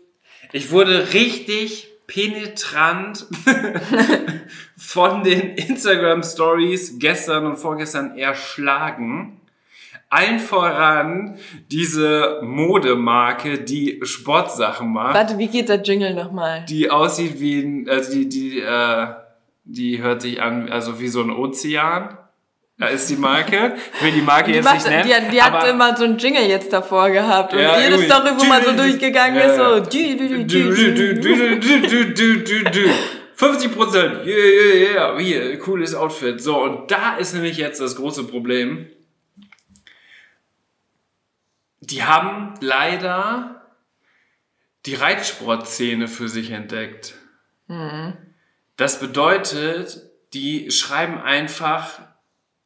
Ich 0.52 0.70
wurde 0.70 1.12
richtig 1.12 1.88
penetrant 2.06 3.26
von 4.76 5.24
den 5.24 5.54
Instagram 5.54 6.22
Stories 6.22 6.98
gestern 6.98 7.46
und 7.46 7.56
vorgestern 7.56 8.16
erschlagen. 8.16 9.39
Allen 10.12 10.40
voran 10.40 11.38
diese 11.70 12.40
Modemarke, 12.42 13.58
die 13.60 14.00
Sportsachen 14.02 14.92
macht, 14.92 15.14
Warte, 15.14 15.38
wie 15.38 15.46
geht 15.46 15.68
der 15.68 15.80
Jingle 15.82 16.14
nochmal? 16.14 16.64
die 16.68 16.90
aussieht 16.90 17.40
wie 17.40 17.60
ein, 17.60 17.88
also 17.88 18.12
die, 18.12 18.28
die, 18.28 18.60
äh, 18.60 19.06
die 19.64 20.02
hört 20.02 20.22
sich 20.22 20.42
an, 20.42 20.68
also 20.68 21.00
wie 21.00 21.08
so 21.08 21.22
ein 21.22 21.30
Ozean. 21.30 22.16
Da 22.76 22.86
ist 22.86 23.10
die 23.10 23.16
Marke. 23.16 23.74
Ich 23.98 24.02
will 24.02 24.12
die 24.12 24.22
Marke 24.22 24.50
Die, 24.50 24.56
jetzt 24.56 24.64
macht, 24.64 24.76
nicht 24.76 24.88
nennen. 24.88 25.26
die, 25.26 25.30
die 25.36 25.42
hat 25.42 25.68
immer 25.68 25.94
so 25.96 26.04
einen 26.04 26.16
Jingle 26.16 26.44
jetzt 26.48 26.72
davor 26.72 27.10
gehabt. 27.10 27.52
Und 27.52 27.58
Ja, 27.60 27.78
jede 27.78 27.90
irgendwie. 27.96 28.06
Story, 28.10 28.30
wo 28.38 28.44
man 28.46 28.64
so 28.64 28.72
durchgegangen 28.72 29.36
ist, 29.38 29.56
so. 29.56 29.62
ja. 29.62 29.76
dü- 29.76 30.18
dü- 30.18 30.28
dü- 30.28 30.44
Du, 30.46 30.56
dü- 30.56 30.94
du, 30.94 31.02
dü- 31.02 31.20
du, 31.20 31.80
du, 31.80 31.88
du, 31.88 32.14
du, 32.14 32.38
du, 32.38 32.64
du, 32.64 32.70
du. 32.70 32.90
50 33.36 33.74
Prozent, 33.76 34.12
yeah, 34.26 34.36
yeah, 34.36 34.92
yeah, 34.94 35.18
hier, 35.18 35.58
cooles 35.58 35.94
Outfit. 35.94 36.40
So, 36.42 36.62
und 36.62 36.90
da 36.90 37.16
ist 37.18 37.34
nämlich 37.34 37.58
jetzt 37.58 37.80
das 37.82 37.96
große 37.96 38.24
Problem. 38.24 38.86
Die 41.90 42.04
haben 42.04 42.54
leider 42.60 43.66
die 44.86 44.94
Reitsportszene 44.94 46.08
für 46.08 46.28
sich 46.28 46.50
entdeckt. 46.50 47.14
Das 48.76 49.00
bedeutet, 49.00 50.10
die 50.32 50.70
schreiben 50.70 51.18
einfach 51.18 52.00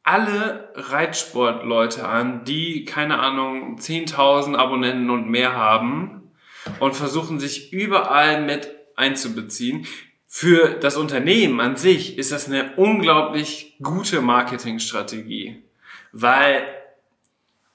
alle 0.03 0.71
Reitsportleute 0.75 2.07
an, 2.07 2.45
die, 2.45 2.85
keine 2.85 3.19
Ahnung, 3.19 3.79
10.000 3.79 4.55
Abonnenten 4.55 5.09
und 5.09 5.27
mehr 5.29 5.53
haben 5.53 6.31
und 6.79 6.95
versuchen 6.95 7.39
sich 7.39 7.73
überall 7.73 8.43
mit 8.43 8.69
einzubeziehen. 8.95 9.87
Für 10.27 10.75
das 10.75 10.95
Unternehmen 10.95 11.59
an 11.59 11.75
sich 11.75 12.17
ist 12.17 12.31
das 12.31 12.47
eine 12.47 12.75
unglaublich 12.75 13.75
gute 13.81 14.21
Marketingstrategie, 14.21 15.63
weil 16.11 16.67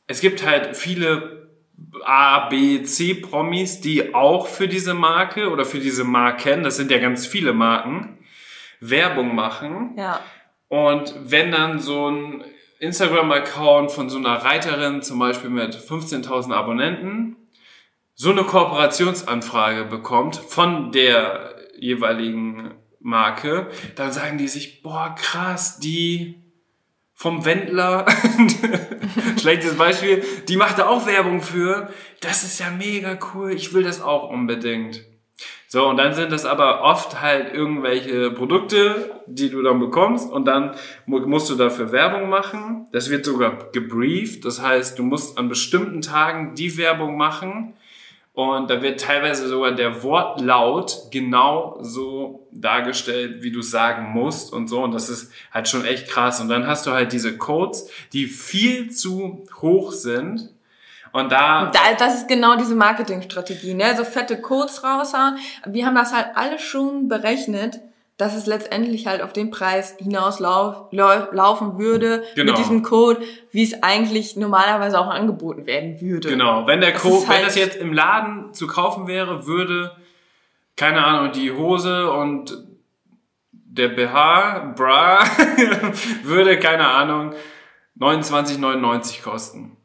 es 0.06 0.20
gibt 0.20 0.44
halt 0.44 0.76
viele 0.76 1.39
A, 2.04 2.48
B, 2.48 2.82
C 2.82 3.14
Promis, 3.14 3.80
die 3.80 4.14
auch 4.14 4.46
für 4.46 4.68
diese 4.68 4.94
Marke 4.94 5.50
oder 5.50 5.64
für 5.64 5.80
diese 5.80 6.04
Marken, 6.04 6.62
das 6.62 6.76
sind 6.76 6.90
ja 6.90 6.98
ganz 6.98 7.26
viele 7.26 7.52
Marken, 7.52 8.18
Werbung 8.80 9.34
machen. 9.34 9.94
Ja. 9.96 10.20
Und 10.68 11.14
wenn 11.24 11.50
dann 11.50 11.80
so 11.80 12.08
ein 12.08 12.44
Instagram-Account 12.78 13.90
von 13.90 14.08
so 14.08 14.18
einer 14.18 14.36
Reiterin, 14.36 15.02
zum 15.02 15.18
Beispiel 15.18 15.50
mit 15.50 15.74
15.000 15.74 16.52
Abonnenten, 16.52 17.36
so 18.14 18.30
eine 18.30 18.44
Kooperationsanfrage 18.44 19.84
bekommt 19.84 20.36
von 20.36 20.92
der 20.92 21.56
jeweiligen 21.78 22.74
Marke, 23.00 23.68
dann 23.96 24.12
sagen 24.12 24.38
die 24.38 24.48
sich, 24.48 24.82
boah, 24.82 25.14
krass, 25.18 25.78
die 25.78 26.42
vom 27.20 27.44
Wendler, 27.44 28.06
schlechtes 29.38 29.76
Beispiel, 29.76 30.24
die 30.48 30.56
macht 30.56 30.78
da 30.78 30.86
auch 30.88 31.06
Werbung 31.06 31.42
für, 31.42 31.90
das 32.22 32.44
ist 32.44 32.58
ja 32.60 32.70
mega 32.70 33.18
cool, 33.34 33.52
ich 33.52 33.74
will 33.74 33.82
das 33.82 34.00
auch 34.00 34.30
unbedingt. 34.30 35.04
So, 35.68 35.86
und 35.86 35.98
dann 35.98 36.14
sind 36.14 36.32
das 36.32 36.46
aber 36.46 36.80
oft 36.80 37.20
halt 37.20 37.52
irgendwelche 37.52 38.30
Produkte, 38.30 39.20
die 39.26 39.50
du 39.50 39.62
dann 39.62 39.78
bekommst. 39.78 40.32
Und 40.32 40.46
dann 40.46 40.74
mu- 41.04 41.20
musst 41.26 41.50
du 41.50 41.56
dafür 41.56 41.92
Werbung 41.92 42.30
machen. 42.30 42.88
Das 42.92 43.10
wird 43.10 43.26
sogar 43.26 43.70
gebrieft, 43.70 44.46
das 44.46 44.62
heißt, 44.62 44.98
du 44.98 45.02
musst 45.02 45.36
an 45.38 45.48
bestimmten 45.50 46.00
Tagen 46.00 46.54
die 46.54 46.76
Werbung 46.78 47.18
machen 47.18 47.74
und 48.42 48.70
da 48.70 48.82
wird 48.82 49.00
teilweise 49.00 49.48
sogar 49.48 49.72
der 49.72 50.02
Wortlaut 50.02 51.08
genau 51.10 51.78
so 51.80 52.46
dargestellt, 52.52 53.42
wie 53.42 53.52
du 53.52 53.62
sagen 53.62 54.12
musst 54.12 54.52
und 54.52 54.68
so 54.68 54.82
und 54.82 54.92
das 54.92 55.08
ist 55.08 55.32
halt 55.52 55.68
schon 55.68 55.84
echt 55.84 56.08
krass 56.08 56.40
und 56.40 56.48
dann 56.48 56.66
hast 56.66 56.86
du 56.86 56.92
halt 56.92 57.12
diese 57.12 57.36
Codes, 57.36 57.88
die 58.12 58.26
viel 58.26 58.90
zu 58.90 59.44
hoch 59.60 59.92
sind 59.92 60.50
und 61.12 61.32
da 61.32 61.70
Da, 61.72 61.94
das 61.98 62.14
ist 62.16 62.28
genau 62.28 62.56
diese 62.56 62.74
Marketingstrategie, 62.74 63.74
ne? 63.74 63.96
So 63.96 64.04
fette 64.04 64.40
Codes 64.40 64.84
raushauen. 64.84 65.38
Wir 65.66 65.86
haben 65.86 65.96
das 65.96 66.12
halt 66.12 66.28
alles 66.36 66.62
schon 66.62 67.08
berechnet, 67.08 67.80
dass 68.20 68.34
es 68.34 68.46
letztendlich 68.46 69.06
halt 69.06 69.22
auf 69.22 69.32
den 69.32 69.50
Preis 69.50 69.94
hinauslaufen 69.98 70.96
laufen 71.32 71.78
würde 71.78 72.22
Genau. 72.34 72.50
mit 72.52 72.58
diesem 72.58 72.82
Code, 72.82 73.20
wie 73.50 73.62
es 73.62 73.82
eigentlich 73.82 74.36
normalerweise 74.36 74.98
auch 75.00 75.08
angeboten 75.08 75.66
werden 75.66 76.00
würde. 76.00 76.28
Genau, 76.28 76.66
wenn 76.66 76.80
der 76.80 76.92
Das 76.92 77.02
Code, 77.02 77.26
halt- 77.28 77.38
wenn 77.38 77.46
das 77.46 77.56
jetzt 77.56 77.76
im 77.76 77.92
Laden 77.92 78.52
zu 78.52 78.66
kaufen 78.66 79.06
wäre, 79.06 79.46
würde, 79.46 79.92
keine 80.76 81.04
Ahnung, 81.04 81.32
die 81.32 81.50
Hose 81.52 82.10
und 82.10 82.56
der 83.52 83.88
BH, 83.88 84.74
Bra, 84.76 85.20
würde, 86.24 86.58
keine 86.58 86.86
Ahnung, 86.88 87.34
29,99 87.98 89.22
kosten. 89.22 89.76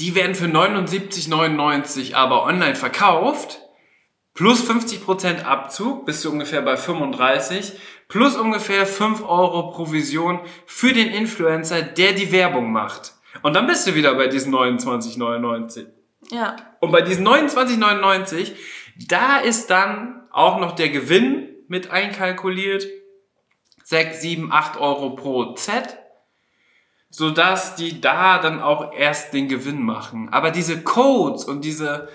Die 0.00 0.14
werden 0.14 0.34
für 0.34 0.46
79,99 0.46 2.14
aber 2.14 2.44
online 2.44 2.74
verkauft, 2.74 3.60
plus 4.36 4.68
50% 4.70 5.42
Abzug, 5.42 6.04
bist 6.04 6.24
du 6.24 6.30
ungefähr 6.30 6.62
bei 6.62 6.76
35, 6.76 7.72
plus 8.06 8.36
ungefähr 8.36 8.86
5 8.86 9.22
Euro 9.22 9.70
Provision 9.70 10.40
für 10.66 10.92
den 10.92 11.08
Influencer, 11.08 11.82
der 11.82 12.12
die 12.12 12.30
Werbung 12.30 12.70
macht. 12.70 13.14
Und 13.42 13.54
dann 13.54 13.66
bist 13.66 13.86
du 13.86 13.94
wieder 13.94 14.14
bei 14.14 14.28
diesen 14.28 14.54
29,99. 14.54 15.86
Ja. 16.30 16.56
Und 16.80 16.92
bei 16.92 17.00
diesen 17.00 17.26
29,99, 17.26 18.52
da 19.08 19.38
ist 19.38 19.70
dann 19.70 20.22
auch 20.30 20.60
noch 20.60 20.72
der 20.72 20.90
Gewinn 20.90 21.48
mit 21.68 21.90
einkalkuliert. 21.90 22.86
6, 23.84 24.20
7, 24.20 24.52
8 24.52 24.78
Euro 24.78 25.10
pro 25.10 25.54
Z. 25.54 25.96
Sodass 27.08 27.76
die 27.76 28.00
da 28.00 28.38
dann 28.38 28.60
auch 28.60 28.92
erst 28.92 29.32
den 29.32 29.48
Gewinn 29.48 29.82
machen. 29.82 30.28
Aber 30.30 30.50
diese 30.50 30.82
Codes 30.82 31.44
und 31.44 31.64
diese 31.64 32.08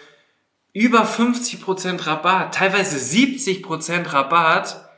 über 0.74 1.04
50% 1.04 2.08
Rabatt, 2.08 2.56
teilweise 2.56 2.98
70% 2.98 4.14
Rabatt, 4.14 4.90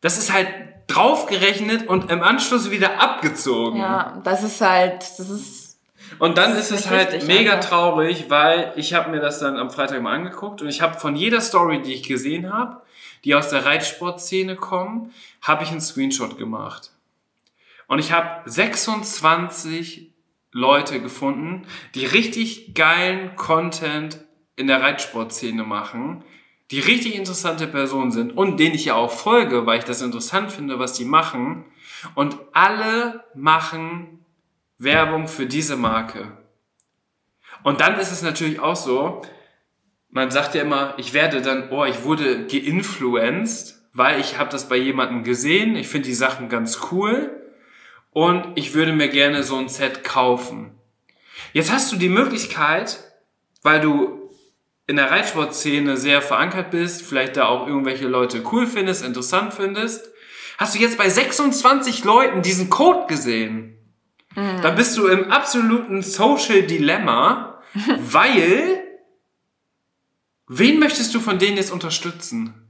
das 0.00 0.18
ist 0.18 0.32
halt 0.32 0.48
draufgerechnet 0.86 1.86
und 1.86 2.10
im 2.10 2.22
Anschluss 2.22 2.70
wieder 2.70 3.00
abgezogen. 3.00 3.78
Ja, 3.78 4.20
das 4.24 4.42
ist 4.42 4.60
halt, 4.60 5.02
das 5.18 5.28
ist, 5.28 5.78
Und 6.18 6.38
dann 6.38 6.52
ist 6.52 6.70
ist 6.70 6.86
es 6.86 6.90
halt 6.90 7.26
mega 7.26 7.54
einfach. 7.54 7.68
traurig, 7.68 8.30
weil 8.30 8.72
ich 8.76 8.94
habe 8.94 9.10
mir 9.10 9.20
das 9.20 9.38
dann 9.38 9.58
am 9.58 9.70
Freitag 9.70 10.00
mal 10.00 10.14
angeguckt 10.14 10.62
und 10.62 10.68
ich 10.68 10.80
habe 10.80 10.98
von 10.98 11.14
jeder 11.14 11.42
Story, 11.42 11.82
die 11.82 11.92
ich 11.92 12.04
gesehen 12.04 12.50
habe, 12.52 12.80
die 13.24 13.34
aus 13.34 13.50
der 13.50 13.66
Reitsportszene 13.66 14.56
kommen, 14.56 15.12
habe 15.42 15.64
ich 15.64 15.70
einen 15.70 15.80
Screenshot 15.82 16.38
gemacht. 16.38 16.92
Und 17.86 17.98
ich 17.98 18.12
habe 18.12 18.48
26 18.48 20.10
Leute 20.52 21.00
gefunden, 21.00 21.66
die 21.94 22.06
richtig 22.06 22.74
geilen 22.74 23.36
Content 23.36 24.18
in 24.58 24.66
der 24.66 24.82
Reitsportszene 24.82 25.64
machen, 25.64 26.24
die 26.70 26.80
richtig 26.80 27.14
interessante 27.14 27.66
Personen 27.66 28.10
sind 28.10 28.36
und 28.36 28.58
denen 28.58 28.74
ich 28.74 28.86
ja 28.86 28.94
auch 28.94 29.10
folge, 29.10 29.64
weil 29.66 29.78
ich 29.78 29.84
das 29.84 30.02
interessant 30.02 30.52
finde, 30.52 30.78
was 30.78 30.92
die 30.92 31.04
machen. 31.04 31.64
Und 32.14 32.36
alle 32.52 33.24
machen 33.34 34.24
Werbung 34.78 35.28
für 35.28 35.46
diese 35.46 35.76
Marke. 35.76 36.36
Und 37.62 37.80
dann 37.80 37.98
ist 37.98 38.12
es 38.12 38.22
natürlich 38.22 38.60
auch 38.60 38.76
so, 38.76 39.22
man 40.10 40.30
sagt 40.30 40.54
ja 40.54 40.62
immer, 40.62 40.94
ich 40.96 41.12
werde 41.12 41.42
dann, 41.42 41.70
oh, 41.70 41.84
ich 41.84 42.04
wurde 42.04 42.46
geinfluenced, 42.46 43.82
weil 43.92 44.20
ich 44.20 44.38
habe 44.38 44.50
das 44.50 44.68
bei 44.68 44.76
jemandem 44.76 45.24
gesehen, 45.24 45.76
ich 45.76 45.88
finde 45.88 46.08
die 46.08 46.14
Sachen 46.14 46.48
ganz 46.48 46.80
cool 46.92 47.50
und 48.10 48.56
ich 48.56 48.74
würde 48.74 48.92
mir 48.92 49.08
gerne 49.08 49.42
so 49.42 49.56
ein 49.56 49.68
Set 49.68 50.04
kaufen. 50.04 50.72
Jetzt 51.52 51.72
hast 51.72 51.90
du 51.92 51.96
die 51.96 52.08
Möglichkeit, 52.08 52.98
weil 53.62 53.80
du 53.80 54.27
in 54.88 54.96
der 54.96 55.10
Reitsportszene 55.10 55.98
sehr 55.98 56.22
verankert 56.22 56.70
bist, 56.70 57.02
vielleicht 57.02 57.36
da 57.36 57.46
auch 57.46 57.66
irgendwelche 57.66 58.08
Leute 58.08 58.42
cool 58.50 58.66
findest, 58.66 59.04
interessant 59.04 59.52
findest, 59.52 60.10
hast 60.56 60.74
du 60.74 60.78
jetzt 60.78 60.96
bei 60.96 61.08
26 61.08 62.04
Leuten 62.04 62.40
diesen 62.40 62.70
Code 62.70 63.06
gesehen. 63.06 63.76
Mhm. 64.34 64.62
Da 64.62 64.70
bist 64.70 64.96
du 64.96 65.06
im 65.06 65.30
absoluten 65.30 66.02
Social 66.02 66.62
Dilemma, 66.62 67.62
weil 67.98 68.82
wen 70.48 70.78
möchtest 70.78 71.14
du 71.14 71.20
von 71.20 71.38
denen 71.38 71.58
jetzt 71.58 71.70
unterstützen? 71.70 72.67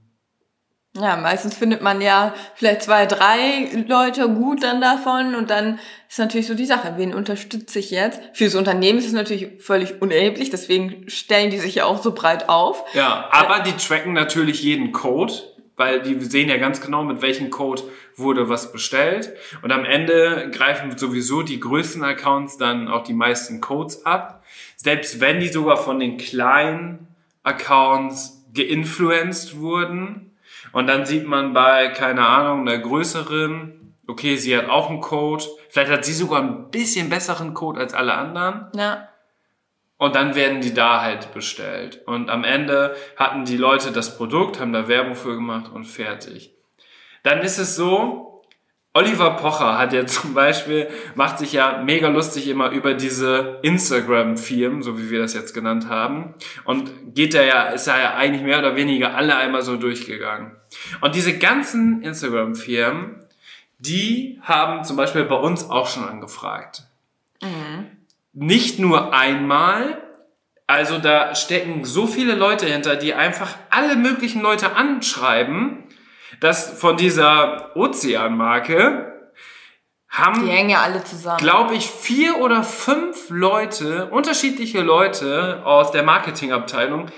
Ja, 1.01 1.16
meistens 1.16 1.57
findet 1.57 1.82
man 1.82 2.01
ja 2.01 2.34
vielleicht 2.55 2.82
zwei, 2.82 3.07
drei 3.07 3.68
Leute 3.86 4.28
gut 4.28 4.62
dann 4.62 4.80
davon 4.80 5.34
und 5.34 5.51
dann 5.51 5.78
ist 6.09 6.18
natürlich 6.18 6.46
so 6.46 6.55
die 6.55 6.66
Sache, 6.66 6.94
wen 6.96 7.14
unterstütze 7.14 7.78
ich 7.78 7.90
jetzt? 7.90 8.20
Fürs 8.32 8.55
Unternehmen 8.55 8.99
ist 8.99 9.07
es 9.07 9.12
natürlich 9.12 9.62
völlig 9.62 10.01
unerheblich, 10.01 10.51
deswegen 10.51 11.09
stellen 11.09 11.51
die 11.51 11.59
sich 11.59 11.76
ja 11.76 11.84
auch 11.84 12.03
so 12.03 12.12
breit 12.12 12.49
auf. 12.49 12.84
Ja, 12.94 13.28
aber 13.30 13.61
die 13.61 13.72
tracken 13.72 14.12
natürlich 14.12 14.62
jeden 14.62 14.92
Code, 14.92 15.34
weil 15.76 16.03
die 16.03 16.18
sehen 16.20 16.49
ja 16.49 16.57
ganz 16.57 16.80
genau, 16.80 17.05
mit 17.05 17.22
welchem 17.22 17.51
Code 17.51 17.82
wurde 18.16 18.49
was 18.49 18.72
bestellt 18.72 19.32
und 19.62 19.70
am 19.70 19.84
Ende 19.84 20.51
greifen 20.53 20.96
sowieso 20.96 21.42
die 21.42 21.61
größten 21.61 22.03
Accounts 22.03 22.57
dann 22.57 22.88
auch 22.88 23.05
die 23.05 23.12
meisten 23.12 23.61
Codes 23.61 24.05
ab, 24.05 24.42
selbst 24.76 25.20
wenn 25.20 25.38
die 25.38 25.49
sogar 25.49 25.76
von 25.76 26.01
den 26.01 26.16
kleinen 26.16 27.07
Accounts 27.44 28.44
geinfluenced 28.55 29.59
wurden 29.59 30.27
und 30.72 30.86
dann 30.86 31.06
sieht 31.06 31.26
man 31.26 31.52
bei, 31.52 31.88
keine 31.88 32.26
Ahnung, 32.26 32.68
einer 32.68 32.78
größeren, 32.78 33.96
okay, 34.06 34.36
sie 34.36 34.56
hat 34.56 34.68
auch 34.68 34.90
einen 34.90 35.00
Code. 35.00 35.44
Vielleicht 35.68 35.90
hat 35.90 36.04
sie 36.04 36.14
sogar 36.14 36.42
ein 36.42 36.70
bisschen 36.70 37.08
besseren 37.08 37.54
Code 37.54 37.80
als 37.80 37.94
alle 37.94 38.14
anderen. 38.14 38.66
Ja. 38.74 39.08
Und 39.96 40.14
dann 40.14 40.34
werden 40.34 40.60
die 40.60 40.74
da 40.74 41.02
halt 41.02 41.32
bestellt. 41.34 42.02
Und 42.06 42.30
am 42.30 42.44
Ende 42.44 42.94
hatten 43.16 43.44
die 43.44 43.56
Leute 43.56 43.90
das 43.90 44.16
Produkt, 44.16 44.60
haben 44.60 44.72
da 44.72 44.86
Werbung 44.86 45.16
für 45.16 45.34
gemacht 45.34 45.70
und 45.72 45.84
fertig. 45.84 46.54
Dann 47.24 47.40
ist 47.40 47.58
es 47.58 47.74
so, 47.74 48.27
Oliver 48.99 49.30
Pocher 49.36 49.78
hat 49.78 49.92
ja 49.92 50.05
zum 50.07 50.34
Beispiel, 50.34 50.88
macht 51.14 51.38
sich 51.38 51.53
ja 51.53 51.82
mega 51.84 52.09
lustig 52.09 52.49
immer 52.49 52.70
über 52.70 52.94
diese 52.94 53.61
Instagram-Firmen, 53.62 54.82
so 54.82 54.99
wie 54.99 55.09
wir 55.09 55.20
das 55.20 55.34
jetzt 55.34 55.55
genannt 55.55 55.88
haben. 55.88 56.34
Und 56.64 57.14
geht 57.14 57.32
da 57.34 57.42
ja, 57.42 57.62
ist 57.68 57.86
er 57.86 58.01
ja 58.01 58.14
eigentlich 58.14 58.42
mehr 58.42 58.59
oder 58.59 58.74
weniger 58.74 59.14
alle 59.14 59.36
einmal 59.36 59.62
so 59.62 59.76
durchgegangen. 59.76 60.51
Und 61.01 61.14
diese 61.14 61.38
ganzen 61.38 62.03
Instagram-Firmen, 62.03 63.24
die 63.78 64.40
haben 64.42 64.82
zum 64.82 64.96
Beispiel 64.96 65.24
bei 65.24 65.36
uns 65.36 65.70
auch 65.70 65.86
schon 65.86 66.09
angefragt. 66.09 66.82
Mhm. 67.40 67.86
Nicht 68.32 68.80
nur 68.80 69.14
einmal, 69.14 70.03
also 70.66 70.99
da 70.99 71.36
stecken 71.36 71.84
so 71.84 72.09
viele 72.09 72.34
Leute 72.34 72.66
hinter, 72.66 72.96
die 72.96 73.14
einfach 73.14 73.57
alle 73.70 73.94
möglichen 73.94 74.42
Leute 74.42 74.74
anschreiben 74.74 75.84
dass 76.40 76.78
von 76.78 76.96
dieser 76.96 77.76
Ozeanmarke 77.76 79.32
haben, 80.08 80.46
die 80.46 80.50
hängen 80.50 80.70
ja 80.70 80.82
alle 80.82 81.04
zusammen. 81.04 81.38
glaube 81.38 81.74
ich, 81.74 81.88
vier 81.88 82.38
oder 82.38 82.64
fünf 82.64 83.30
Leute, 83.30 84.06
unterschiedliche 84.06 84.80
Leute 84.80 85.62
aus 85.64 85.90
der 85.90 86.02
Marketingabteilung, 86.02 87.10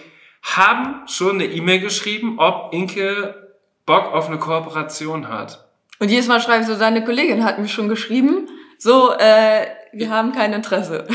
haben 0.42 1.06
schon 1.06 1.34
eine 1.34 1.44
E-Mail 1.44 1.80
geschrieben, 1.80 2.38
ob 2.38 2.72
Inke 2.72 3.52
Bock 3.86 4.12
auf 4.12 4.28
eine 4.28 4.38
Kooperation 4.38 5.28
hat. 5.28 5.66
Und 5.98 6.10
jedes 6.10 6.28
Mal 6.28 6.40
schreibe 6.40 6.62
ich 6.62 6.66
so, 6.66 6.74
seine 6.74 7.04
Kollegin 7.04 7.44
hat 7.44 7.58
mir 7.58 7.68
schon 7.68 7.88
geschrieben, 7.88 8.48
so, 8.78 9.12
äh, 9.12 9.66
wir 9.92 10.10
haben 10.10 10.32
kein 10.32 10.52
Interesse. 10.52 11.06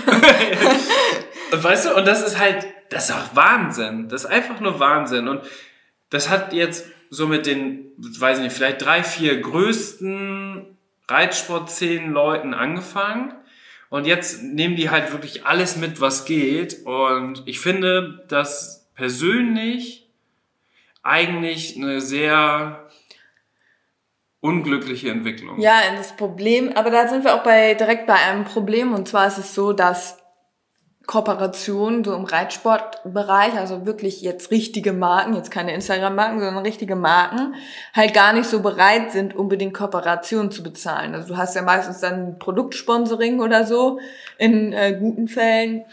weißt 1.51 1.85
du, 1.85 1.95
und 1.95 2.05
das 2.05 2.21
ist 2.21 2.39
halt, 2.39 2.67
das 2.89 3.09
ist 3.09 3.15
auch 3.15 3.35
Wahnsinn. 3.35 4.09
Das 4.09 4.25
ist 4.25 4.29
einfach 4.29 4.59
nur 4.59 4.79
Wahnsinn. 4.79 5.27
Und 5.27 5.41
das 6.09 6.29
hat 6.29 6.53
jetzt 6.53 6.85
so 7.09 7.27
mit 7.27 7.45
den, 7.45 7.91
weiß 7.97 8.37
ich 8.37 8.43
nicht, 8.43 8.55
vielleicht 8.55 8.81
drei, 8.81 9.03
vier 9.03 9.39
größten 9.39 10.77
Reitsportszenen 11.07 12.11
Leuten 12.11 12.53
angefangen. 12.53 13.33
Und 13.89 14.05
jetzt 14.05 14.43
nehmen 14.43 14.75
die 14.75 14.89
halt 14.89 15.11
wirklich 15.11 15.45
alles 15.45 15.77
mit, 15.77 16.01
was 16.01 16.25
geht. 16.25 16.85
Und 16.85 17.43
ich 17.45 17.59
finde 17.59 18.25
das 18.27 18.89
persönlich 18.95 20.09
eigentlich 21.03 21.77
eine 21.77 22.01
sehr 22.01 22.89
unglückliche 24.41 25.09
Entwicklung. 25.09 25.59
Ja, 25.59 25.81
das 25.95 26.15
Problem, 26.15 26.71
aber 26.75 26.91
da 26.91 27.07
sind 27.07 27.23
wir 27.23 27.35
auch 27.35 27.43
bei 27.43 27.73
direkt 27.73 28.07
bei 28.07 28.15
einem 28.15 28.43
Problem. 28.43 28.93
Und 28.93 29.07
zwar 29.07 29.27
ist 29.27 29.37
es 29.37 29.55
so, 29.55 29.73
dass 29.73 30.17
Kooperationen 31.07 32.03
so 32.03 32.15
im 32.15 32.23
Reitsportbereich, 32.23 33.53
also 33.55 33.85
wirklich 33.85 34.21
jetzt 34.21 34.51
richtige 34.51 34.93
Marken, 34.93 35.35
jetzt 35.35 35.51
keine 35.51 35.73
Instagram-Marken, 35.73 36.39
sondern 36.39 36.63
richtige 36.63 36.95
Marken, 36.95 37.55
halt 37.93 38.13
gar 38.13 38.33
nicht 38.33 38.49
so 38.49 38.61
bereit 38.61 39.11
sind, 39.11 39.35
unbedingt 39.35 39.73
Kooperationen 39.73 40.51
zu 40.51 40.63
bezahlen. 40.63 41.13
Also 41.13 41.29
du 41.29 41.37
hast 41.37 41.55
ja 41.55 41.61
meistens 41.61 41.99
dann 41.99 42.39
Produktsponsoring 42.39 43.39
oder 43.39 43.65
so 43.65 43.99
in 44.37 44.73
äh, 44.73 44.97
guten 44.99 45.27
Fällen. 45.27 45.85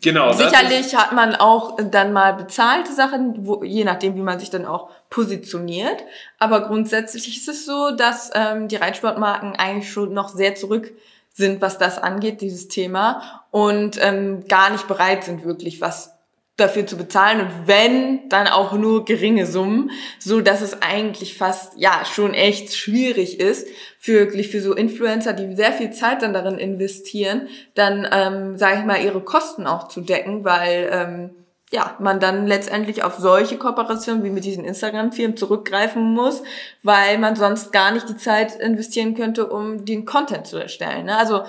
Genau. 0.00 0.32
Sicherlich 0.32 0.94
hat 0.94 1.12
man 1.12 1.34
auch 1.34 1.76
dann 1.90 2.12
mal 2.12 2.34
bezahlte 2.34 2.92
Sachen, 2.92 3.46
wo, 3.46 3.64
je 3.64 3.84
nachdem, 3.84 4.14
wie 4.14 4.20
man 4.20 4.38
sich 4.38 4.50
dann 4.50 4.64
auch 4.64 4.90
positioniert. 5.10 6.04
Aber 6.38 6.68
grundsätzlich 6.68 7.36
ist 7.36 7.48
es 7.48 7.66
so, 7.66 7.90
dass 7.90 8.30
ähm, 8.34 8.68
die 8.68 8.76
Reitsportmarken 8.76 9.56
eigentlich 9.56 9.90
schon 9.90 10.12
noch 10.12 10.28
sehr 10.28 10.54
zurück 10.54 10.92
sind, 11.32 11.60
was 11.60 11.78
das 11.78 11.98
angeht, 11.98 12.40
dieses 12.40 12.68
Thema, 12.68 13.39
und 13.50 13.98
ähm, 14.00 14.46
gar 14.48 14.70
nicht 14.70 14.88
bereit 14.88 15.24
sind, 15.24 15.44
wirklich 15.44 15.80
was 15.80 16.12
dafür 16.60 16.86
zu 16.86 16.96
bezahlen 16.96 17.40
und 17.40 17.50
wenn, 17.66 18.28
dann 18.28 18.46
auch 18.46 18.72
nur 18.72 19.04
geringe 19.04 19.46
Summen, 19.46 19.90
so 20.18 20.40
dass 20.40 20.60
es 20.60 20.82
eigentlich 20.82 21.36
fast, 21.36 21.72
ja, 21.78 22.02
schon 22.04 22.34
echt 22.34 22.76
schwierig 22.76 23.40
ist, 23.40 23.66
für, 23.98 24.20
wirklich 24.20 24.48
für 24.48 24.60
so 24.60 24.74
Influencer, 24.74 25.32
die 25.32 25.54
sehr 25.56 25.72
viel 25.72 25.90
Zeit 25.90 26.22
dann 26.22 26.34
darin 26.34 26.58
investieren, 26.58 27.48
dann, 27.74 28.06
ähm, 28.12 28.58
sage 28.58 28.80
ich 28.80 28.84
mal, 28.84 29.02
ihre 29.02 29.22
Kosten 29.22 29.66
auch 29.66 29.88
zu 29.88 30.02
decken, 30.02 30.44
weil 30.44 30.88
ähm, 30.92 31.30
ja, 31.72 31.96
man 32.00 32.18
dann 32.18 32.46
letztendlich 32.48 33.04
auf 33.04 33.14
solche 33.18 33.56
Kooperationen 33.56 34.24
wie 34.24 34.30
mit 34.30 34.44
diesen 34.44 34.64
Instagram-Firmen 34.64 35.36
zurückgreifen 35.36 36.02
muss, 36.02 36.42
weil 36.82 37.16
man 37.18 37.36
sonst 37.36 37.72
gar 37.72 37.92
nicht 37.92 38.08
die 38.08 38.16
Zeit 38.16 38.56
investieren 38.56 39.14
könnte, 39.14 39.46
um 39.46 39.84
den 39.84 40.04
Content 40.04 40.48
zu 40.48 40.58
erstellen. 40.58 41.06
Ne? 41.06 41.16
Also 41.16 41.44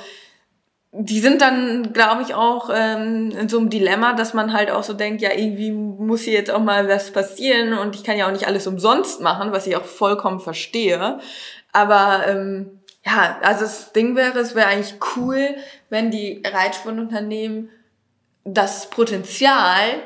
die 0.93 1.21
sind 1.21 1.41
dann, 1.41 1.93
glaube 1.93 2.21
ich, 2.21 2.33
auch 2.33 2.69
ähm, 2.73 3.31
in 3.31 3.47
so 3.47 3.59
einem 3.59 3.69
Dilemma, 3.69 4.13
dass 4.13 4.33
man 4.33 4.51
halt 4.51 4.71
auch 4.71 4.83
so 4.83 4.93
denkt, 4.93 5.21
ja, 5.21 5.31
irgendwie 5.33 5.71
muss 5.71 6.23
hier 6.23 6.33
jetzt 6.33 6.51
auch 6.51 6.59
mal 6.59 6.89
was 6.89 7.11
passieren 7.11 7.77
und 7.77 7.95
ich 7.95 8.03
kann 8.03 8.17
ja 8.17 8.27
auch 8.27 8.31
nicht 8.31 8.47
alles 8.47 8.67
umsonst 8.67 9.21
machen, 9.21 9.53
was 9.53 9.67
ich 9.67 9.77
auch 9.77 9.85
vollkommen 9.85 10.41
verstehe. 10.41 11.19
Aber 11.71 12.27
ähm, 12.27 12.81
ja, 13.05 13.39
also 13.41 13.61
das 13.61 13.93
Ding 13.93 14.17
wäre, 14.17 14.37
es 14.39 14.53
wäre 14.53 14.67
eigentlich 14.67 14.95
cool, 15.15 15.55
wenn 15.89 16.11
die 16.11 16.43
Reitsportunternehmen 16.45 17.69
das 18.43 18.89
Potenzial 18.89 20.01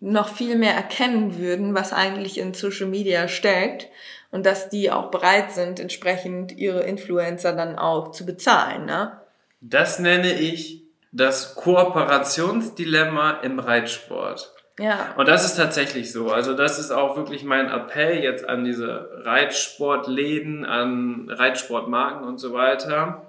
noch 0.00 0.28
viel 0.28 0.56
mehr 0.56 0.74
erkennen 0.74 1.38
würden, 1.38 1.74
was 1.74 1.92
eigentlich 1.92 2.38
in 2.38 2.52
Social 2.52 2.86
Media 2.86 3.28
steckt 3.28 3.88
und 4.32 4.44
dass 4.44 4.68
die 4.70 4.90
auch 4.90 5.10
bereit 5.12 5.52
sind, 5.52 5.78
entsprechend 5.78 6.52
ihre 6.52 6.82
Influencer 6.82 7.52
dann 7.52 7.78
auch 7.78 8.10
zu 8.10 8.26
bezahlen. 8.26 8.86
Ne? 8.86 9.20
Das 9.60 9.98
nenne 9.98 10.32
ich 10.34 10.84
das 11.12 11.54
Kooperationsdilemma 11.54 13.40
im 13.42 13.58
Reitsport. 13.58 14.52
Ja. 14.78 15.14
Und 15.16 15.26
das 15.28 15.44
ist 15.44 15.56
tatsächlich 15.56 16.12
so. 16.12 16.30
Also 16.30 16.52
das 16.52 16.78
ist 16.78 16.90
auch 16.90 17.16
wirklich 17.16 17.44
mein 17.44 17.70
Appell 17.70 18.22
jetzt 18.22 18.46
an 18.46 18.64
diese 18.64 19.08
Reitsportläden, 19.24 20.66
an 20.66 21.30
Reitsportmarken 21.30 22.26
und 22.26 22.38
so 22.38 22.52
weiter. 22.52 23.26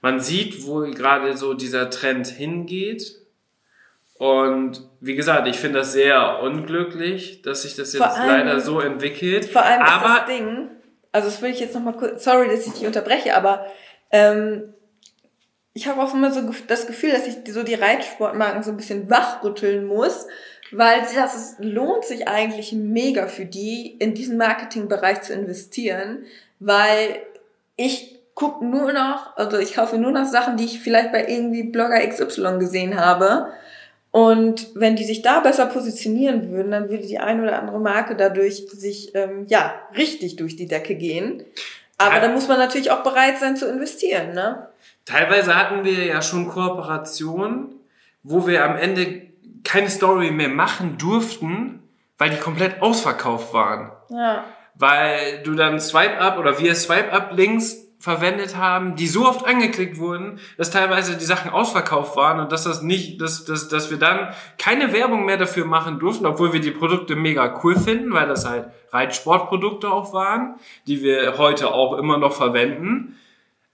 Man 0.00 0.20
sieht, 0.20 0.66
wo 0.66 0.80
gerade 0.80 1.36
so 1.36 1.54
dieser 1.54 1.90
Trend 1.90 2.26
hingeht. 2.26 3.16
Und 4.18 4.82
wie 5.00 5.14
gesagt, 5.14 5.46
ich 5.46 5.58
finde 5.58 5.78
das 5.78 5.92
sehr 5.92 6.40
unglücklich, 6.42 7.42
dass 7.42 7.62
sich 7.62 7.76
das 7.76 7.92
jetzt 7.92 8.02
allem, 8.02 8.28
leider 8.28 8.58
so 8.58 8.80
entwickelt. 8.80 9.44
Vor 9.44 9.62
allem 9.62 9.82
aber 9.82 10.26
das 10.26 10.26
Ding, 10.26 10.70
also 11.12 11.28
das 11.28 11.40
will 11.40 11.50
ich 11.50 11.60
jetzt 11.60 11.74
nochmal 11.74 11.96
kurz, 11.96 12.24
sorry, 12.24 12.48
dass 12.48 12.66
ich 12.66 12.72
dich 12.72 12.86
unterbreche, 12.86 13.36
aber 13.36 13.66
ähm, 14.10 14.74
ich 15.78 15.86
habe 15.86 16.02
auch 16.02 16.12
immer 16.12 16.32
so 16.32 16.40
das 16.66 16.88
Gefühl, 16.88 17.12
dass 17.12 17.28
ich 17.28 17.36
so 17.52 17.62
die 17.62 17.74
Reitsportmarken 17.74 18.64
so 18.64 18.72
ein 18.72 18.76
bisschen 18.76 19.08
wachrütteln 19.08 19.84
muss, 19.86 20.26
weil 20.72 21.02
das 21.02 21.36
ist, 21.36 21.56
lohnt 21.60 22.04
sich 22.04 22.26
eigentlich 22.26 22.72
mega 22.72 23.28
für 23.28 23.44
die, 23.44 23.96
in 24.00 24.12
diesen 24.12 24.38
Marketingbereich 24.38 25.22
zu 25.22 25.32
investieren, 25.32 26.24
weil 26.58 27.20
ich 27.76 28.18
gucke 28.34 28.64
nur 28.64 28.92
noch, 28.92 29.36
also 29.36 29.58
ich 29.58 29.74
kaufe 29.74 29.98
nur 29.98 30.10
noch 30.10 30.24
Sachen, 30.24 30.56
die 30.56 30.64
ich 30.64 30.80
vielleicht 30.80 31.12
bei 31.12 31.28
irgendwie 31.28 31.62
Blogger 31.62 32.04
XY 32.04 32.58
gesehen 32.58 32.98
habe 32.98 33.52
Und 34.10 34.68
wenn 34.74 34.96
die 34.96 35.04
sich 35.04 35.22
da 35.22 35.40
besser 35.40 35.66
positionieren 35.66 36.50
würden, 36.50 36.72
dann 36.72 36.88
würde 36.88 37.06
die 37.06 37.18
eine 37.18 37.42
oder 37.42 37.58
andere 37.58 37.78
Marke 37.78 38.16
dadurch 38.16 38.66
sich 38.72 39.14
ähm, 39.14 39.46
ja 39.48 39.74
richtig 39.96 40.36
durch 40.36 40.56
die 40.56 40.66
Decke 40.66 40.96
gehen. 40.96 41.44
Aber 41.98 42.20
da 42.20 42.28
muss 42.28 42.48
man 42.48 42.58
natürlich 42.58 42.90
auch 42.90 43.02
bereit 43.02 43.38
sein 43.38 43.56
zu 43.56 43.68
investieren, 43.68 44.32
ne? 44.32 44.67
Teilweise 45.04 45.56
hatten 45.56 45.84
wir 45.84 46.04
ja 46.04 46.20
schon 46.20 46.48
Kooperationen, 46.48 47.74
wo 48.22 48.46
wir 48.46 48.64
am 48.64 48.76
Ende 48.76 49.28
keine 49.64 49.90
Story 49.90 50.30
mehr 50.30 50.48
machen 50.48 50.98
durften, 50.98 51.82
weil 52.18 52.30
die 52.30 52.36
komplett 52.36 52.82
ausverkauft 52.82 53.54
waren. 53.54 53.92
Ja. 54.10 54.44
Weil 54.74 55.42
du 55.42 55.54
dann 55.54 55.80
Swipe-Up 55.80 56.38
oder 56.38 56.58
wir 56.58 56.74
Swipe-Up-Links 56.74 57.88
verwendet 58.00 58.56
haben, 58.56 58.94
die 58.94 59.08
so 59.08 59.26
oft 59.26 59.44
angeklickt 59.44 59.98
wurden, 59.98 60.38
dass 60.56 60.70
teilweise 60.70 61.16
die 61.16 61.24
Sachen 61.24 61.50
ausverkauft 61.50 62.16
waren 62.16 62.38
und 62.38 62.52
dass 62.52 62.62
das 62.62 62.82
nicht, 62.82 63.20
dass, 63.20 63.44
dass, 63.44 63.68
dass 63.68 63.90
wir 63.90 63.98
dann 63.98 64.32
keine 64.56 64.92
Werbung 64.92 65.24
mehr 65.24 65.36
dafür 65.36 65.64
machen 65.64 65.98
durften, 65.98 66.24
obwohl 66.26 66.52
wir 66.52 66.60
die 66.60 66.70
Produkte 66.70 67.16
mega 67.16 67.60
cool 67.62 67.76
finden, 67.76 68.12
weil 68.12 68.28
das 68.28 68.48
halt 68.48 68.68
Reitsportprodukte 68.92 69.90
auch 69.90 70.12
waren, 70.12 70.56
die 70.86 71.02
wir 71.02 71.38
heute 71.38 71.74
auch 71.74 71.98
immer 71.98 72.18
noch 72.18 72.32
verwenden. 72.32 73.16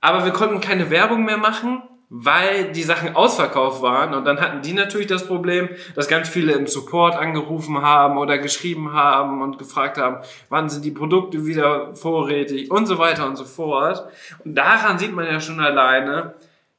Aber 0.05 0.27
wir 0.27 0.33
konnten 0.33 0.61
keine 0.61 0.91
Werbung 0.91 1.25
mehr 1.25 1.39
machen, 1.39 1.83
weil 2.11 2.73
die 2.73 2.83
Sachen 2.83 3.17
ausverkauft 3.17 3.81
waren. 3.81 4.13
Und 4.13 4.27
dann 4.27 4.39
hatten 4.39 4.61
die 4.61 4.75
natürlich 4.75 5.07
das 5.07 5.27
Problem, 5.27 5.71
dass 5.95 6.09
ganz 6.09 6.29
viele 6.29 6.53
im 6.53 6.67
Support 6.67 7.17
angerufen 7.17 7.81
haben 7.81 8.19
oder 8.19 8.37
geschrieben 8.37 8.93
haben 8.93 9.41
und 9.41 9.57
gefragt 9.57 9.97
haben, 9.97 10.19
wann 10.51 10.69
sind 10.69 10.85
die 10.85 10.91
Produkte 10.91 11.47
wieder 11.47 11.95
vorrätig 11.95 12.71
und 12.71 12.85
so 12.85 12.99
weiter 12.99 13.27
und 13.27 13.37
so 13.37 13.47
fort. 13.47 14.07
Und 14.45 14.57
daran 14.57 14.99
sieht 14.99 15.15
man 15.15 15.25
ja 15.25 15.41
schon 15.41 15.59
alleine, 15.59 16.35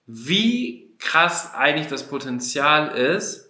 wie 0.06 0.94
krass 1.00 1.56
eigentlich 1.56 1.88
das 1.88 2.08
Potenzial 2.08 2.96
ist. 2.96 3.50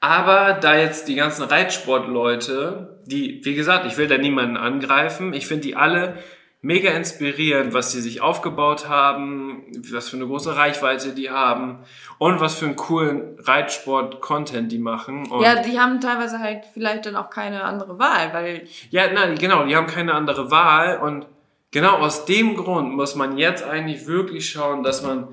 Aber 0.00 0.52
da 0.52 0.76
jetzt 0.76 1.08
die 1.08 1.14
ganzen 1.14 1.44
Reitsportleute, 1.44 3.00
die, 3.06 3.40
wie 3.46 3.54
gesagt, 3.54 3.86
ich 3.86 3.96
will 3.96 4.08
da 4.08 4.18
niemanden 4.18 4.58
angreifen, 4.58 5.32
ich 5.32 5.46
finde 5.46 5.62
die 5.62 5.74
alle 5.76 6.18
mega 6.62 6.90
inspirierend, 6.90 7.74
was 7.74 7.92
die 7.92 8.00
sich 8.00 8.20
aufgebaut 8.20 8.88
haben, 8.88 9.64
was 9.92 10.08
für 10.08 10.16
eine 10.16 10.26
große 10.26 10.56
Reichweite 10.56 11.12
die 11.12 11.30
haben 11.30 11.84
und 12.18 12.40
was 12.40 12.56
für 12.56 12.66
einen 12.66 12.76
coolen 12.76 13.38
Reitsport-Content 13.38 14.72
die 14.72 14.78
machen. 14.78 15.30
Und 15.30 15.42
Ja, 15.42 15.62
die 15.62 15.78
haben 15.78 16.00
teilweise 16.00 16.40
halt 16.40 16.64
vielleicht 16.72 17.06
dann 17.06 17.16
auch 17.16 17.30
keine 17.30 17.62
andere 17.62 17.98
Wahl, 17.98 18.32
weil 18.32 18.66
ja, 18.90 19.12
nein, 19.12 19.36
genau, 19.36 19.64
die 19.64 19.76
haben 19.76 19.86
keine 19.86 20.14
andere 20.14 20.50
Wahl 20.50 20.98
und 20.98 21.26
genau 21.70 21.98
aus 21.98 22.24
dem 22.24 22.56
Grund 22.56 22.92
muss 22.94 23.14
man 23.14 23.38
jetzt 23.38 23.64
eigentlich 23.64 24.06
wirklich 24.06 24.50
schauen, 24.50 24.82
dass 24.82 25.02
man 25.02 25.28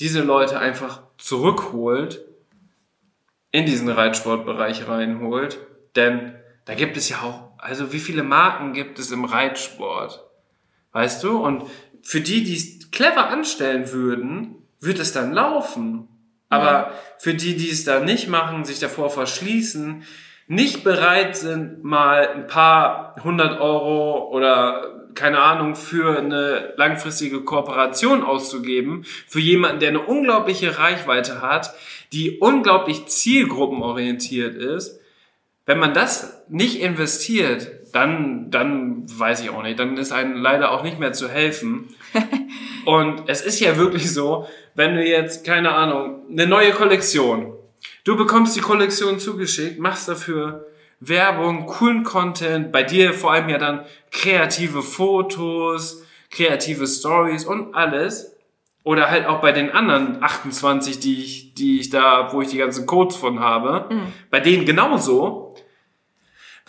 diese 0.00 0.22
Leute 0.22 0.58
einfach 0.58 1.02
zurückholt, 1.18 2.24
in 3.50 3.66
diesen 3.66 3.88
Reitsportbereich 3.88 4.86
reinholt, 4.88 5.58
denn 5.96 6.34
da 6.66 6.74
gibt 6.74 6.96
es 6.96 7.08
ja 7.08 7.22
auch, 7.22 7.48
also 7.58 7.92
wie 7.92 7.98
viele 7.98 8.22
Marken 8.22 8.74
gibt 8.74 8.98
es 8.98 9.10
im 9.10 9.24
Reitsport? 9.24 10.27
Weißt 10.98 11.22
du? 11.22 11.38
Und 11.38 11.62
für 12.02 12.20
die, 12.20 12.42
die 12.42 12.56
es 12.56 12.90
clever 12.90 13.28
anstellen 13.28 13.92
würden, 13.92 14.56
wird 14.80 14.98
es 14.98 15.12
dann 15.12 15.32
laufen. 15.32 16.08
Aber 16.48 16.92
für 17.18 17.34
die, 17.34 17.54
die 17.54 17.70
es 17.70 17.84
da 17.84 18.00
nicht 18.00 18.26
machen, 18.26 18.64
sich 18.64 18.80
davor 18.80 19.08
verschließen, 19.08 20.02
nicht 20.48 20.82
bereit 20.82 21.36
sind, 21.36 21.84
mal 21.84 22.26
ein 22.26 22.48
paar 22.48 23.14
hundert 23.22 23.60
Euro 23.60 24.28
oder 24.32 25.12
keine 25.14 25.38
Ahnung 25.38 25.76
für 25.76 26.18
eine 26.18 26.74
langfristige 26.76 27.42
Kooperation 27.42 28.24
auszugeben, 28.24 29.04
für 29.28 29.38
jemanden, 29.38 29.78
der 29.78 29.90
eine 29.90 30.00
unglaubliche 30.00 30.80
Reichweite 30.80 31.42
hat, 31.42 31.74
die 32.12 32.40
unglaublich 32.40 33.06
zielgruppenorientiert 33.06 34.56
ist, 34.56 34.98
wenn 35.64 35.78
man 35.78 35.94
das 35.94 36.42
nicht 36.48 36.80
investiert, 36.80 37.77
dann, 37.92 38.50
dann 38.50 39.04
weiß 39.06 39.42
ich 39.42 39.50
auch 39.50 39.62
nicht, 39.62 39.78
dann 39.78 39.96
ist 39.96 40.12
einem 40.12 40.36
leider 40.36 40.72
auch 40.72 40.82
nicht 40.82 40.98
mehr 40.98 41.12
zu 41.12 41.28
helfen. 41.28 41.94
Und 42.84 43.22
es 43.26 43.42
ist 43.42 43.60
ja 43.60 43.76
wirklich 43.76 44.12
so, 44.12 44.46
wenn 44.74 44.94
du 44.94 45.04
jetzt, 45.04 45.44
keine 45.44 45.72
Ahnung, 45.72 46.22
eine 46.30 46.46
neue 46.46 46.70
Kollektion, 46.70 47.52
du 48.04 48.16
bekommst 48.16 48.56
die 48.56 48.60
Kollektion 48.60 49.18
zugeschickt, 49.18 49.78
machst 49.78 50.08
dafür 50.08 50.66
Werbung, 51.00 51.66
coolen 51.66 52.02
Content, 52.02 52.72
bei 52.72 52.82
dir 52.82 53.12
vor 53.12 53.32
allem 53.32 53.48
ja 53.48 53.58
dann 53.58 53.84
kreative 54.10 54.82
Fotos, 54.82 56.02
kreative 56.30 56.86
Stories 56.86 57.44
und 57.44 57.74
alles. 57.74 58.34
Oder 58.84 59.10
halt 59.10 59.26
auch 59.26 59.40
bei 59.40 59.52
den 59.52 59.70
anderen 59.70 60.22
28, 60.22 60.98
die 60.98 61.22
ich, 61.22 61.54
die 61.54 61.80
ich 61.80 61.90
da, 61.90 62.32
wo 62.32 62.40
ich 62.40 62.48
die 62.48 62.56
ganzen 62.56 62.86
Codes 62.86 63.16
von 63.16 63.40
habe, 63.40 63.88
bei 64.30 64.40
denen 64.40 64.64
genauso. 64.64 65.47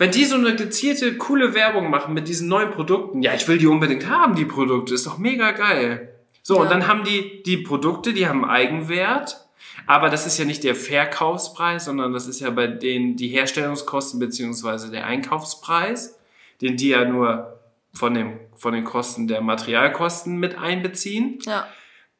Wenn 0.00 0.12
die 0.12 0.24
so 0.24 0.36
eine 0.36 0.56
gezielte, 0.56 1.18
coole 1.18 1.52
Werbung 1.52 1.90
machen 1.90 2.14
mit 2.14 2.26
diesen 2.26 2.48
neuen 2.48 2.70
Produkten, 2.70 3.20
ja, 3.20 3.34
ich 3.34 3.46
will 3.48 3.58
die 3.58 3.66
unbedingt 3.66 4.08
haben, 4.08 4.34
die 4.34 4.46
Produkte, 4.46 4.94
ist 4.94 5.06
doch 5.06 5.18
mega 5.18 5.50
geil. 5.50 6.14
So, 6.42 6.54
Ja. 6.54 6.62
und 6.62 6.70
dann 6.70 6.88
haben 6.88 7.04
die, 7.04 7.42
die 7.42 7.58
Produkte, 7.58 8.14
die 8.14 8.26
haben 8.26 8.46
Eigenwert, 8.46 9.46
aber 9.86 10.08
das 10.08 10.26
ist 10.26 10.38
ja 10.38 10.46
nicht 10.46 10.64
der 10.64 10.74
Verkaufspreis, 10.74 11.84
sondern 11.84 12.14
das 12.14 12.26
ist 12.26 12.40
ja 12.40 12.48
bei 12.48 12.66
denen 12.66 13.16
die 13.16 13.28
Herstellungskosten 13.28 14.18
beziehungsweise 14.18 14.90
der 14.90 15.04
Einkaufspreis, 15.04 16.18
den 16.62 16.78
die 16.78 16.88
ja 16.88 17.04
nur 17.04 17.60
von, 17.92 18.14
dem, 18.14 18.40
von 18.56 18.72
den 18.72 18.84
Kosten 18.84 19.28
der 19.28 19.42
Materialkosten 19.42 20.38
mit 20.38 20.56
einbeziehen 20.56 21.40
ja. 21.44 21.66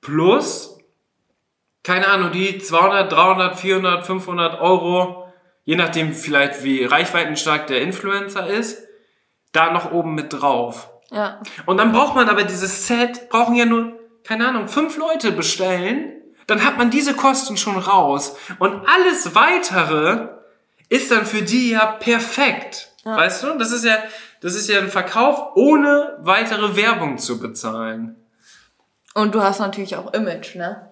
plus, 0.03 0.77
keine 1.83 2.09
Ahnung, 2.09 2.31
die 2.31 2.59
200, 2.59 3.11
300, 3.11 3.59
400, 3.59 4.05
500 4.07 4.61
Euro, 4.61 5.30
je 5.65 5.77
nachdem 5.77 6.13
vielleicht 6.13 6.65
wie 6.65 6.85
reichweitenstark 6.85 7.67
der 7.67 7.83
Influencer 7.83 8.47
ist, 8.47 8.83
da 9.53 9.73
noch 9.73 9.93
oben 9.93 10.15
mit 10.15 10.33
drauf. 10.33 10.91
Ja. 11.11 11.41
Und 11.67 11.79
dann 11.79 11.93
braucht 11.93 12.15
man 12.15 12.29
aber 12.29 12.45
dieses 12.45 12.87
Set, 12.87 13.29
brauchen 13.31 13.57
ja 13.57 13.65
nur, 13.65 13.93
keine 14.25 14.49
Ahnung, 14.49 14.69
fünf 14.69 14.97
Leute 14.97 15.33
bestellen, 15.33 16.13
dann 16.47 16.65
hat 16.65 16.79
man 16.79 16.91
diese 16.91 17.15
Kosten 17.15 17.57
schon 17.57 17.77
raus. 17.77 18.37
Und 18.59 18.87
alles 18.87 19.35
weitere 19.35 20.29
ist 20.89 21.11
dann 21.11 21.25
für 21.25 21.43
die 21.43 21.71
ja 21.71 21.87
perfekt. 21.87 22.91
Ja. 23.05 23.17
Weißt 23.17 23.43
du? 23.43 23.59
Das 23.59 23.73
ist 23.73 23.85
ja, 23.85 23.99
das 24.41 24.55
ist 24.55 24.69
ja 24.69 24.79
ein 24.79 24.91
Verkauf, 24.91 25.53
ohne 25.55 26.17
weitere 26.21 26.77
Werbung 26.77 27.19
zu 27.19 27.39
bezahlen. 27.41 28.17
Und 29.15 29.35
du 29.35 29.43
hast 29.43 29.59
natürlich 29.59 29.97
auch 29.97 30.13
Image, 30.13 30.57
ne? 30.57 30.90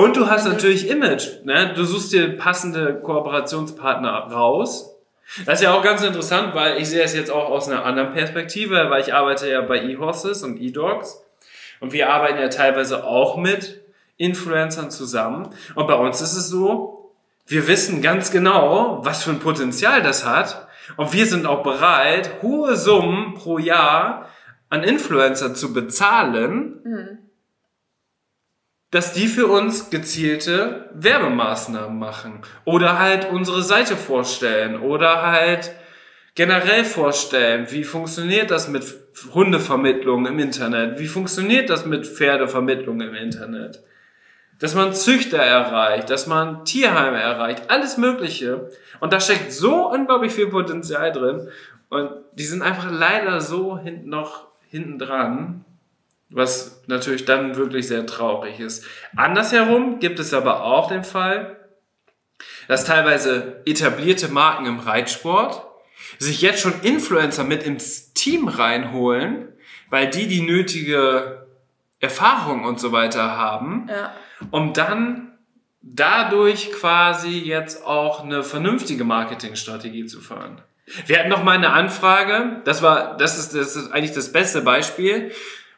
Und 0.00 0.16
du 0.16 0.30
hast 0.30 0.46
natürlich 0.46 0.88
Image. 0.88 1.44
Ne? 1.44 1.74
Du 1.76 1.84
suchst 1.84 2.14
dir 2.14 2.34
passende 2.38 3.02
Kooperationspartner 3.02 4.32
raus. 4.32 4.96
Das 5.44 5.58
ist 5.58 5.64
ja 5.64 5.74
auch 5.74 5.82
ganz 5.82 6.02
interessant, 6.02 6.54
weil 6.54 6.78
ich 6.78 6.88
sehe 6.88 7.02
es 7.02 7.14
jetzt 7.14 7.30
auch 7.30 7.50
aus 7.50 7.68
einer 7.68 7.84
anderen 7.84 8.14
Perspektive, 8.14 8.88
weil 8.88 9.02
ich 9.02 9.12
arbeite 9.12 9.50
ja 9.50 9.60
bei 9.60 9.78
eHorses 9.78 10.42
und 10.42 10.58
eDogs. 10.58 11.22
Und 11.80 11.92
wir 11.92 12.08
arbeiten 12.08 12.38
ja 12.38 12.48
teilweise 12.48 13.04
auch 13.04 13.36
mit 13.36 13.82
Influencern 14.16 14.90
zusammen. 14.90 15.50
Und 15.74 15.86
bei 15.86 15.96
uns 15.96 16.22
ist 16.22 16.34
es 16.34 16.48
so, 16.48 17.12
wir 17.46 17.68
wissen 17.68 18.00
ganz 18.00 18.30
genau, 18.30 19.00
was 19.04 19.24
für 19.24 19.32
ein 19.32 19.40
Potenzial 19.40 20.00
das 20.00 20.24
hat. 20.24 20.66
Und 20.96 21.12
wir 21.12 21.26
sind 21.26 21.44
auch 21.44 21.62
bereit, 21.62 22.40
hohe 22.40 22.74
Summen 22.74 23.34
pro 23.34 23.58
Jahr 23.58 24.30
an 24.70 24.82
Influencer 24.82 25.52
zu 25.52 25.74
bezahlen, 25.74 27.20
dass 28.90 29.12
die 29.12 29.28
für 29.28 29.46
uns 29.46 29.90
gezielte 29.90 30.90
Werbemaßnahmen 30.94 31.98
machen 31.98 32.42
oder 32.64 32.98
halt 32.98 33.30
unsere 33.30 33.62
Seite 33.62 33.96
vorstellen 33.96 34.80
oder 34.80 35.22
halt 35.22 35.72
generell 36.34 36.84
vorstellen, 36.84 37.68
wie 37.70 37.84
funktioniert 37.84 38.50
das 38.50 38.68
mit 38.68 38.84
Hundevermittlung 39.32 40.26
im 40.26 40.38
Internet, 40.38 40.98
wie 40.98 41.06
funktioniert 41.06 41.70
das 41.70 41.86
mit 41.86 42.06
Pferdevermittlung 42.06 43.00
im 43.00 43.14
Internet, 43.14 43.82
dass 44.58 44.74
man 44.74 44.92
Züchter 44.92 45.38
erreicht, 45.38 46.10
dass 46.10 46.26
man 46.26 46.64
Tierheime 46.64 47.20
erreicht, 47.20 47.70
alles 47.70 47.96
Mögliche. 47.96 48.70
Und 49.00 49.12
da 49.12 49.20
steckt 49.20 49.52
so 49.52 49.90
unglaublich 49.90 50.32
viel 50.32 50.48
Potenzial 50.48 51.12
drin 51.12 51.48
und 51.88 52.10
die 52.32 52.44
sind 52.44 52.62
einfach 52.62 52.90
leider 52.90 53.40
so 53.40 53.78
hinten 53.78 54.10
noch 54.10 54.48
hinten 54.68 54.98
dran, 54.98 55.64
was 56.30 56.82
natürlich 56.86 57.24
dann 57.24 57.56
wirklich 57.56 57.88
sehr 57.88 58.06
traurig 58.06 58.60
ist. 58.60 58.86
Andersherum 59.16 59.98
gibt 59.98 60.18
es 60.20 60.32
aber 60.32 60.64
auch 60.64 60.88
den 60.88 61.04
Fall, 61.04 61.56
dass 62.68 62.84
teilweise 62.84 63.62
etablierte 63.66 64.28
Marken 64.28 64.66
im 64.66 64.78
Reitsport 64.78 65.62
sich 66.18 66.40
jetzt 66.40 66.60
schon 66.60 66.80
Influencer 66.82 67.44
mit 67.44 67.62
ins 67.64 68.12
Team 68.14 68.48
reinholen, 68.48 69.48
weil 69.90 70.08
die 70.08 70.28
die 70.28 70.40
nötige 70.42 71.46
Erfahrung 71.98 72.64
und 72.64 72.80
so 72.80 72.92
weiter 72.92 73.36
haben, 73.36 73.88
Ja. 73.90 74.14
um 74.50 74.72
dann 74.72 75.32
dadurch 75.82 76.72
quasi 76.72 77.38
jetzt 77.40 77.84
auch 77.84 78.22
eine 78.22 78.42
vernünftige 78.42 79.04
Marketingstrategie 79.04 80.06
zu 80.06 80.20
fahren. 80.20 80.60
Wir 81.06 81.18
hatten 81.18 81.28
noch 81.28 81.44
mal 81.44 81.56
eine 81.56 81.70
Anfrage, 81.72 82.62
das 82.64 82.82
war, 82.82 83.16
das 83.16 83.38
ist, 83.38 83.54
das 83.54 83.76
ist 83.76 83.92
eigentlich 83.92 84.12
das 84.12 84.32
beste 84.32 84.60
Beispiel, 84.62 85.32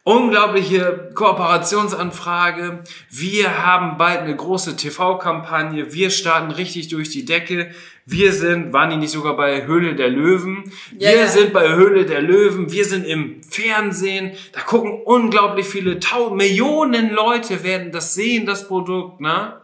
unglaubliche 0.04 1.10
Kooperationsanfrage. 1.14 2.82
Wir 3.08 3.64
haben 3.64 3.98
bald 3.98 4.20
eine 4.20 4.34
große 4.34 4.76
TV-Kampagne. 4.76 5.92
Wir 5.92 6.10
starten 6.10 6.50
richtig 6.50 6.88
durch 6.88 7.10
die 7.10 7.24
Decke. 7.24 7.70
Wir 8.04 8.32
sind, 8.32 8.72
waren 8.72 8.90
die 8.90 8.96
nicht 8.96 9.12
sogar 9.12 9.36
bei 9.36 9.64
Höhle 9.64 9.94
der 9.94 10.08
Löwen? 10.08 10.72
Ja, 10.98 11.12
wir 11.12 11.28
sind 11.28 11.52
bei 11.52 11.68
Höhle 11.68 12.04
der 12.04 12.20
Löwen. 12.20 12.72
Wir 12.72 12.84
sind 12.84 13.06
im 13.06 13.42
Fernsehen. 13.44 14.32
Da 14.52 14.60
gucken 14.60 15.02
unglaublich 15.04 15.66
viele, 15.66 16.00
Tau 16.00 16.30
Millionen 16.30 17.12
Leute 17.12 17.62
werden 17.62 17.92
das 17.92 18.14
sehen, 18.14 18.44
das 18.44 18.66
Produkt, 18.66 19.20
ne? 19.20 19.60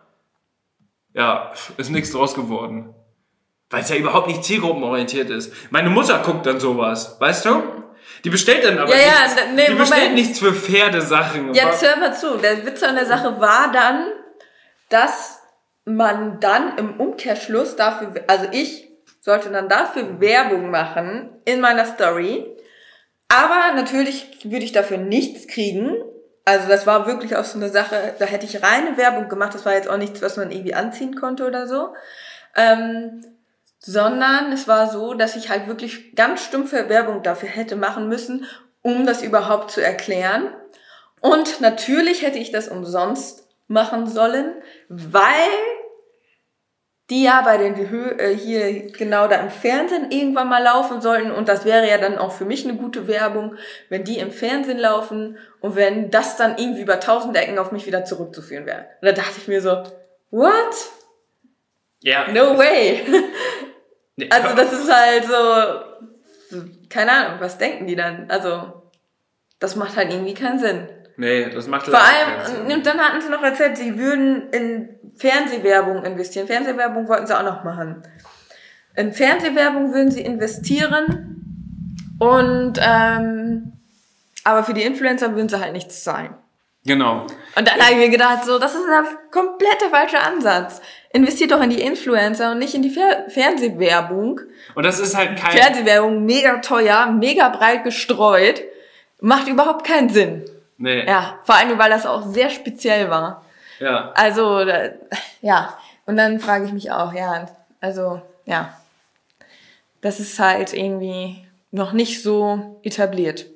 Ja, 1.14 1.52
ist 1.78 1.90
nichts 1.90 2.12
draus 2.12 2.34
geworden. 2.34 2.94
Weil 3.70 3.82
es 3.82 3.90
ja 3.90 3.96
überhaupt 3.96 4.28
nicht 4.28 4.44
zielgruppenorientiert 4.44 5.30
ist. 5.30 5.52
Meine 5.70 5.90
Mutter 5.90 6.22
guckt 6.24 6.46
dann 6.46 6.60
sowas, 6.60 7.16
weißt 7.18 7.46
du? 7.46 7.62
Die 8.24 8.30
bestellt 8.30 8.64
dann 8.64 8.78
aber 8.78 8.90
Ja, 8.94 8.98
ja, 9.00 9.22
nichts. 9.24 9.42
nee, 9.54 9.66
die 9.68 9.74
bestellt 9.74 10.00
Moment. 10.02 10.14
nichts 10.14 10.38
für 10.40 10.52
Pferdesachen. 10.52 11.54
Jetzt 11.54 11.82
hör 11.82 11.96
mal 11.96 12.14
zu. 12.14 12.36
Der 12.38 12.64
Witz 12.66 12.82
an 12.82 12.96
der 12.96 13.06
Sache 13.06 13.40
war 13.40 13.70
dann, 13.72 14.08
dass 14.88 15.40
man 15.84 16.40
dann 16.40 16.76
im 16.78 17.00
Umkehrschluss 17.00 17.76
dafür, 17.76 18.12
also 18.26 18.46
ich 18.52 18.88
sollte 19.20 19.50
dann 19.50 19.68
dafür 19.68 20.20
Werbung 20.20 20.70
machen 20.70 21.30
in 21.44 21.60
meiner 21.60 21.84
Story. 21.84 22.46
Aber 23.28 23.74
natürlich 23.74 24.38
würde 24.44 24.64
ich 24.64 24.72
dafür 24.72 24.96
nichts 24.98 25.46
kriegen. 25.48 25.94
Also 26.44 26.66
das 26.68 26.86
war 26.86 27.06
wirklich 27.06 27.36
auch 27.36 27.44
so 27.44 27.58
eine 27.58 27.68
Sache, 27.68 28.14
da 28.18 28.24
hätte 28.24 28.46
ich 28.46 28.62
reine 28.62 28.96
Werbung 28.96 29.28
gemacht. 29.28 29.54
Das 29.54 29.66
war 29.66 29.74
jetzt 29.74 29.88
auch 29.88 29.98
nichts, 29.98 30.22
was 30.22 30.36
man 30.38 30.50
irgendwie 30.50 30.74
anziehen 30.74 31.14
konnte 31.14 31.46
oder 31.46 31.66
so. 31.66 31.94
Ähm, 32.56 33.22
sondern 33.88 34.52
es 34.52 34.68
war 34.68 34.90
so, 34.90 35.14
dass 35.14 35.34
ich 35.34 35.48
halt 35.48 35.66
wirklich 35.66 36.14
ganz 36.14 36.44
stumpfe 36.44 36.90
Werbung 36.90 37.22
dafür 37.22 37.48
hätte 37.48 37.74
machen 37.74 38.06
müssen, 38.06 38.44
um 38.82 39.06
das 39.06 39.22
überhaupt 39.22 39.70
zu 39.70 39.82
erklären. 39.82 40.52
Und 41.22 41.62
natürlich 41.62 42.20
hätte 42.20 42.36
ich 42.38 42.52
das 42.52 42.68
umsonst 42.68 43.48
machen 43.66 44.06
sollen, 44.06 44.52
weil 44.90 45.48
die 47.08 47.22
ja 47.22 47.40
bei 47.40 47.56
den 47.56 47.76
äh, 48.18 48.36
hier 48.36 48.92
genau 48.92 49.26
da 49.26 49.36
im 49.36 49.48
Fernsehen 49.48 50.10
irgendwann 50.10 50.50
mal 50.50 50.62
laufen 50.62 51.00
sollten 51.00 51.30
und 51.30 51.48
das 51.48 51.64
wäre 51.64 51.88
ja 51.88 51.96
dann 51.96 52.18
auch 52.18 52.32
für 52.32 52.44
mich 52.44 52.68
eine 52.68 52.76
gute 52.76 53.08
Werbung, 53.08 53.56
wenn 53.88 54.04
die 54.04 54.18
im 54.18 54.32
Fernsehen 54.32 54.78
laufen 54.78 55.38
und 55.60 55.76
wenn 55.76 56.10
das 56.10 56.36
dann 56.36 56.58
irgendwie 56.58 56.82
über 56.82 57.00
tausend 57.00 57.38
Ecken 57.38 57.58
auf 57.58 57.72
mich 57.72 57.86
wieder 57.86 58.04
zurückzuführen 58.04 58.66
wäre. 58.66 58.84
Und 59.00 59.06
da 59.06 59.12
dachte 59.12 59.38
ich 59.38 59.48
mir 59.48 59.62
so, 59.62 59.82
what? 60.30 60.90
Ja. 62.02 62.30
No 62.30 62.58
way. 62.58 63.02
Nee, 64.18 64.28
Also 64.30 64.54
das 64.56 64.72
ist 64.72 64.92
halt 64.92 65.24
so, 65.24 66.58
keine 66.90 67.12
Ahnung, 67.12 67.40
was 67.40 67.56
denken 67.58 67.86
die 67.86 67.96
dann? 67.96 68.30
Also 68.30 68.82
das 69.60 69.76
macht 69.76 69.96
halt 69.96 70.12
irgendwie 70.12 70.34
keinen 70.34 70.58
Sinn. 70.58 70.88
Nee, 71.16 71.50
das 71.50 71.66
macht 71.66 71.84
Vor 71.86 71.94
leider 71.94 72.36
keinen 72.42 72.56
allem, 72.56 72.68
Sinn. 72.68 72.76
und 72.78 72.86
dann 72.86 72.98
hatten 72.98 73.20
sie 73.20 73.28
noch 73.28 73.42
erzählt, 73.42 73.76
sie 73.76 73.98
würden 73.98 74.50
in 74.50 74.88
Fernsehwerbung 75.16 76.04
investieren. 76.04 76.46
Fernsehwerbung 76.46 77.08
wollten 77.08 77.26
sie 77.26 77.36
auch 77.36 77.42
noch 77.44 77.64
machen. 77.64 78.02
In 78.96 79.12
Fernsehwerbung 79.12 79.92
würden 79.94 80.10
sie 80.10 80.20
investieren 80.22 81.34
und 82.18 82.74
ähm, 82.80 83.72
aber 84.44 84.64
für 84.64 84.74
die 84.74 84.82
Influencer 84.82 85.34
würden 85.34 85.48
sie 85.48 85.60
halt 85.60 85.72
nichts 85.72 86.02
zahlen. 86.04 86.34
Genau. 86.84 87.26
Und 87.56 87.68
dann 87.68 87.80
habe 87.80 87.92
ich 87.92 87.96
mir 87.98 88.08
gedacht, 88.08 88.44
so, 88.44 88.58
das 88.58 88.74
ist 88.74 88.86
der 88.86 89.04
komplette 89.30 89.90
falsche 89.90 90.20
Ansatz. 90.20 90.80
Investiert 91.12 91.50
doch 91.50 91.62
in 91.62 91.70
die 91.70 91.82
Influencer 91.82 92.52
und 92.52 92.58
nicht 92.58 92.74
in 92.74 92.82
die 92.82 92.90
Fer 92.90 93.24
Fernsehwerbung. 93.28 94.40
Und 94.74 94.82
das 94.84 95.00
ist 95.00 95.16
halt 95.16 95.38
kein... 95.38 95.52
Fernsehwerbung 95.52 96.24
mega 96.24 96.58
teuer, 96.58 97.06
mega 97.06 97.48
breit 97.48 97.84
gestreut. 97.84 98.62
Macht 99.20 99.48
überhaupt 99.48 99.86
keinen 99.86 100.08
Sinn. 100.08 100.44
Nee. 100.78 101.04
Ja, 101.06 101.40
vor 101.44 101.56
allem, 101.56 101.76
weil 101.78 101.90
das 101.90 102.06
auch 102.06 102.26
sehr 102.26 102.50
speziell 102.50 103.10
war. 103.10 103.44
ja. 103.80 104.12
Also, 104.14 104.64
ja. 105.42 105.76
Und 106.06 106.16
dann 106.16 106.40
frage 106.40 106.64
ich 106.64 106.72
mich 106.72 106.90
auch, 106.90 107.12
ja, 107.12 107.46
also, 107.80 108.22
ja. 108.46 108.72
Das 110.00 110.20
ist 110.20 110.38
halt 110.38 110.72
irgendwie 110.72 111.44
noch 111.70 111.92
nicht 111.92 112.22
so 112.22 112.78
etabliert. 112.82 113.46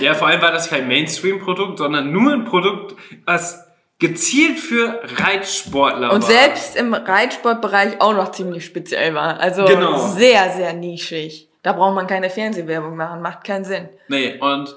Ja, 0.00 0.14
vor 0.14 0.28
allem 0.28 0.42
war 0.42 0.52
das 0.52 0.68
kein 0.70 0.88
Mainstream-Produkt, 0.88 1.78
sondern 1.78 2.12
nur 2.12 2.32
ein 2.32 2.44
Produkt, 2.44 2.94
was 3.26 3.66
gezielt 3.98 4.58
für 4.58 5.00
Reitsportler 5.16 6.12
Und 6.12 6.22
war. 6.22 6.30
selbst 6.30 6.74
im 6.76 6.94
Reitsportbereich 6.94 8.00
auch 8.00 8.14
noch 8.14 8.32
ziemlich 8.32 8.64
speziell 8.64 9.14
war. 9.14 9.38
Also 9.38 9.64
Genau. 9.66 9.98
sehr, 9.98 10.50
sehr 10.50 10.72
nischig. 10.72 11.48
Da 11.62 11.74
braucht 11.74 11.94
man 11.94 12.06
keine 12.06 12.30
Fernsehwerbung 12.30 12.96
machen, 12.96 13.20
macht 13.20 13.44
keinen 13.44 13.64
Sinn. 13.66 13.88
Nee, 14.08 14.38
und 14.40 14.74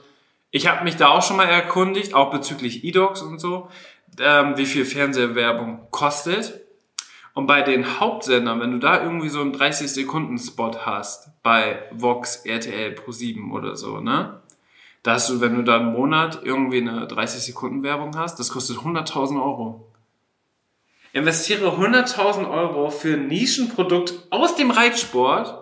ich 0.51 0.67
habe 0.67 0.84
mich 0.84 0.97
da 0.97 1.07
auch 1.07 1.24
schon 1.24 1.38
mal 1.38 1.45
erkundigt, 1.47 2.13
auch 2.13 2.30
bezüglich 2.32 2.84
E-Docs 2.84 3.21
und 3.21 3.39
so, 3.39 3.69
ähm, 4.19 4.57
wie 4.57 4.65
viel 4.65 4.84
Fernsehwerbung 4.86 5.88
kostet. 5.89 6.59
Und 7.34 7.47
bei 7.47 7.61
den 7.63 7.99
Hauptsendern, 7.99 8.59
wenn 8.59 8.71
du 8.74 8.78
da 8.78 9.01
irgendwie 9.01 9.30
so 9.30 9.41
einen 9.41 9.53
30-Sekunden-Spot 9.53 10.74
hast, 10.86 11.30
bei 11.41 11.80
Vox, 11.91 12.45
RTL, 12.45 12.93
Pro7 12.93 13.51
oder 13.51 13.76
so, 13.76 13.99
ne? 14.01 14.41
Da 15.04 15.14
hast 15.14 15.30
du, 15.30 15.41
wenn 15.41 15.56
du 15.56 15.64
da 15.64 15.76
einen 15.76 15.91
Monat 15.91 16.39
irgendwie 16.43 16.82
eine 16.82 17.06
30-Sekunden-Werbung 17.08 18.18
hast, 18.18 18.39
das 18.39 18.49
kostet 18.49 18.78
100.000 18.78 19.36
Euro. 19.36 19.91
Investiere 21.12 21.70
100.000 21.70 22.49
Euro 22.49 22.89
für 22.89 23.14
ein 23.14 23.28
Nischenprodukt 23.28 24.14
aus 24.30 24.56
dem 24.56 24.72
Reitsport, 24.72 25.62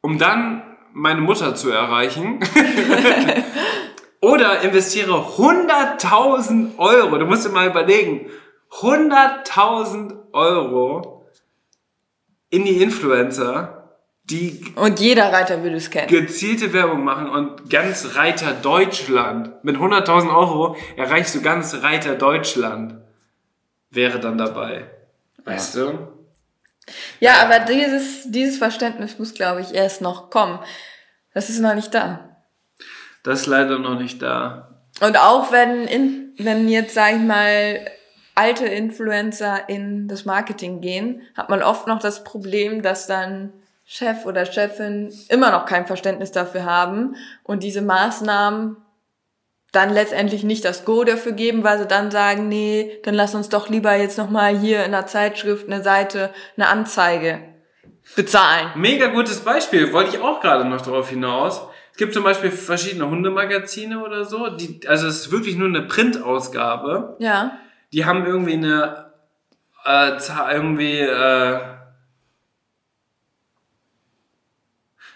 um 0.00 0.18
dann 0.18 0.62
meine 0.94 1.20
Mutter 1.20 1.54
zu 1.54 1.70
erreichen. 1.70 2.40
Oder 4.20 4.62
investiere 4.62 5.12
100.000 5.12 6.78
Euro. 6.78 7.18
Du 7.18 7.26
musst 7.26 7.44
dir 7.44 7.50
mal 7.50 7.68
überlegen. 7.68 8.30
100.000 8.70 10.32
Euro 10.32 11.26
in 12.48 12.64
die 12.64 12.82
Influencer, 12.82 13.81
die 14.24 14.72
Und 14.76 15.00
jeder 15.00 15.32
Reiter 15.32 15.62
würde 15.62 15.76
es 15.76 15.90
kennen. 15.90 16.08
gezielte 16.08 16.72
Werbung 16.72 17.04
machen 17.04 17.28
und 17.28 17.68
ganz 17.68 18.14
Reiter 18.14 18.52
Deutschland. 18.52 19.64
Mit 19.64 19.76
100.000 19.76 20.34
Euro 20.34 20.76
erreichst 20.96 21.34
du 21.34 21.42
ganz 21.42 21.74
Reiter 21.82 22.14
Deutschland. 22.14 22.94
Wäre 23.90 24.20
dann 24.20 24.38
dabei. 24.38 24.90
Weißt 25.44 25.74
du? 25.74 26.08
Ja, 27.20 27.42
aber 27.42 27.60
dieses, 27.60 28.30
dieses 28.30 28.58
Verständnis 28.58 29.18
muss, 29.18 29.34
glaube 29.34 29.60
ich, 29.60 29.74
erst 29.74 30.00
noch 30.00 30.30
kommen. 30.30 30.60
Das 31.34 31.50
ist 31.50 31.60
noch 31.60 31.74
nicht 31.74 31.92
da. 31.94 32.36
Das 33.22 33.40
ist 33.40 33.46
leider 33.46 33.78
noch 33.78 33.98
nicht 33.98 34.22
da. 34.22 34.80
Und 35.00 35.16
auch 35.16 35.52
wenn, 35.52 35.86
in, 35.86 36.32
wenn 36.38 36.68
jetzt, 36.68 36.94
sag 36.94 37.14
ich 37.14 37.20
mal, 37.20 37.80
alte 38.34 38.66
Influencer 38.66 39.68
in 39.68 40.08
das 40.08 40.24
Marketing 40.24 40.80
gehen, 40.80 41.22
hat 41.36 41.48
man 41.50 41.62
oft 41.62 41.86
noch 41.86 42.00
das 42.00 42.24
Problem, 42.24 42.82
dass 42.82 43.06
dann 43.06 43.52
Chef 43.94 44.24
oder 44.24 44.46
Chefin 44.46 45.12
immer 45.28 45.50
noch 45.50 45.66
kein 45.66 45.84
Verständnis 45.84 46.32
dafür 46.32 46.64
haben 46.64 47.14
und 47.44 47.62
diese 47.62 47.82
Maßnahmen 47.82 48.78
dann 49.70 49.90
letztendlich 49.90 50.44
nicht 50.44 50.64
das 50.64 50.86
Go 50.86 51.04
dafür 51.04 51.32
geben, 51.32 51.62
weil 51.62 51.78
sie 51.78 51.86
dann 51.86 52.10
sagen, 52.10 52.48
nee, 52.48 53.00
dann 53.04 53.12
lass 53.12 53.34
uns 53.34 53.50
doch 53.50 53.68
lieber 53.68 53.94
jetzt 53.94 54.16
nochmal 54.16 54.56
hier 54.56 54.82
in 54.86 54.92
der 54.92 55.06
Zeitschrift 55.06 55.66
eine 55.66 55.82
Seite, 55.82 56.30
eine 56.56 56.68
Anzeige 56.68 57.42
bezahlen. 58.16 58.70
Mega 58.76 59.08
gutes 59.08 59.40
Beispiel, 59.40 59.92
wollte 59.92 60.16
ich 60.16 60.22
auch 60.22 60.40
gerade 60.40 60.64
noch 60.64 60.80
darauf 60.80 61.10
hinaus. 61.10 61.60
Es 61.90 61.98
gibt 61.98 62.14
zum 62.14 62.24
Beispiel 62.24 62.50
verschiedene 62.50 63.10
Hundemagazine 63.10 64.02
oder 64.02 64.24
so, 64.24 64.48
die, 64.48 64.80
also 64.88 65.06
es 65.06 65.26
ist 65.26 65.32
wirklich 65.32 65.56
nur 65.56 65.68
eine 65.68 65.82
Printausgabe. 65.82 67.16
Ja. 67.18 67.58
Die 67.92 68.06
haben 68.06 68.24
irgendwie 68.24 68.54
eine, 68.54 69.12
äh, 69.84 70.16
Zahl- 70.16 70.54
irgendwie, 70.54 70.98
äh, 70.98 71.58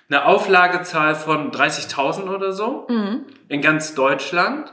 eine 0.09 0.25
Auflagezahl 0.25 1.15
von 1.15 1.51
30.000 1.51 2.29
oder 2.33 2.53
so 2.53 2.87
in 3.49 3.61
ganz 3.61 3.95
Deutschland. 3.95 4.73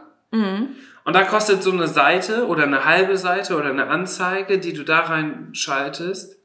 Und 1.05 1.13
da 1.13 1.23
kostet 1.23 1.63
so 1.63 1.71
eine 1.71 1.87
Seite 1.87 2.47
oder 2.47 2.63
eine 2.63 2.85
halbe 2.85 3.17
Seite 3.17 3.57
oder 3.57 3.69
eine 3.69 3.87
Anzeige, 3.87 4.59
die 4.59 4.73
du 4.73 4.83
da 4.83 5.01
reinschaltest, 5.01 6.39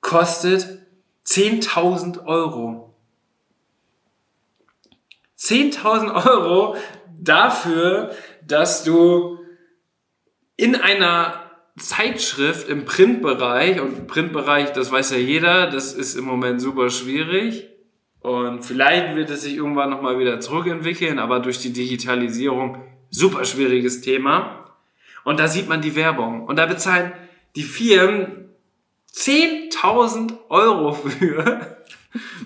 kostet 0.00 0.80
10.000 1.26 2.26
Euro. 2.26 2.94
10.000 5.38 6.26
Euro 6.26 6.76
dafür, 7.18 8.10
dass 8.46 8.84
du 8.84 9.38
in 10.56 10.74
einer 10.74 11.42
Zeitschrift 11.78 12.68
im 12.68 12.86
Printbereich, 12.86 13.80
und 13.80 14.06
Printbereich, 14.06 14.72
das 14.72 14.90
weiß 14.90 15.10
ja 15.10 15.18
jeder, 15.18 15.68
das 15.68 15.92
ist 15.92 16.16
im 16.16 16.24
Moment 16.24 16.60
super 16.60 16.88
schwierig. 16.90 17.68
Und 18.26 18.64
vielleicht 18.64 19.14
wird 19.14 19.30
es 19.30 19.42
sich 19.42 19.54
irgendwann 19.54 19.88
nochmal 19.88 20.18
wieder 20.18 20.40
zurückentwickeln, 20.40 21.20
aber 21.20 21.38
durch 21.38 21.60
die 21.60 21.72
Digitalisierung 21.72 22.82
super 23.08 23.44
schwieriges 23.44 24.00
Thema. 24.00 24.74
Und 25.22 25.38
da 25.38 25.46
sieht 25.46 25.68
man 25.68 25.80
die 25.80 25.94
Werbung. 25.94 26.42
Und 26.44 26.56
da 26.56 26.66
bezahlen 26.66 27.12
die 27.54 27.62
Firmen 27.62 28.48
10.000 29.14 30.38
Euro 30.48 30.92
für, 30.92 31.76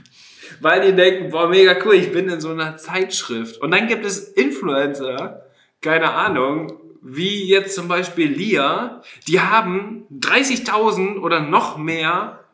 weil 0.60 0.82
die 0.82 0.94
denken, 0.94 1.30
boah, 1.30 1.48
mega 1.48 1.74
cool, 1.82 1.94
ich 1.94 2.12
bin 2.12 2.28
in 2.28 2.42
so 2.42 2.50
einer 2.50 2.76
Zeitschrift. 2.76 3.58
Und 3.62 3.70
dann 3.70 3.88
gibt 3.88 4.04
es 4.04 4.18
Influencer, 4.18 5.46
keine 5.80 6.12
Ahnung, 6.12 6.78
wie 7.00 7.48
jetzt 7.48 7.74
zum 7.74 7.88
Beispiel 7.88 8.30
Lia, 8.30 9.02
die 9.26 9.40
haben 9.40 10.04
30.000 10.12 11.20
oder 11.20 11.40
noch 11.40 11.78
mehr 11.78 12.44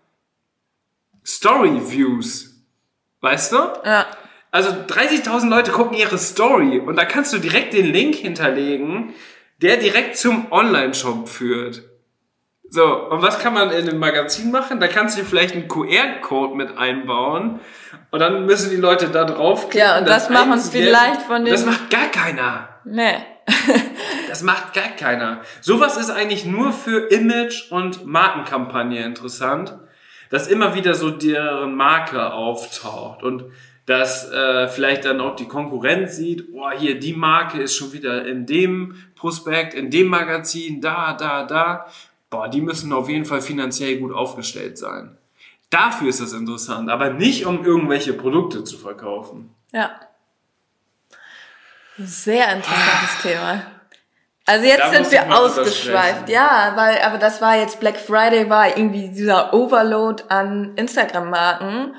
Story-Views. 1.24 2.55
Weißt 3.26 3.50
du? 3.50 3.56
Ja. 3.84 4.06
Also 4.52 4.70
30.000 4.70 5.48
Leute 5.50 5.72
gucken 5.72 5.96
ihre 5.96 6.16
Story 6.16 6.78
und 6.78 6.94
da 6.96 7.04
kannst 7.04 7.32
du 7.32 7.38
direkt 7.38 7.72
den 7.74 7.86
Link 7.86 8.14
hinterlegen, 8.14 9.14
der 9.60 9.78
direkt 9.78 10.16
zum 10.16 10.52
Online-Shop 10.52 11.28
führt. 11.28 11.82
So, 12.68 12.84
und 13.10 13.22
was 13.22 13.40
kann 13.40 13.52
man 13.52 13.70
in 13.72 13.88
einem 13.88 13.98
Magazin 13.98 14.52
machen? 14.52 14.78
Da 14.78 14.86
kannst 14.86 15.18
du 15.18 15.24
vielleicht 15.24 15.54
einen 15.54 15.66
QR-Code 15.66 16.54
mit 16.54 16.78
einbauen 16.78 17.58
und 18.12 18.20
dann 18.20 18.46
müssen 18.46 18.70
die 18.70 18.76
Leute 18.76 19.08
da 19.08 19.24
draufklicken. 19.24 19.80
Ja, 19.88 19.98
und 19.98 20.08
das 20.08 20.30
machen 20.30 20.52
einscannen. 20.52 20.86
vielleicht 20.86 21.22
von 21.22 21.44
den- 21.44 21.52
Das 21.52 21.64
macht 21.66 21.90
gar 21.90 22.06
keiner. 22.06 22.68
Nee. 22.84 23.16
Das 24.28 24.42
macht 24.42 24.74
gar 24.74 24.88
keiner. 24.98 25.40
Sowas 25.62 25.96
ist 25.96 26.10
eigentlich 26.10 26.44
nur 26.44 26.70
für 26.72 27.10
Image- 27.10 27.70
und 27.72 28.04
Markenkampagne 28.04 29.02
interessant, 29.02 29.74
dass 30.30 30.48
immer 30.48 30.74
wieder 30.74 30.94
so 30.94 31.10
deren 31.10 31.74
Marke 31.74 32.32
auftaucht 32.32 33.22
und 33.22 33.44
dass 33.86 34.30
äh, 34.32 34.66
vielleicht 34.68 35.04
dann 35.04 35.20
auch 35.20 35.36
die 35.36 35.46
Konkurrenz 35.46 36.16
sieht, 36.16 36.48
oh, 36.52 36.70
hier, 36.72 36.98
die 36.98 37.12
Marke 37.12 37.62
ist 37.62 37.76
schon 37.76 37.92
wieder 37.92 38.26
in 38.26 38.44
dem 38.44 38.96
Prospekt, 39.14 39.74
in 39.74 39.90
dem 39.90 40.08
Magazin, 40.08 40.80
da, 40.80 41.14
da, 41.14 41.44
da. 41.44 41.86
Boah, 42.28 42.48
die 42.48 42.60
müssen 42.60 42.92
auf 42.92 43.08
jeden 43.08 43.24
Fall 43.24 43.40
finanziell 43.40 43.98
gut 43.98 44.12
aufgestellt 44.12 44.76
sein. 44.76 45.16
Dafür 45.70 46.08
ist 46.08 46.20
das 46.20 46.32
interessant, 46.32 46.90
aber 46.90 47.10
nicht 47.10 47.46
um 47.46 47.64
irgendwelche 47.64 48.12
Produkte 48.12 48.64
zu 48.64 48.76
verkaufen. 48.76 49.54
Ja. 49.72 50.00
Sehr 51.96 52.54
interessantes 52.54 53.22
Thema. 53.22 53.62
Also 54.46 54.64
jetzt 54.64 54.80
Da 54.80 54.92
sind 54.92 55.10
wir 55.10 55.36
ausgeschweift. 55.36 56.28
Ja, 56.28 56.72
weil, 56.76 57.02
aber 57.02 57.18
das 57.18 57.42
war 57.42 57.56
jetzt 57.56 57.80
Black 57.80 57.96
Friday, 57.96 58.48
war 58.48 58.76
irgendwie 58.76 59.08
dieser 59.08 59.52
Overload 59.52 60.24
an 60.28 60.74
Instagram-Marken. 60.76 61.96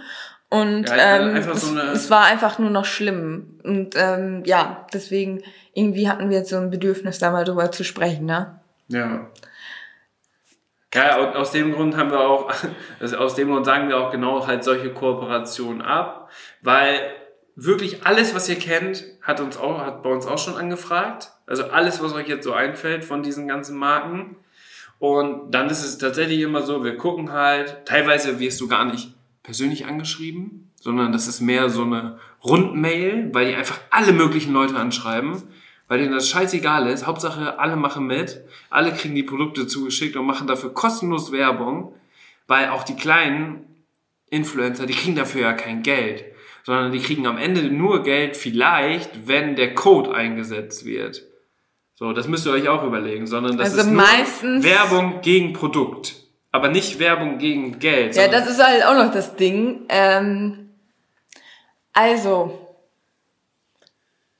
Und 0.50 0.88
Ja, 0.88 1.18
ähm, 1.18 1.36
es, 1.36 1.62
so 1.62 1.78
es 1.78 2.10
war 2.10 2.26
einfach 2.26 2.58
nur 2.58 2.70
noch 2.70 2.86
schlimm. 2.86 3.60
Und 3.64 3.96
ähm, 3.98 4.44
ja, 4.46 4.88
deswegen 4.94 5.44
irgendwie 5.74 6.10
hatten 6.10 6.30
wir 6.30 6.38
jetzt 6.38 6.50
so 6.50 6.58
ein 6.58 6.70
Bedürfnis, 6.70 7.20
da 7.20 7.32
mal 7.32 7.44
drüber 7.44 7.70
zu 7.72 7.84
sprechen, 7.84 8.26
ne? 8.26 8.62
Ja. 8.88 9.28
Ja, 10.96 11.18
und 11.18 11.36
aus 11.36 11.52
dem 11.52 11.74
Grund 11.74 11.98
haben 11.98 12.12
wir 12.12 12.22
auch, 12.22 12.52
also 13.00 13.18
aus 13.18 13.36
dem 13.36 13.50
Grund 13.50 13.66
sagen 13.66 13.90
wir 13.90 13.98
auch 13.98 14.10
genau 14.10 14.48
halt 14.48 14.64
solche 14.64 14.94
Kooperationen 14.94 15.82
ab, 15.82 16.30
weil 16.62 17.12
wirklich 17.58 18.06
alles, 18.06 18.34
was 18.36 18.48
ihr 18.48 18.56
kennt, 18.56 19.04
hat 19.22 19.42
uns 19.42 19.58
auch, 19.58 19.80
hat 19.80 20.04
bei 20.04 20.10
uns 20.10 20.28
auch 20.28 20.38
schon 20.38 20.56
angefragt. 20.56 21.32
Also 21.48 21.66
alles, 21.66 22.02
was 22.02 22.14
euch 22.14 22.28
jetzt 22.28 22.44
so 22.44 22.54
einfällt 22.54 23.04
von 23.04 23.24
diesen 23.24 23.48
ganzen 23.48 23.76
Marken. 23.76 24.38
Und 25.00 25.52
dann 25.52 25.70
ist 25.70 25.84
es 25.84 25.98
tatsächlich 25.98 26.40
immer 26.42 26.62
so, 26.62 26.84
wir 26.84 26.96
gucken 26.98 27.32
halt, 27.32 27.86
teilweise 27.86 28.40
wirst 28.40 28.62
du 28.62 28.68
gar 28.68 28.86
nicht 28.86 29.14
persönlich 29.44 29.86
angeschrieben, 29.86 30.72
sondern 30.80 31.12
das 31.12 31.28
ist 31.28 31.42
mehr 31.42 31.70
so 31.70 31.84
eine 31.84 32.20
Rundmail, 32.44 33.34
weil 33.34 33.48
die 33.48 33.56
einfach 33.56 33.80
alle 33.90 34.14
möglichen 34.14 34.54
Leute 34.54 34.76
anschreiben, 34.76 35.44
weil 35.88 36.00
denen 36.00 36.14
das 36.14 36.30
scheißegal 36.30 36.88
ist. 36.88 37.08
Hauptsache, 37.08 37.58
alle 37.58 37.76
machen 37.76 38.06
mit, 38.06 38.42
alle 38.70 38.94
kriegen 38.94 39.16
die 39.16 39.24
Produkte 39.24 39.66
zugeschickt 39.66 40.16
und 40.16 40.26
machen 40.26 40.48
dafür 40.48 40.74
kostenlos 40.74 41.32
Werbung, 41.32 41.94
weil 42.46 42.70
auch 42.70 42.84
die 42.84 42.96
kleinen 42.96 43.66
Influencer, 44.30 44.86
die 44.86 44.94
kriegen 44.94 45.16
dafür 45.16 45.42
ja 45.42 45.54
kein 45.54 45.82
Geld, 45.82 46.26
sondern 46.68 46.92
die 46.92 47.00
kriegen 47.00 47.26
am 47.28 47.38
Ende 47.38 47.62
nur 47.64 48.04
Geld 48.04 48.36
vielleicht, 48.36 49.26
wenn 49.26 49.56
der 49.56 49.74
Code 49.74 50.14
eingesetzt 50.14 50.84
wird. 50.84 51.24
So, 51.96 52.12
das 52.12 52.28
müsst 52.28 52.46
ihr 52.46 52.52
euch 52.52 52.68
auch 52.68 52.84
überlegen, 52.84 53.26
sondern 53.26 53.56
das 53.58 53.70
Also 53.70 53.88
ist 53.90 53.96
meistens- 53.96 54.66
Werbung 54.66 55.22
gegen 55.22 55.54
Produkt, 55.54 56.16
aber 56.52 56.68
nicht 56.68 57.00
Werbung 57.00 57.38
gegen 57.38 57.80
Geld. 57.80 58.18
Ja, 58.18 58.28
das 58.28 58.50
ist 58.50 58.62
halt 58.62 58.86
auch 58.86 58.96
noch 59.02 59.14
das 59.14 59.38
Ding. 59.38 59.86
Ähm, 59.88 60.72
also, 61.94 62.76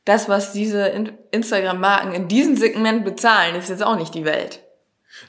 das, 0.04 0.28
was 0.28 0.52
diese 0.52 0.86
In- 0.90 1.14
Instagram-Marken 1.32 2.12
in 2.12 2.28
diesem 2.28 2.58
Segment 2.58 3.06
bezahlen, 3.06 3.56
ist 3.56 3.70
jetzt 3.70 3.86
auch 3.86 3.96
nicht 3.98 4.14
die 4.14 4.26
Welt. 4.26 4.60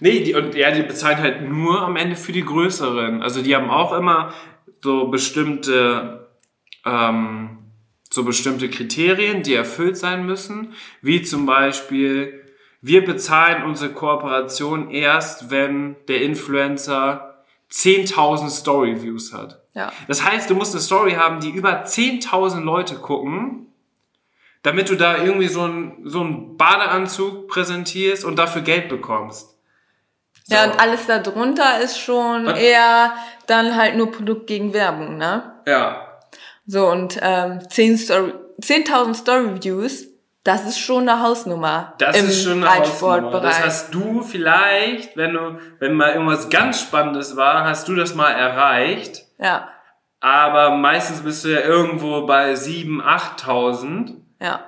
Nee, 0.00 0.24
die, 0.24 0.34
und 0.34 0.52
ja, 0.56 0.72
die 0.72 0.82
bezahlen 0.82 1.18
halt 1.18 1.48
nur 1.48 1.80
am 1.80 1.94
Ende 1.94 2.16
für 2.16 2.32
die 2.32 2.44
größeren. 2.44 3.22
Also 3.22 3.40
die 3.40 3.54
haben 3.54 3.70
auch 3.70 3.92
immer 3.92 4.34
so 4.82 5.06
bestimmte, 5.06 6.27
ähm, 6.88 7.58
so 8.10 8.24
bestimmte 8.24 8.70
Kriterien, 8.70 9.42
die 9.42 9.54
erfüllt 9.54 9.96
sein 9.96 10.24
müssen, 10.24 10.74
wie 11.02 11.22
zum 11.22 11.46
Beispiel, 11.46 12.44
wir 12.80 13.04
bezahlen 13.04 13.64
unsere 13.64 13.92
Kooperation 13.92 14.90
erst, 14.90 15.50
wenn 15.50 15.96
der 16.06 16.22
Influencer 16.22 17.44
10.000 17.70 18.50
Story-Views 18.50 19.34
hat. 19.34 19.62
Ja. 19.74 19.92
Das 20.06 20.24
heißt, 20.24 20.48
du 20.48 20.54
musst 20.54 20.74
eine 20.74 20.82
Story 20.82 21.12
haben, 21.12 21.40
die 21.40 21.50
über 21.50 21.84
10.000 21.84 22.60
Leute 22.60 22.96
gucken, 22.96 23.66
damit 24.62 24.88
du 24.88 24.96
da 24.96 25.18
irgendwie 25.18 25.48
so 25.48 25.62
einen 25.62 26.02
so 26.04 26.20
einen 26.20 26.56
Badeanzug 26.56 27.48
präsentierst 27.48 28.24
und 28.24 28.38
dafür 28.38 28.62
Geld 28.62 28.88
bekommst. 28.88 29.56
So. 30.44 30.54
Ja, 30.54 30.64
und 30.64 30.80
alles 30.80 31.06
darunter 31.06 31.80
ist 31.80 31.98
schon 31.98 32.46
Was? 32.46 32.58
eher 32.58 33.12
dann 33.46 33.76
halt 33.76 33.96
nur 33.96 34.10
Produkt 34.10 34.46
gegen 34.46 34.72
Werbung, 34.72 35.18
ne? 35.18 35.60
Ja. 35.66 36.07
So, 36.70 36.86
und 36.90 37.18
ähm, 37.22 37.60
10 37.66 37.96
Story, 37.96 38.34
10.000 38.60 39.14
Story-Views, 39.14 40.06
das 40.44 40.66
ist 40.66 40.78
schon 40.78 41.08
eine 41.08 41.22
Hausnummer 41.22 41.94
Das 41.96 42.14
im 42.14 42.26
ist 42.26 42.44
schon 42.44 42.62
eine 42.62 42.80
Hausnummer. 42.80 43.40
Das 43.40 43.64
hast 43.64 43.94
du 43.94 44.20
vielleicht, 44.20 45.16
wenn 45.16 45.32
du, 45.32 45.58
wenn 45.78 45.94
mal 45.94 46.12
irgendwas 46.12 46.50
ganz 46.50 46.82
Spannendes 46.82 47.36
war, 47.36 47.64
hast 47.64 47.88
du 47.88 47.94
das 47.94 48.14
mal 48.14 48.32
erreicht. 48.32 49.24
ja, 49.38 49.70
Aber 50.20 50.76
meistens 50.76 51.22
bist 51.22 51.42
du 51.46 51.48
ja 51.48 51.60
irgendwo 51.60 52.26
bei 52.26 52.52
7.000, 52.52 53.02
8.000. 53.02 54.14
ja. 54.40 54.60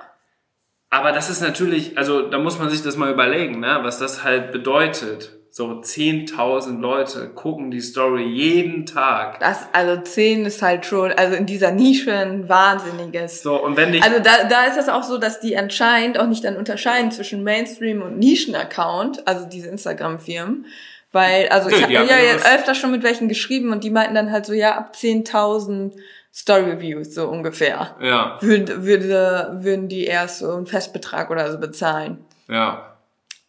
Aber 0.93 1.11
das 1.13 1.29
ist 1.29 1.41
natürlich, 1.41 1.97
also 1.97 2.23
da 2.29 2.37
muss 2.37 2.59
man 2.59 2.69
sich 2.69 2.81
das 2.83 2.97
mal 2.97 3.11
überlegen, 3.11 3.59
ne, 3.61 3.79
was 3.83 3.99
das 3.99 4.23
halt 4.25 4.51
bedeutet. 4.51 5.37
So 5.53 5.81
10.000 5.81 6.79
Leute 6.79 7.27
gucken 7.27 7.71
die 7.71 7.81
Story 7.81 8.23
jeden 8.23 8.85
Tag. 8.85 9.41
Das, 9.41 9.65
also 9.73 10.01
10 10.01 10.45
ist 10.45 10.61
halt 10.61 10.85
schon, 10.85 11.11
also 11.11 11.35
in 11.35 11.45
dieser 11.45 11.71
Nische 11.71 12.13
ein 12.13 12.47
wahnsinniges. 12.47 13.43
So, 13.43 13.61
und 13.61 13.75
wenn 13.75 13.91
dich, 13.91 14.01
Also 14.01 14.19
da, 14.19 14.45
da 14.49 14.63
ist 14.63 14.77
es 14.77 14.87
auch 14.87 15.03
so, 15.03 15.17
dass 15.17 15.41
die 15.41 15.57
anscheinend 15.57 16.17
auch 16.17 16.27
nicht 16.27 16.45
dann 16.45 16.55
unterscheiden 16.55 17.11
zwischen 17.11 17.43
Mainstream 17.43 18.01
und 18.01 18.17
Nischen-Account, 18.17 19.27
also 19.27 19.45
diese 19.45 19.67
Instagram-Firmen. 19.67 20.67
Weil, 21.11 21.49
also 21.49 21.67
Nö, 21.67 21.75
ich 21.75 21.83
habe 21.83 21.93
ja 22.07 22.19
jetzt 22.19 22.45
öfter 22.45 22.73
schon 22.73 22.91
mit 22.91 23.03
welchen 23.03 23.27
geschrieben 23.27 23.73
und 23.73 23.83
die 23.83 23.89
meinten 23.89 24.15
dann 24.15 24.31
halt 24.31 24.45
so, 24.45 24.53
ja, 24.53 24.77
ab 24.77 24.93
10.000 24.95 25.91
Story-Views 26.33 27.13
so 27.13 27.27
ungefähr. 27.27 27.97
ja, 28.01 28.37
Würde, 28.39 28.85
würde, 28.85 29.49
würden 29.59 29.89
die 29.89 30.05
erst 30.05 30.39
so 30.39 30.53
einen 30.53 30.65
Festbetrag 30.65 31.29
oder 31.29 31.51
so 31.51 31.57
bezahlen. 31.59 32.23
ja, 32.47 32.95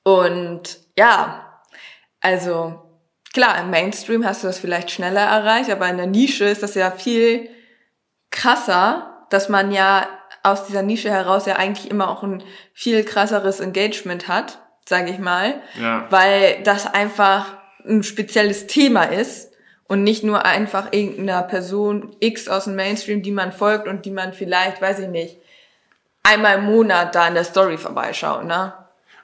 Und 0.02 0.78
ja, 0.98 1.41
also 2.22 2.80
klar, 3.34 3.60
im 3.60 3.70
Mainstream 3.70 4.24
hast 4.24 4.42
du 4.42 4.46
das 4.46 4.58
vielleicht 4.58 4.90
schneller 4.90 5.20
erreicht, 5.20 5.70
aber 5.70 5.88
in 5.88 5.96
der 5.98 6.06
Nische 6.06 6.44
ist 6.44 6.62
das 6.62 6.74
ja 6.74 6.90
viel 6.90 7.50
krasser, 8.30 9.26
dass 9.30 9.48
man 9.48 9.72
ja 9.72 10.06
aus 10.42 10.66
dieser 10.66 10.82
Nische 10.82 11.10
heraus 11.10 11.46
ja 11.46 11.56
eigentlich 11.56 11.90
immer 11.90 12.10
auch 12.10 12.22
ein 12.22 12.42
viel 12.72 13.04
krasseres 13.04 13.60
Engagement 13.60 14.28
hat, 14.28 14.58
sage 14.88 15.10
ich 15.10 15.18
mal, 15.18 15.60
ja. 15.80 16.06
weil 16.10 16.62
das 16.64 16.92
einfach 16.92 17.56
ein 17.86 18.02
spezielles 18.02 18.66
Thema 18.66 19.04
ist 19.04 19.52
und 19.88 20.02
nicht 20.02 20.24
nur 20.24 20.44
einfach 20.44 20.88
irgendeiner 20.92 21.42
Person 21.42 22.16
X 22.20 22.48
aus 22.48 22.64
dem 22.64 22.76
Mainstream, 22.76 23.22
die 23.22 23.30
man 23.30 23.52
folgt 23.52 23.86
und 23.86 24.04
die 24.04 24.10
man 24.10 24.32
vielleicht, 24.32 24.80
weiß 24.80 25.00
ich 25.00 25.08
nicht, 25.08 25.38
einmal 26.22 26.58
im 26.58 26.64
Monat 26.64 27.14
da 27.14 27.28
in 27.28 27.34
der 27.34 27.44
Story 27.44 27.78
vorbeischaut, 27.78 28.44
ne? 28.44 28.74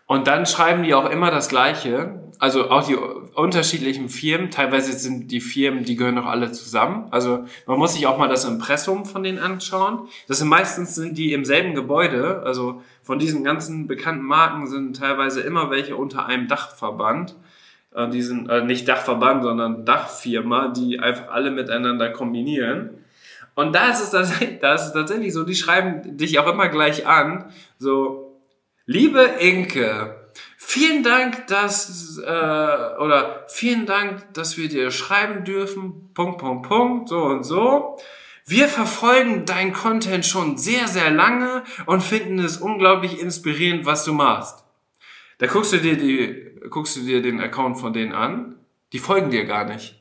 Und 0.09 0.27
dann 0.27 0.47
schreiben 0.47 0.83
die 0.83 0.95
auch 0.95 1.09
immer 1.11 1.31
das 1.31 1.51
Gleiche. 1.51 2.23
Also 2.39 2.71
auch 2.71 2.87
die 2.87 2.97
unterschiedlichen 2.97 4.09
Firmen. 4.09 4.51
Teilweise 4.51 4.93
sind 4.95 5.31
die 5.31 5.41
Firmen, 5.41 5.85
die 5.85 5.97
gehören 5.97 6.17
doch 6.17 6.25
alle 6.25 6.51
zusammen. 6.51 7.09
Also 7.11 7.45
man 7.67 7.79
muss 7.79 7.93
sich 7.93 8.07
auch 8.07 8.17
mal 8.17 8.29
das 8.29 8.47
Impressum 8.47 9.05
von 9.05 9.23
denen 9.23 9.39
anschauen. 9.39 10.09
Das 10.29 10.39
sind 10.39 10.49
meistens 10.49 10.95
sind 10.95 11.19
die 11.19 11.35
im 11.35 11.45
selben 11.45 11.75
Gebäude. 11.75 12.43
Also 12.45 12.83
von 13.03 13.19
diesen 13.19 13.45
ganzen 13.45 13.87
bekannten 13.87 14.25
Marken 14.25 14.67
sind 14.67 14.97
teilweise 14.97 15.43
immer 15.43 15.71
welche 15.71 15.95
unter 15.95 16.25
einem 16.25 16.49
Dachverband. 16.49 17.37
Äh, 17.95 18.09
Die 18.09 18.23
sind 18.23 18.49
äh, 18.49 18.65
nicht 18.65 18.89
Dachverband, 18.89 19.43
sondern 19.43 19.85
Dachfirma, 19.85 20.69
die 20.69 21.01
einfach 21.01 21.29
alle 21.31 21.51
miteinander 21.51 22.09
kombinieren. 22.09 22.91
Und 23.57 23.75
da 23.75 23.91
ist 23.91 24.01
es 24.01 24.11
tatsächlich, 24.11 24.61
da 24.61 24.75
ist 24.75 24.87
es 24.87 24.93
tatsächlich 24.95 25.35
so, 25.35 25.45
die 25.45 25.57
schreiben 25.57 26.17
dich 26.17 26.39
auch 26.39 26.47
immer 26.47 26.69
gleich 26.69 27.07
an, 27.07 27.47
so, 27.79 28.28
Liebe 28.91 29.21
Inke, 29.21 30.17
vielen 30.57 31.03
Dank, 31.03 31.47
dass 31.49 32.17
äh, 32.17 32.27
oder 32.27 33.45
vielen 33.49 33.85
Dank, 33.85 34.33
dass 34.33 34.57
wir 34.57 34.71
dir 34.71 34.91
schreiben 34.91 35.45
dürfen. 35.45 36.09
Punkt, 36.15 36.39
Punkt, 36.39 36.67
Punkt, 36.67 37.09
so 37.11 37.19
und 37.25 37.45
so. 37.45 37.99
wir 38.47 38.67
verfolgen 38.67 39.45
dein 39.45 39.75
Content 39.75 40.25
schon 40.25 40.57
sehr, 40.57 40.89
sehr 40.89 41.11
lange 41.11 41.65
und 41.85 42.03
finden 42.03 42.39
es 42.39 42.57
unglaublich 42.57 43.21
inspirierend, 43.21 43.85
was 43.85 44.07
du 44.07 44.15
machst. 44.15 44.65
Da 45.37 45.49
guckst 45.49 45.75
du 45.75 45.77
dir 45.77 45.99
die, 45.99 46.59
guckst 46.71 46.97
du 46.97 47.01
dir 47.01 47.21
den 47.21 47.43
Account 47.43 47.79
von 47.79 47.93
denen 47.93 48.15
an. 48.15 48.55
Die 48.95 49.01
folgen 49.01 49.31
dir 49.31 49.45
gar 49.45 49.67
nicht. 49.67 50.01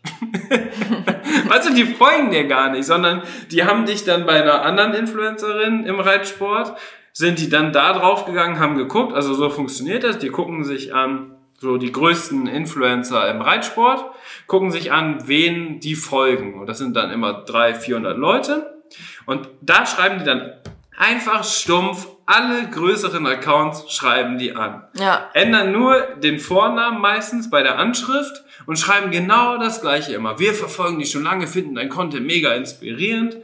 weißt 1.50 1.70
du, 1.70 1.74
die 1.74 1.84
folgen 1.84 2.32
dir 2.32 2.48
gar 2.48 2.72
nicht, 2.72 2.86
sondern 2.86 3.22
die 3.52 3.66
haben 3.66 3.86
dich 3.86 4.06
dann 4.06 4.26
bei 4.26 4.42
einer 4.42 4.62
anderen 4.62 4.94
Influencerin 4.94 5.86
im 5.86 6.00
Reitsport, 6.00 6.78
sind 7.18 7.40
die 7.40 7.50
dann 7.50 7.74
da 7.74 7.94
drauf 7.94 8.26
gegangen, 8.26 8.60
haben 8.60 8.78
geguckt, 8.78 9.12
also 9.12 9.34
so 9.34 9.50
funktioniert 9.50 10.04
das, 10.04 10.20
die 10.20 10.30
gucken 10.30 10.64
sich 10.64 10.94
an, 10.94 11.32
so 11.58 11.78
die 11.78 11.92
größten 11.92 12.46
Influencer 12.46 13.28
im 13.32 13.42
Reitsport, 13.42 14.06
gucken 14.46 14.70
sich 14.70 14.92
an, 14.92 15.28
wen 15.28 15.80
die 15.80 15.96
folgen. 15.96 16.60
Und 16.60 16.68
das 16.68 16.78
sind 16.78 16.96
dann 16.96 17.10
immer 17.10 17.34
300, 17.34 17.82
400 17.82 18.18
Leute. 18.20 18.84
Und 19.26 19.50
da 19.62 19.88
schreiben 19.88 20.20
die 20.20 20.26
dann 20.26 20.54
einfach 20.96 21.44
stumpf 21.44 22.08
alle 22.28 22.70
größeren 22.70 23.26
Accounts 23.26 23.92
schreiben 23.92 24.38
die 24.38 24.56
an. 24.56 24.84
Ja. 24.94 25.32
Ändern 25.34 25.72
nur 25.72 26.00
den 26.18 26.38
Vornamen 26.38 27.02
meistens 27.02 27.50
bei 27.50 27.64
der 27.64 27.80
Anschrift 27.80 28.44
und 28.68 28.78
schreiben 28.78 29.10
genau 29.10 29.58
das 29.58 29.82
gleiche 29.82 30.14
immer. 30.14 30.38
Wir 30.38 30.54
verfolgen 30.54 31.00
dich 31.00 31.10
schon 31.10 31.24
lange, 31.24 31.48
finden 31.48 31.74
dein 31.74 31.90
Content 31.90 32.28
mega 32.28 32.52
inspirierend. 32.52 33.38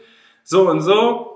So 0.44 0.70
und 0.70 0.82
so. 0.82 1.33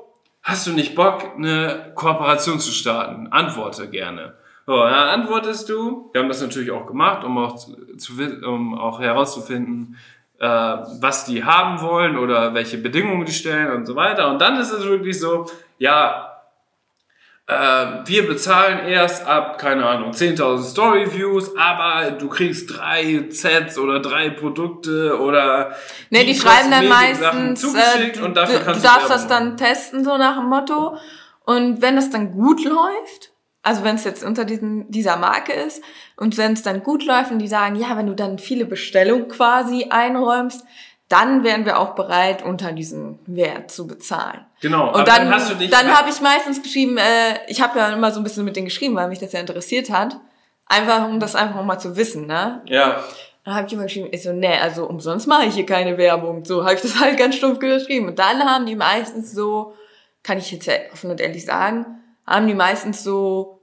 Hast 0.48 0.66
du 0.66 0.72
nicht 0.72 0.96
Bock, 0.96 1.34
eine 1.36 1.92
Kooperation 1.94 2.58
zu 2.62 2.72
starten? 2.72 3.28
Antworte 3.28 3.90
gerne. 3.90 4.36
So, 4.66 4.78
dann 4.78 5.10
antwortest 5.10 5.68
du. 5.68 6.10
Wir 6.14 6.22
haben 6.22 6.30
das 6.30 6.42
natürlich 6.42 6.72
auch 6.72 6.86
gemacht, 6.86 7.26
um 7.26 7.38
auch, 7.38 7.58
zu, 7.58 8.14
um 8.46 8.74
auch 8.74 9.02
herauszufinden, 9.02 9.98
äh, 10.40 10.48
was 10.48 11.26
die 11.26 11.44
haben 11.44 11.82
wollen 11.82 12.18
oder 12.18 12.54
welche 12.54 12.78
Bedingungen 12.78 13.26
die 13.26 13.34
stellen 13.34 13.74
und 13.74 13.86
so 13.86 13.98
weiter. 13.98 14.32
Und 14.32 14.40
dann 14.40 14.58
ist 14.58 14.72
es 14.72 14.86
wirklich 14.86 15.20
so, 15.20 15.48
ja, 15.80 16.37
wir 17.50 18.28
bezahlen 18.28 18.88
erst 18.88 19.26
ab, 19.26 19.58
keine 19.58 19.86
Ahnung, 19.86 20.12
10.000 20.12 20.64
Story-Views, 20.64 21.56
aber 21.56 22.12
du 22.12 22.28
kriegst 22.28 22.78
drei 22.78 23.28
Sets 23.30 23.78
oder 23.78 24.02
drei 24.02 24.30
Produkte 24.30 25.18
oder... 25.18 25.74
Ne, 26.10 26.26
die, 26.26 26.34
die 26.34 26.36
schreiben 26.36 26.72
dann 26.72 26.90
meistens, 26.90 27.64
äh, 27.64 28.20
und 28.22 28.36
dafür 28.36 28.60
du, 28.60 28.66
kannst 28.66 28.84
du 28.84 28.88
darfst 28.88 29.10
das 29.10 29.28
dann 29.28 29.56
testen, 29.56 30.04
so 30.04 30.18
nach 30.18 30.40
dem 30.40 30.50
Motto. 30.50 30.98
Und 31.46 31.82
wenn 31.82 31.96
das 31.96 32.10
dann 32.10 32.34
gut 32.34 32.66
läuft, 32.66 33.32
also 33.64 33.84
wenn 33.86 33.96
es 33.96 34.04
jetzt 34.04 34.26
unter 34.26 34.44
diesen, 34.44 34.92
dieser 34.92 35.16
Marke 35.16 35.54
ist 35.54 35.82
und 36.18 36.38
wenn 36.38 36.52
es 36.52 36.64
dann 36.64 36.84
gut 36.84 37.06
läuft 37.06 37.32
und 37.32 37.40
die 37.40 37.48
sagen, 37.48 37.78
ja, 37.78 37.96
wenn 37.96 38.08
du 38.08 38.14
dann 38.14 38.40
viele 38.40 38.66
Bestellungen 38.66 39.30
quasi 39.30 39.88
einräumst, 39.90 40.66
dann 41.10 41.44
wären 41.44 41.66
wir 41.66 41.80
auch 41.80 41.96
bereit, 41.96 42.44
unter 42.44 42.72
diesen 42.74 43.20
Wert 43.26 43.72
zu 43.72 43.88
bezahlen. 43.88 44.46
Genau. 44.62 44.88
Und 44.88 45.08
dann, 45.08 45.26
dann 45.26 45.34
hast 45.34 45.50
du 45.50 45.56
dich. 45.56 45.70
Dann 45.70 45.88
habe 45.88 46.10
ich 46.10 46.20
meistens 46.20 46.62
geschrieben, 46.62 46.98
äh, 46.98 47.40
ich 47.48 47.62
habe 47.62 47.80
ja 47.80 47.90
immer 47.94 48.12
so 48.12 48.20
ein 48.20 48.24
bisschen 48.24 48.44
mit 48.44 48.56
denen 48.56 48.66
geschrieben, 48.66 48.96
weil 48.96 49.08
mich 49.08 49.20
das 49.20 49.32
ja 49.32 49.40
interessiert 49.40 49.90
hat. 49.90 50.18
Einfach, 50.66 51.08
um 51.08 51.20
das 51.20 51.36
einfach 51.36 51.64
mal 51.64 51.80
zu 51.80 51.96
wissen, 51.96 52.28
ne? 52.28 52.62
Ja. 52.66 53.02
Dann 53.46 53.56
habe 53.56 53.68
ich 53.68 53.74
immer 53.74 53.84
geschrieben, 53.84 54.10
ich 54.12 54.24
so, 54.24 54.34
nee, 54.34 54.58
also 54.62 54.86
umsonst 54.86 55.28
mache 55.28 55.46
ich 55.46 55.54
hier 55.54 55.66
keine 55.66 55.98
Werbung. 55.98 56.44
So 56.44 56.66
habe 56.66 56.74
ich 56.74 56.82
das 56.82 57.00
halt 57.00 57.18
ganz 57.18 57.36
stumpf 57.36 57.60
geschrieben. 57.60 58.10
Und 58.10 58.20
dann 58.20 58.44
haben 58.44 58.66
die 58.66 58.76
meistens 58.76 59.32
so, 59.32 59.74
kann 60.24 60.38
ich 60.38 60.52
jetzt 60.52 60.66
ja 60.66 60.74
offen 60.92 61.10
und 61.10 61.22
ehrlich 61.22 61.46
sagen, 61.46 61.86
haben 62.26 62.48
die 62.48 62.54
meistens 62.54 63.04
so 63.04 63.57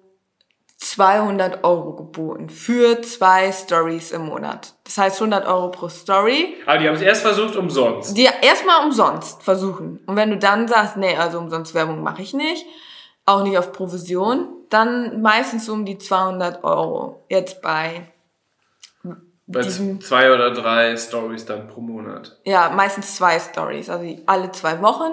200 0.85 1.65
Euro 1.65 1.95
geboten 1.95 2.51
für 2.51 3.01
zwei 3.01 3.51
Stories 3.51 4.13
im 4.13 4.27
Monat. 4.27 4.75
Das 4.85 4.99
heißt 4.99 5.17
100 5.17 5.47
Euro 5.47 5.71
pro 5.71 5.89
Story. 5.89 6.57
Aber 6.67 6.77
die 6.79 6.87
haben 6.87 6.95
es 6.95 7.01
erst 7.01 7.23
versucht 7.23 7.57
umsonst. 7.57 8.17
Die 8.17 8.29
erstmal 8.43 8.85
umsonst 8.85 9.43
versuchen. 9.43 10.01
Und 10.07 10.17
wenn 10.17 10.29
du 10.29 10.37
dann 10.37 10.69
sagst, 10.69 10.99
nee, 10.99 11.17
also 11.17 11.39
umsonst 11.39 11.75
Werbung 11.75 12.03
mache 12.03 12.21
ich 12.21 12.35
nicht, 12.35 12.67
auch 13.25 13.43
nicht 13.43 13.57
auf 13.57 13.73
Provision, 13.73 14.49
dann 14.69 15.23
meistens 15.23 15.71
um 15.71 15.87
die 15.87 15.97
200 15.97 16.63
Euro. 16.65 17.25
Jetzt 17.31 17.63
bei 17.63 18.13
bei 19.47 19.61
zwei 19.63 20.33
oder 20.33 20.53
drei 20.53 20.97
Stories 20.97 21.45
dann 21.45 21.69
pro 21.69 21.83
Monat. 21.83 22.39
Ja, 22.45 22.71
meistens 22.71 23.17
zwei 23.17 23.39
Stories, 23.39 23.91
also 23.91 24.17
alle 24.25 24.51
zwei 24.53 24.81
Wochen. 24.81 25.13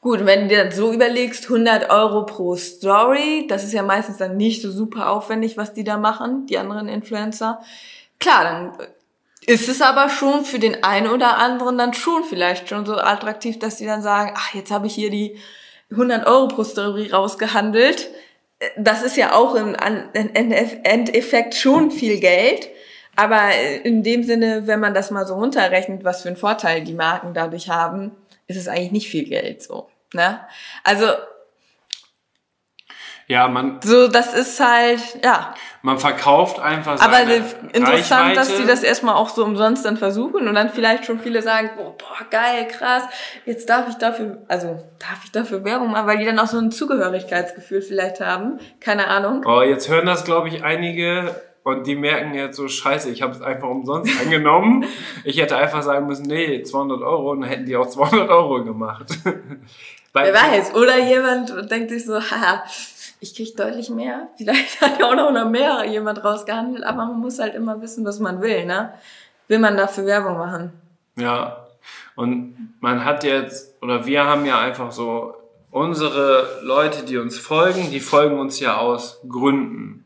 Gut, 0.00 0.24
wenn 0.24 0.42
du 0.42 0.48
dir 0.48 0.64
das 0.64 0.76
so 0.76 0.92
überlegst, 0.92 1.44
100 1.44 1.90
Euro 1.90 2.24
pro 2.24 2.56
Story, 2.56 3.46
das 3.48 3.64
ist 3.64 3.74
ja 3.74 3.82
meistens 3.82 4.16
dann 4.16 4.38
nicht 4.38 4.62
so 4.62 4.70
super 4.70 5.10
aufwendig, 5.10 5.58
was 5.58 5.74
die 5.74 5.84
da 5.84 5.98
machen, 5.98 6.46
die 6.46 6.56
anderen 6.56 6.88
Influencer. 6.88 7.60
Klar, 8.18 8.44
dann 8.44 8.72
ist 9.44 9.68
es 9.68 9.82
aber 9.82 10.08
schon 10.08 10.46
für 10.46 10.58
den 10.58 10.82
einen 10.82 11.08
oder 11.08 11.36
anderen 11.36 11.76
dann 11.76 11.92
schon 11.92 12.24
vielleicht 12.24 12.70
schon 12.70 12.86
so 12.86 12.96
attraktiv, 12.96 13.58
dass 13.58 13.76
die 13.76 13.86
dann 13.86 14.00
sagen, 14.00 14.32
ach, 14.36 14.54
jetzt 14.54 14.70
habe 14.70 14.86
ich 14.86 14.94
hier 14.94 15.10
die 15.10 15.36
100 15.90 16.26
Euro 16.26 16.48
pro 16.48 16.64
Story 16.64 17.10
rausgehandelt. 17.10 18.08
Das 18.78 19.02
ist 19.02 19.18
ja 19.18 19.34
auch 19.34 19.54
im 19.54 19.74
Endeffekt 19.74 21.54
schon 21.54 21.90
viel 21.90 22.18
Geld. 22.20 22.70
Aber 23.16 23.50
in 23.82 24.02
dem 24.02 24.22
Sinne, 24.22 24.66
wenn 24.66 24.80
man 24.80 24.94
das 24.94 25.10
mal 25.10 25.26
so 25.26 25.34
runterrechnet, 25.34 26.04
was 26.04 26.22
für 26.22 26.28
einen 26.28 26.36
Vorteil 26.36 26.84
die 26.84 26.94
Marken 26.94 27.34
dadurch 27.34 27.68
haben, 27.68 28.12
ist 28.46 28.56
es 28.56 28.68
eigentlich 28.68 28.92
nicht 28.92 29.08
viel 29.08 29.24
Geld 29.24 29.62
so. 29.62 29.88
Ne? 30.12 30.40
Also 30.84 31.06
ja, 33.28 33.48
man. 33.48 33.80
So, 33.82 34.06
das 34.06 34.34
ist 34.34 34.60
halt, 34.60 35.00
ja. 35.24 35.52
Man 35.82 35.98
verkauft 35.98 36.60
einfach 36.60 37.00
Aber 37.00 37.22
interessant, 37.72 38.36
Reichweite. 38.36 38.36
dass 38.36 38.56
die 38.56 38.66
das 38.66 38.84
erstmal 38.84 39.16
auch 39.16 39.30
so 39.30 39.44
umsonst 39.44 39.84
dann 39.84 39.96
versuchen 39.96 40.46
und 40.46 40.54
dann 40.54 40.70
vielleicht 40.70 41.06
schon 41.06 41.18
viele 41.18 41.42
sagen, 41.42 41.70
oh, 41.78 41.94
boah, 41.98 42.26
geil, 42.30 42.68
krass, 42.68 43.02
jetzt 43.44 43.68
darf 43.68 43.88
ich 43.88 43.96
dafür, 43.96 44.38
also 44.46 44.80
darf 45.00 45.24
ich 45.24 45.32
dafür 45.32 45.64
Werbung 45.64 45.90
machen, 45.90 46.06
weil 46.06 46.18
die 46.18 46.24
dann 46.24 46.38
auch 46.38 46.46
so 46.46 46.58
ein 46.58 46.70
Zugehörigkeitsgefühl 46.70 47.82
vielleicht 47.82 48.20
haben. 48.20 48.60
Keine 48.80 49.08
Ahnung. 49.08 49.44
Oh, 49.44 49.62
jetzt 49.62 49.88
hören 49.88 50.06
das, 50.06 50.24
glaube 50.24 50.48
ich, 50.48 50.62
einige 50.62 51.34
und 51.66 51.84
die 51.84 51.96
merken 51.96 52.32
jetzt 52.32 52.56
so, 52.56 52.68
scheiße, 52.68 53.10
ich 53.10 53.22
habe 53.22 53.32
es 53.32 53.42
einfach 53.42 53.68
umsonst 53.68 54.12
angenommen. 54.22 54.84
Ich 55.24 55.40
hätte 55.40 55.56
einfach 55.56 55.82
sagen 55.82 56.06
müssen, 56.06 56.26
nee, 56.26 56.62
200 56.62 57.02
Euro 57.02 57.32
und 57.32 57.40
dann 57.40 57.50
hätten 57.50 57.66
die 57.66 57.76
auch 57.76 57.88
200 57.88 58.28
Euro 58.28 58.62
gemacht. 58.62 59.06
Wer 60.12 60.32
weiß, 60.32 60.76
oder 60.76 60.96
jemand 60.98 61.68
denkt 61.68 61.90
sich 61.90 62.06
so, 62.06 62.20
haha, 62.20 62.62
ich 63.18 63.34
krieg 63.34 63.56
deutlich 63.56 63.90
mehr. 63.90 64.28
Vielleicht 64.36 64.80
hat 64.80 65.00
ja 65.00 65.06
auch 65.06 65.32
noch 65.32 65.50
mehr 65.50 65.84
jemand 65.86 66.22
rausgehandelt, 66.22 66.84
aber 66.84 67.06
man 67.06 67.18
muss 67.18 67.40
halt 67.40 67.56
immer 67.56 67.82
wissen, 67.82 68.04
was 68.04 68.20
man 68.20 68.40
will, 68.40 68.64
ne? 68.64 68.94
Will 69.48 69.58
man 69.58 69.76
dafür 69.76 70.06
Werbung 70.06 70.38
machen? 70.38 70.72
Ja. 71.16 71.66
Und 72.14 72.76
man 72.78 73.04
hat 73.04 73.24
jetzt, 73.24 73.74
oder 73.82 74.06
wir 74.06 74.24
haben 74.24 74.46
ja 74.46 74.60
einfach 74.60 74.92
so 74.92 75.34
unsere 75.72 76.60
Leute, 76.62 77.04
die 77.04 77.18
uns 77.18 77.36
folgen, 77.36 77.90
die 77.90 78.00
folgen 78.00 78.38
uns 78.38 78.60
ja 78.60 78.76
aus 78.76 79.20
Gründen. 79.28 80.05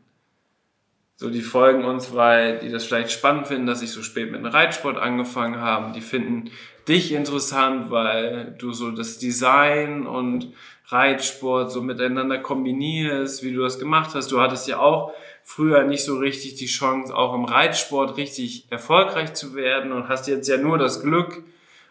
So, 1.21 1.29
die 1.29 1.43
folgen 1.43 1.85
uns, 1.85 2.15
weil 2.15 2.57
die 2.57 2.71
das 2.71 2.85
vielleicht 2.85 3.11
spannend 3.11 3.45
finden, 3.45 3.67
dass 3.67 3.83
ich 3.83 3.91
so 3.91 4.01
spät 4.01 4.31
mit 4.31 4.41
dem 4.41 4.47
Reitsport 4.47 4.97
angefangen 4.97 5.61
habe. 5.61 5.93
Die 5.93 6.01
finden 6.01 6.49
dich 6.87 7.13
interessant, 7.13 7.91
weil 7.91 8.55
du 8.57 8.73
so 8.73 8.89
das 8.89 9.19
Design 9.19 10.07
und 10.07 10.51
Reitsport 10.87 11.71
so 11.71 11.83
miteinander 11.83 12.39
kombinierst, 12.39 13.43
wie 13.43 13.53
du 13.53 13.61
das 13.61 13.77
gemacht 13.77 14.15
hast. 14.15 14.31
Du 14.31 14.41
hattest 14.41 14.67
ja 14.67 14.79
auch 14.79 15.13
früher 15.43 15.83
nicht 15.83 16.03
so 16.03 16.17
richtig 16.17 16.55
die 16.55 16.65
Chance, 16.65 17.15
auch 17.15 17.35
im 17.35 17.45
Reitsport 17.45 18.17
richtig 18.17 18.65
erfolgreich 18.71 19.33
zu 19.33 19.53
werden 19.53 19.91
und 19.91 20.09
hast 20.09 20.27
jetzt 20.27 20.47
ja 20.47 20.57
nur 20.57 20.79
das 20.79 21.03
Glück, 21.03 21.43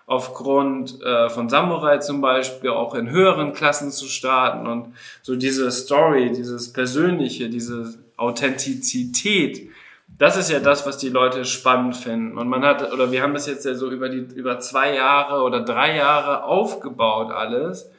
aufgrund 0.06 1.00
äh, 1.02 1.28
von 1.28 1.48
Samurai 1.48 1.98
zum 1.98 2.20
Beispiel 2.20 2.70
auch 2.70 2.96
in 2.96 3.10
höheren 3.10 3.52
Klassen 3.52 3.92
zu 3.92 4.06
starten 4.06 4.66
und 4.66 4.92
so 5.22 5.36
diese 5.36 5.70
Story, 5.70 6.32
dieses 6.32 6.72
Persönliche, 6.72 7.48
diese 7.48 7.94
Authentizität, 8.20 9.70
das 10.18 10.36
ist 10.36 10.50
ja 10.50 10.60
das, 10.60 10.86
was 10.86 10.98
die 10.98 11.08
Leute 11.08 11.44
spannend 11.44 11.96
finden. 11.96 12.36
Und 12.36 12.48
man 12.48 12.64
hat, 12.64 12.92
oder 12.92 13.10
wir 13.10 13.22
haben 13.22 13.32
das 13.32 13.46
jetzt 13.46 13.64
ja 13.64 13.74
so 13.74 13.90
über 13.90 14.08
die, 14.08 14.18
über 14.34 14.58
zwei 14.60 14.94
Jahre 14.94 15.42
oder 15.42 15.60
drei 15.60 15.96
Jahre 15.96 16.44
aufgebaut 16.44 17.32
alles. 17.32 17.90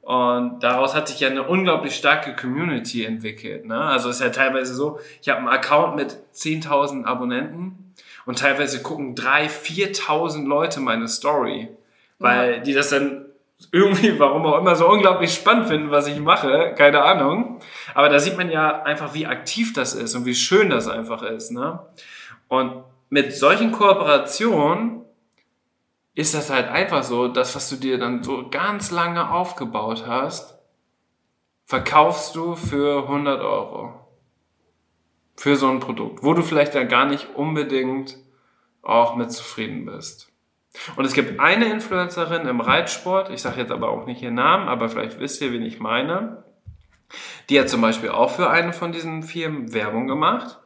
Und 0.00 0.60
daraus 0.60 0.94
hat 0.94 1.08
sich 1.08 1.20
ja 1.20 1.28
eine 1.28 1.42
unglaublich 1.42 1.94
starke 1.94 2.34
Community 2.34 3.04
entwickelt. 3.04 3.66
Ne? 3.66 3.78
Also 3.78 4.08
ist 4.08 4.22
ja 4.22 4.30
teilweise 4.30 4.74
so, 4.74 4.98
ich 5.20 5.28
habe 5.28 5.40
einen 5.40 5.48
Account 5.48 5.96
mit 5.96 6.16
10.000 6.34 7.04
Abonnenten 7.04 7.92
und 8.24 8.38
teilweise 8.38 8.80
gucken 8.80 9.14
drei, 9.14 9.50
viertausend 9.50 10.48
Leute 10.48 10.80
meine 10.80 11.08
Story, 11.08 11.68
weil 12.18 12.52
ja. 12.52 12.58
die 12.60 12.72
das 12.72 12.88
dann 12.88 13.26
irgendwie, 13.72 14.18
warum 14.18 14.46
auch 14.46 14.58
immer, 14.58 14.76
so 14.76 14.88
unglaublich 14.88 15.34
spannend 15.34 15.68
finden, 15.68 15.90
was 15.90 16.06
ich 16.06 16.20
mache, 16.20 16.74
keine 16.76 17.02
Ahnung. 17.02 17.60
Aber 17.94 18.08
da 18.08 18.18
sieht 18.18 18.36
man 18.36 18.50
ja 18.50 18.82
einfach, 18.82 19.14
wie 19.14 19.26
aktiv 19.26 19.72
das 19.72 19.94
ist 19.94 20.14
und 20.14 20.24
wie 20.24 20.34
schön 20.34 20.70
das 20.70 20.88
einfach 20.88 21.22
ist. 21.22 21.50
Ne? 21.50 21.80
Und 22.48 22.84
mit 23.10 23.34
solchen 23.34 23.72
Kooperationen 23.72 25.02
ist 26.14 26.34
das 26.34 26.50
halt 26.50 26.68
einfach 26.68 27.02
so, 27.02 27.28
das, 27.28 27.54
was 27.54 27.68
du 27.68 27.76
dir 27.76 27.98
dann 27.98 28.22
so 28.22 28.48
ganz 28.50 28.90
lange 28.90 29.30
aufgebaut 29.30 30.04
hast, 30.06 30.58
verkaufst 31.64 32.34
du 32.34 32.54
für 32.54 33.02
100 33.02 33.40
Euro 33.40 34.08
für 35.36 35.54
so 35.54 35.68
ein 35.68 35.78
Produkt, 35.78 36.24
wo 36.24 36.34
du 36.34 36.42
vielleicht 36.42 36.74
ja 36.74 36.82
gar 36.82 37.06
nicht 37.06 37.36
unbedingt 37.36 38.18
auch 38.82 39.14
mit 39.14 39.30
zufrieden 39.30 39.86
bist. 39.86 40.27
Und 40.96 41.04
es 41.04 41.12
gibt 41.12 41.40
eine 41.40 41.66
Influencerin 41.66 42.46
im 42.46 42.60
Reitsport, 42.60 43.30
ich 43.30 43.42
sage 43.42 43.60
jetzt 43.60 43.72
aber 43.72 43.88
auch 43.88 44.06
nicht 44.06 44.22
ihren 44.22 44.34
Namen, 44.34 44.68
aber 44.68 44.88
vielleicht 44.88 45.18
wisst 45.18 45.40
ihr, 45.40 45.52
wen 45.52 45.62
ich 45.62 45.80
meine. 45.80 46.44
Die 47.48 47.58
hat 47.58 47.68
zum 47.68 47.80
Beispiel 47.80 48.10
auch 48.10 48.30
für 48.30 48.50
eine 48.50 48.72
von 48.72 48.92
diesen 48.92 49.22
Firmen 49.22 49.72
Werbung 49.72 50.06
gemacht 50.06 50.58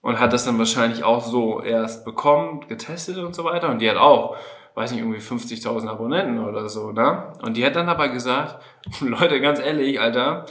und 0.00 0.18
hat 0.18 0.32
das 0.32 0.44
dann 0.44 0.58
wahrscheinlich 0.58 1.04
auch 1.04 1.24
so 1.24 1.62
erst 1.62 2.04
bekommen, 2.04 2.66
getestet 2.68 3.16
und 3.18 3.34
so 3.34 3.44
weiter. 3.44 3.70
Und 3.70 3.78
die 3.78 3.88
hat 3.88 3.96
auch, 3.96 4.36
weiß 4.74 4.90
nicht, 4.90 5.00
irgendwie 5.00 5.20
50.000 5.20 5.88
Abonnenten 5.88 6.44
oder 6.44 6.68
so, 6.68 6.90
ne? 6.90 7.32
Und 7.42 7.56
die 7.56 7.64
hat 7.64 7.76
dann 7.76 7.88
aber 7.88 8.08
gesagt, 8.08 8.62
Leute, 9.00 9.40
ganz 9.40 9.60
ehrlich, 9.60 10.00
Alter, 10.00 10.46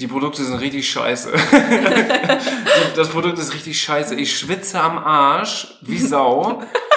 die 0.00 0.06
Produkte 0.06 0.42
sind 0.42 0.58
richtig 0.58 0.90
scheiße. 0.90 1.32
das 2.96 3.08
Produkt 3.08 3.38
ist 3.38 3.54
richtig 3.54 3.80
scheiße. 3.80 4.16
Ich 4.16 4.36
schwitze 4.36 4.80
am 4.80 4.98
Arsch 4.98 5.78
wie 5.82 5.98
Sau. 5.98 6.62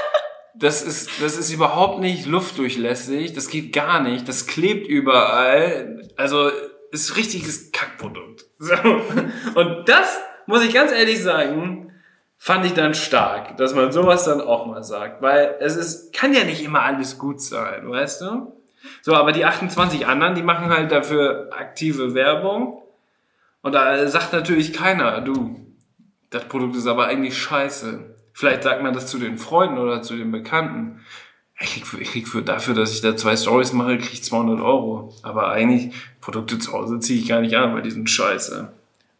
Das 0.65 0.81
ist, 0.81 1.21
das 1.21 1.37
ist 1.37 1.53
überhaupt 1.53 1.99
nicht 1.99 2.25
luftdurchlässig. 2.25 3.33
Das 3.33 3.49
geht 3.49 3.71
gar 3.71 4.01
nicht. 4.01 4.27
Das 4.27 4.47
klebt 4.47 4.87
überall. 4.87 6.09
Also, 6.17 6.49
ist 6.89 7.17
richtiges 7.17 7.71
Kackprodukt. 7.71 8.45
So. 8.57 8.73
Und 9.53 9.87
das, 9.87 10.19
muss 10.47 10.63
ich 10.63 10.73
ganz 10.73 10.91
ehrlich 10.91 11.21
sagen, 11.21 11.93
fand 12.39 12.65
ich 12.65 12.73
dann 12.73 12.95
stark, 12.95 13.57
dass 13.57 13.75
man 13.75 13.91
sowas 13.91 14.23
dann 14.23 14.41
auch 14.41 14.65
mal 14.65 14.81
sagt. 14.81 15.21
Weil 15.21 15.55
es 15.59 15.75
ist, 15.75 16.13
kann 16.13 16.33
ja 16.33 16.43
nicht 16.45 16.63
immer 16.63 16.81
alles 16.81 17.19
gut 17.19 17.41
sein, 17.41 17.87
weißt 17.87 18.21
du? 18.21 18.53
So, 19.03 19.13
aber 19.13 19.33
die 19.33 19.45
28 19.45 20.07
anderen, 20.07 20.33
die 20.33 20.41
machen 20.41 20.69
halt 20.69 20.91
dafür 20.91 21.49
aktive 21.51 22.15
Werbung. 22.15 22.81
Und 23.61 23.73
da 23.73 24.07
sagt 24.07 24.33
natürlich 24.33 24.73
keiner, 24.73 25.21
du, 25.21 25.59
das 26.31 26.45
Produkt 26.45 26.75
ist 26.75 26.87
aber 26.87 27.05
eigentlich 27.05 27.37
scheiße. 27.37 28.14
Vielleicht 28.35 28.63
sagt 28.63 28.83
man 28.83 28.93
das 28.93 29.07
zu 29.07 29.17
den 29.17 29.37
Freunden 29.37 29.77
oder 29.77 30.01
zu 30.01 30.17
den 30.17 30.29
Bekannten. 30.29 30.99
Ich 31.57 31.73
krieg, 31.73 31.87
für, 31.87 32.01
ich 32.01 32.11
krieg 32.11 32.27
für 32.27 32.41
dafür, 32.41 32.73
dass 32.73 32.91
ich 32.91 32.99
da 32.99 33.15
zwei 33.15 33.37
Stories 33.37 33.71
mache, 33.71 33.97
krieg 33.97 34.11
ich 34.11 34.25
200 34.25 34.59
Euro. 34.59 35.15
Aber 35.23 35.51
eigentlich, 35.51 35.95
Produkte 36.19 36.59
zu 36.59 36.73
Hause 36.73 36.99
ziehe 36.99 37.17
ich 37.21 37.29
gar 37.29 37.39
nicht 37.39 37.55
an, 37.55 37.73
weil 37.73 37.81
die 37.81 37.91
sind 37.91 38.09
scheiße. 38.09 38.73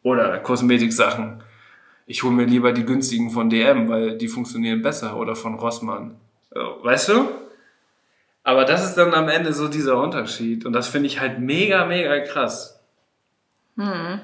Oder 0.03 0.38
Kosmetik-Sachen. 0.39 1.41
Ich 2.05 2.24
hole 2.24 2.34
mir 2.34 2.43
lieber 2.43 2.74
die 2.74 2.84
günstigen 2.84 3.32
von 3.32 3.49
DM, 3.49 3.88
weil 3.88 4.18
die 4.18 4.28
funktionieren 4.28 4.82
besser. 4.82 5.16
Oder 5.16 5.38
von 5.38 5.55
Rossmann. 5.55 6.18
Weißt 6.51 7.07
du? 7.07 7.30
Aber 8.43 8.66
das 8.66 8.84
ist 8.84 8.95
dann 8.95 9.13
am 9.13 9.30
Ende 9.30 9.53
so 9.53 9.70
dieser 9.70 9.97
Unterschied. 9.97 10.66
Und 10.66 10.74
das 10.74 10.89
finde 10.89 11.07
ich 11.07 11.22
halt 11.22 11.39
mega, 11.39 11.86
mega 11.86 12.20
krass. 12.20 12.82
Hm. 13.78 14.20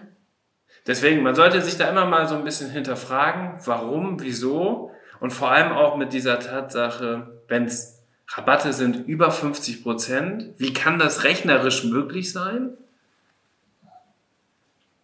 Deswegen, 0.88 1.22
man 1.22 1.36
sollte 1.36 1.62
sich 1.62 1.78
da 1.78 1.90
immer 1.90 2.06
mal 2.06 2.28
so 2.28 2.36
ein 2.36 2.44
bisschen 2.44 2.72
hinterfragen, 2.72 3.60
warum, 3.66 4.20
wieso 4.22 4.92
und 5.20 5.32
vor 5.32 5.52
allem 5.52 5.72
auch 5.72 5.98
mit 5.98 6.14
dieser 6.14 6.40
Tatsache, 6.40 7.42
wenn 7.48 7.66
es 7.66 8.02
Rabatte 8.28 8.74
sind 8.74 9.08
über 9.08 9.30
50 9.30 9.84
Prozent, 9.84 10.54
wie 10.58 10.74
kann 10.74 10.98
das 10.98 11.24
rechnerisch 11.24 11.84
möglich 11.84 12.32
sein? 12.32 12.72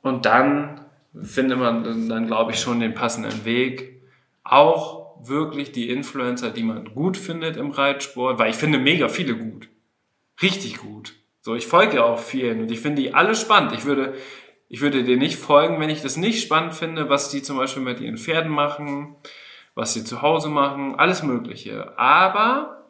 Und 0.02 0.26
dann 0.26 0.82
findet 1.22 1.60
man 1.60 2.10
dann, 2.10 2.28
glaube 2.28 2.52
ich, 2.52 2.60
schon 2.60 2.80
den 2.80 2.94
passenden 2.94 3.46
Weg. 3.46 4.02
Auch 4.44 5.18
wirklich 5.28 5.72
die 5.72 5.90
Influencer, 5.90 6.52
die 6.52 6.64
man 6.64 6.94
gut 6.94 7.18
findet 7.18 7.58
im 7.58 7.72
Reitsport, 7.72 8.40
weil 8.40 8.50
ich 8.50 8.56
finde 8.56 8.80
mega 8.80 9.10
viele 9.10 9.36
gut. 9.36 9.68
Richtig 10.42 10.78
gut. 10.78 11.14
So, 11.42 11.56
ich 11.56 11.68
folge 11.68 12.04
auch 12.04 12.20
vielen 12.20 12.62
und 12.62 12.72
ich 12.72 12.80
finde 12.80 13.02
die 13.02 13.14
alle 13.14 13.36
spannend. 13.36 13.74
Ich 13.74 13.86
würde, 13.86 14.16
ich 14.70 14.82
würde 14.82 15.04
dir 15.04 15.18
nicht 15.18 15.38
folgen, 15.38 15.80
wenn 15.80 15.90
ich 15.90 16.02
das 16.02 16.18
nicht 16.18 16.44
spannend 16.44 16.74
finde, 16.74 17.08
was 17.10 17.30
die 17.30 17.42
zum 17.42 17.56
Beispiel 17.58 17.84
mit 17.84 18.02
ihren 18.02 18.18
Pferden 18.18 18.52
machen, 18.52 19.16
was 19.76 19.94
sie 19.94 20.04
zu 20.04 20.22
Hause 20.22 20.50
machen, 20.50 20.96
alles 20.96 21.24
Mögliche. 21.24 21.98
Aber, 21.98 22.84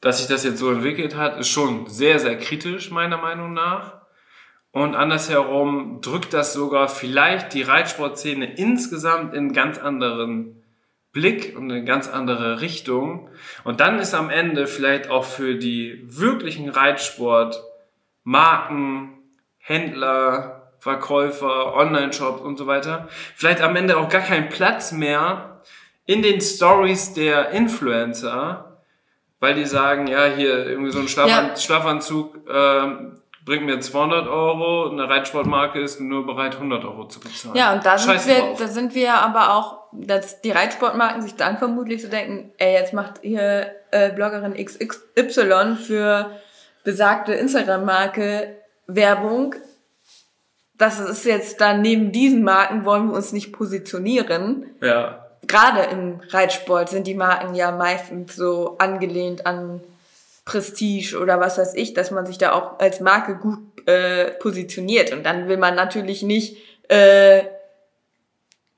dass 0.00 0.18
sich 0.18 0.28
das 0.28 0.44
jetzt 0.44 0.58
so 0.58 0.70
entwickelt 0.70 1.16
hat, 1.16 1.36
ist 1.38 1.48
schon 1.48 1.86
sehr, 1.86 2.20
sehr 2.20 2.38
kritisch, 2.38 2.90
meiner 2.90 3.18
Meinung 3.18 3.54
nach. 3.54 4.02
Und 4.70 4.94
andersherum 4.94 6.00
drückt 6.00 6.32
das 6.32 6.52
sogar 6.52 6.86
vielleicht 6.88 7.52
die 7.52 7.62
Reitsportszene 7.62 8.54
insgesamt 8.54 9.34
in 9.34 9.52
ganz 9.52 9.78
anderen 9.78 10.62
Blick 11.12 11.56
und 11.56 11.70
in 11.70 11.84
ganz 11.84 12.08
andere 12.08 12.60
Richtung. 12.62 13.28
Und 13.64 13.80
dann 13.80 13.98
ist 13.98 14.14
am 14.14 14.30
Ende 14.30 14.66
vielleicht 14.66 15.10
auch 15.10 15.24
für 15.24 15.56
die 15.56 16.00
wirklichen 16.04 16.70
Reitsportmarken 16.70 19.21
Händler, 19.62 20.72
Verkäufer, 20.80 21.74
Online-Shops 21.76 22.40
und 22.42 22.58
so 22.58 22.66
weiter, 22.66 23.08
vielleicht 23.36 23.62
am 23.62 23.76
Ende 23.76 23.96
auch 23.96 24.08
gar 24.08 24.20
kein 24.20 24.48
Platz 24.48 24.92
mehr 24.92 25.60
in 26.06 26.22
den 26.22 26.40
Stories 26.40 27.14
der 27.14 27.50
Influencer, 27.50 28.80
weil 29.38 29.54
die 29.54 29.64
sagen, 29.64 30.08
ja, 30.08 30.24
hier 30.24 30.66
irgendwie 30.66 30.90
so 30.90 30.98
ein 30.98 31.08
Schlafanzug, 31.08 31.54
ja. 31.54 31.60
Schlafanzug 31.60 32.48
äh, 32.48 32.86
bringt 33.44 33.64
mir 33.64 33.80
200 33.80 34.26
Euro, 34.26 34.90
eine 34.90 35.08
Reitsportmarke 35.08 35.80
ist 35.80 36.00
nur 36.00 36.26
bereit, 36.26 36.54
100 36.54 36.84
Euro 36.84 37.06
zu 37.06 37.20
bezahlen. 37.20 37.54
Ja, 37.56 37.72
und 37.72 37.86
da 37.86 37.98
sind, 37.98 38.26
wir, 38.26 38.54
da 38.58 38.66
sind 38.66 38.94
wir 38.94 39.14
aber 39.14 39.54
auch, 39.54 39.78
dass 39.92 40.40
die 40.40 40.50
Reitsportmarken 40.50 41.22
sich 41.22 41.36
dann 41.36 41.58
vermutlich 41.58 42.02
so 42.02 42.08
denken, 42.08 42.52
ey, 42.58 42.72
jetzt 42.72 42.92
macht 42.92 43.20
hier 43.22 43.72
äh, 43.92 44.10
Bloggerin 44.10 44.54
XXY 44.54 45.76
für 45.76 46.30
besagte 46.84 47.34
Instagram-Marke 47.34 48.61
Werbung. 48.94 49.54
Das 50.76 50.98
ist 50.98 51.24
jetzt 51.24 51.60
dann 51.60 51.82
neben 51.82 52.12
diesen 52.12 52.42
Marken 52.42 52.84
wollen 52.84 53.08
wir 53.08 53.14
uns 53.14 53.32
nicht 53.32 53.52
positionieren. 53.52 54.66
Ja. 54.80 55.26
Gerade 55.46 55.82
im 55.90 56.20
Reitsport 56.30 56.88
sind 56.88 57.06
die 57.06 57.14
Marken 57.14 57.54
ja 57.54 57.72
meistens 57.72 58.36
so 58.36 58.76
angelehnt 58.78 59.46
an 59.46 59.80
Prestige 60.44 61.18
oder 61.20 61.38
was 61.40 61.58
weiß 61.58 61.74
ich, 61.74 61.94
dass 61.94 62.10
man 62.10 62.26
sich 62.26 62.38
da 62.38 62.52
auch 62.52 62.78
als 62.80 63.00
Marke 63.00 63.36
gut 63.36 63.58
äh, 63.86 64.32
positioniert. 64.32 65.12
Und 65.12 65.24
dann 65.24 65.48
will 65.48 65.56
man 65.56 65.74
natürlich 65.74 66.22
nicht 66.22 66.56
äh, 66.88 67.42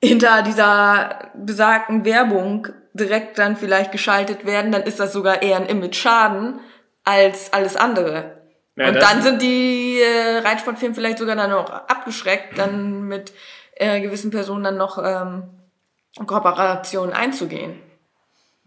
hinter 0.03 0.43
dieser 0.43 1.31
besagten 1.33 2.05
Werbung 2.05 2.67
direkt 2.93 3.37
dann 3.37 3.57
vielleicht 3.57 3.91
geschaltet 3.91 4.45
werden, 4.45 4.71
dann 4.71 4.83
ist 4.83 4.99
das 4.99 5.11
sogar 5.11 5.41
eher 5.41 5.57
ein 5.57 5.65
Image-Schaden 5.65 6.59
als 7.03 7.51
alles 7.51 7.75
andere. 7.75 8.37
Ja, 8.75 8.89
und 8.89 8.95
dann 8.95 9.21
sind 9.21 9.41
die 9.41 10.01
äh, 10.01 10.39
Reitsportfirmen 10.39 10.95
vielleicht 10.95 11.17
sogar 11.17 11.35
dann 11.35 11.51
noch 11.51 11.69
abgeschreckt, 11.69 12.57
dann 12.57 13.03
mit 13.03 13.31
äh, 13.75 14.01
gewissen 14.01 14.31
Personen 14.31 14.65
dann 14.65 14.77
noch 14.77 14.97
ähm, 15.01 15.43
Kooperationen 16.25 17.13
einzugehen. 17.13 17.81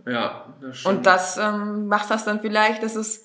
Ja, 0.06 0.46
das 0.60 0.78
stimmt. 0.78 0.96
Und 0.96 1.06
das 1.06 1.36
ähm, 1.36 1.88
macht 1.88 2.10
das 2.10 2.24
dann 2.24 2.40
vielleicht, 2.40 2.82
dass 2.82 2.94
es 2.96 3.24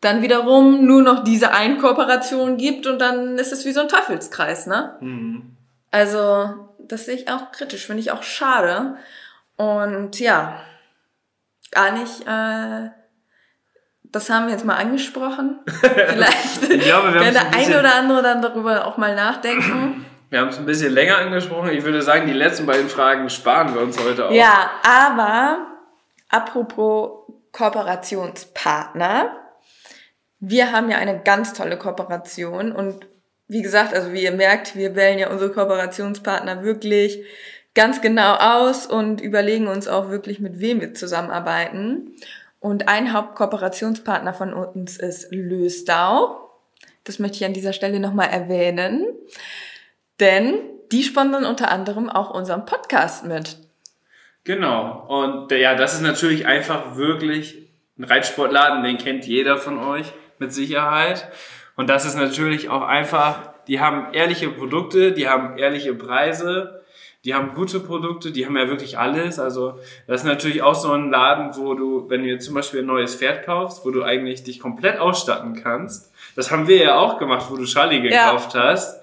dann 0.00 0.22
wiederum 0.22 0.86
nur 0.86 1.02
noch 1.02 1.22
diese 1.22 1.52
eine 1.52 1.78
Kooperation 1.78 2.56
gibt 2.56 2.86
und 2.86 2.98
dann 2.98 3.38
ist 3.38 3.52
es 3.52 3.64
wie 3.64 3.72
so 3.72 3.80
ein 3.80 3.88
Teufelskreis, 3.88 4.66
ne? 4.66 4.96
Mhm. 5.00 5.56
Also, 5.90 6.68
das 6.78 7.04
sehe 7.04 7.14
ich 7.14 7.30
auch 7.30 7.52
kritisch, 7.52 7.86
finde 7.86 8.00
ich 8.00 8.10
auch 8.10 8.22
schade. 8.22 8.96
Und 9.56 10.18
ja, 10.18 10.60
gar 11.70 11.92
nicht 11.92 12.26
äh, 12.26 12.90
das 14.12 14.30
haben 14.30 14.46
wir 14.46 14.52
jetzt 14.52 14.64
mal 14.64 14.76
angesprochen. 14.76 15.58
Vielleicht 15.66 16.70
ich 16.70 16.80
glaube, 16.80 17.14
wir 17.14 17.20
kann 17.22 17.32
der 17.32 17.54
eine 17.54 17.80
oder 17.80 17.94
andere 17.94 18.22
dann 18.22 18.42
darüber 18.42 18.86
auch 18.86 18.96
mal 18.98 19.14
nachdenken. 19.14 20.06
Wir 20.30 20.40
haben 20.40 20.48
es 20.48 20.56
ein 20.56 20.64
bisschen 20.64 20.94
länger 20.94 21.18
angesprochen. 21.18 21.72
Ich 21.72 21.84
würde 21.84 22.00
sagen, 22.00 22.26
die 22.26 22.32
letzten 22.32 22.64
beiden 22.64 22.88
Fragen 22.88 23.28
sparen 23.28 23.74
wir 23.74 23.82
uns 23.82 24.02
heute 24.02 24.28
auch. 24.28 24.32
Ja, 24.32 24.70
aber 24.82 25.66
apropos 26.30 27.30
Kooperationspartner. 27.52 29.36
Wir 30.40 30.72
haben 30.72 30.90
ja 30.90 30.96
eine 30.96 31.20
ganz 31.20 31.52
tolle 31.52 31.76
Kooperation 31.76 32.72
und 32.72 33.06
wie 33.46 33.60
gesagt, 33.60 33.92
also 33.92 34.14
wie 34.14 34.22
ihr 34.22 34.32
merkt, 34.32 34.74
wir 34.74 34.96
wählen 34.96 35.18
ja 35.18 35.28
unsere 35.28 35.52
Kooperationspartner 35.52 36.62
wirklich 36.62 37.22
ganz 37.74 38.00
genau 38.00 38.36
aus 38.36 38.86
und 38.86 39.20
überlegen 39.20 39.68
uns 39.68 39.86
auch 39.86 40.08
wirklich, 40.08 40.40
mit 40.40 40.60
wem 40.60 40.80
wir 40.80 40.94
zusammenarbeiten. 40.94 42.16
Und 42.62 42.88
ein 42.88 43.12
Hauptkooperationspartner 43.12 44.32
von 44.32 44.54
uns 44.54 44.96
ist 44.96 45.32
Lösdau. 45.32 46.48
Das 47.02 47.18
möchte 47.18 47.38
ich 47.38 47.44
an 47.44 47.54
dieser 47.54 47.72
Stelle 47.72 47.98
nochmal 47.98 48.28
erwähnen. 48.28 49.04
Denn 50.20 50.54
die 50.92 51.02
sponsern 51.02 51.44
unter 51.44 51.72
anderem 51.72 52.08
auch 52.08 52.30
unseren 52.30 52.64
Podcast 52.64 53.24
mit. 53.24 53.56
Genau. 54.44 55.06
Und 55.08 55.50
ja, 55.50 55.74
das 55.74 55.94
ist 55.94 56.02
natürlich 56.02 56.46
einfach 56.46 56.94
wirklich 56.94 57.68
ein 57.98 58.04
Reitsportladen, 58.04 58.84
den 58.84 58.96
kennt 58.96 59.26
jeder 59.26 59.58
von 59.58 59.80
euch 59.80 60.12
mit 60.38 60.52
Sicherheit. 60.52 61.28
Und 61.74 61.90
das 61.90 62.04
ist 62.04 62.14
natürlich 62.14 62.68
auch 62.68 62.82
einfach, 62.82 63.54
die 63.66 63.80
haben 63.80 64.14
ehrliche 64.14 64.48
Produkte, 64.48 65.10
die 65.10 65.28
haben 65.28 65.58
ehrliche 65.58 65.94
Preise 65.94 66.81
die 67.24 67.34
haben 67.34 67.54
gute 67.54 67.78
Produkte, 67.78 68.32
die 68.32 68.46
haben 68.46 68.56
ja 68.56 68.66
wirklich 68.68 68.98
alles. 68.98 69.38
Also 69.38 69.78
das 70.06 70.22
ist 70.22 70.26
natürlich 70.26 70.62
auch 70.62 70.74
so 70.74 70.92
ein 70.92 71.10
Laden, 71.10 71.56
wo 71.56 71.74
du, 71.74 72.10
wenn 72.10 72.24
du 72.24 72.38
zum 72.38 72.54
Beispiel 72.54 72.80
ein 72.80 72.86
neues 72.86 73.14
Pferd 73.14 73.44
kaufst, 73.44 73.84
wo 73.84 73.90
du 73.90 74.02
eigentlich 74.02 74.42
dich 74.42 74.58
komplett 74.58 74.98
ausstatten 74.98 75.54
kannst. 75.62 76.12
Das 76.34 76.50
haben 76.50 76.66
wir 76.66 76.78
ja 76.78 76.98
auch 76.98 77.18
gemacht, 77.18 77.46
wo 77.50 77.56
du 77.56 77.64
Charlie 77.64 78.00
gekauft 78.00 78.54
ja. 78.54 78.64
hast. 78.64 79.00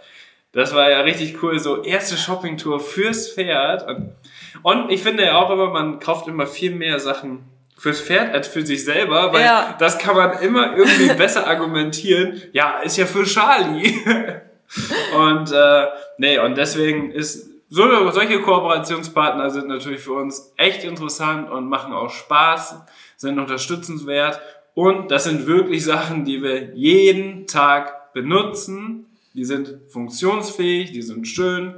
Das 0.51 0.73
war 0.73 0.89
ja 0.89 1.01
richtig 1.01 1.41
cool, 1.43 1.59
so 1.59 1.83
erste 1.83 2.17
Shoppingtour 2.17 2.79
fürs 2.79 3.31
Pferd. 3.31 3.87
Und, 3.87 4.15
und 4.63 4.91
ich 4.91 5.01
finde 5.01 5.23
ja 5.23 5.37
auch 5.37 5.49
immer, 5.51 5.69
man 5.69 5.99
kauft 5.99 6.27
immer 6.27 6.47
viel 6.47 6.71
mehr 6.71 6.99
Sachen 6.99 7.43
fürs 7.77 8.01
Pferd 8.01 8.33
als 8.33 8.49
für 8.49 8.65
sich 8.65 8.83
selber, 8.83 9.31
weil 9.31 9.45
Ja. 9.45 9.75
das 9.79 9.97
kann 9.97 10.17
man 10.17 10.39
immer 10.39 10.75
irgendwie 10.75 11.13
besser 11.17 11.47
argumentieren. 11.47 12.41
Ja, 12.51 12.79
ist 12.79 12.97
ja 12.97 13.05
für 13.05 13.23
Charlie. 13.23 13.93
und 15.17 15.51
äh, 15.53 15.85
nee, 16.17 16.37
und 16.39 16.57
deswegen 16.57 17.11
ist 17.11 17.48
so, 17.71 18.09
solche 18.09 18.41
Kooperationspartner 18.41 19.51
sind 19.51 19.67
natürlich 19.67 20.01
für 20.01 20.13
uns 20.13 20.53
echt 20.57 20.83
interessant 20.83 21.51
und 21.51 21.69
machen 21.69 21.93
auch 21.93 22.09
Spaß, 22.09 22.81
sind 23.15 23.37
unterstützenswert. 23.37 24.41
Und 24.73 25.11
das 25.11 25.25
sind 25.25 25.45
wirklich 25.45 25.85
Sachen, 25.85 26.25
die 26.25 26.41
wir 26.41 26.73
jeden 26.73 27.45
Tag 27.45 28.11
benutzen. 28.13 29.05
Die 29.35 29.45
sind 29.45 29.77
funktionsfähig, 29.89 30.91
die 30.93 31.03
sind 31.03 31.27
schön, 31.27 31.75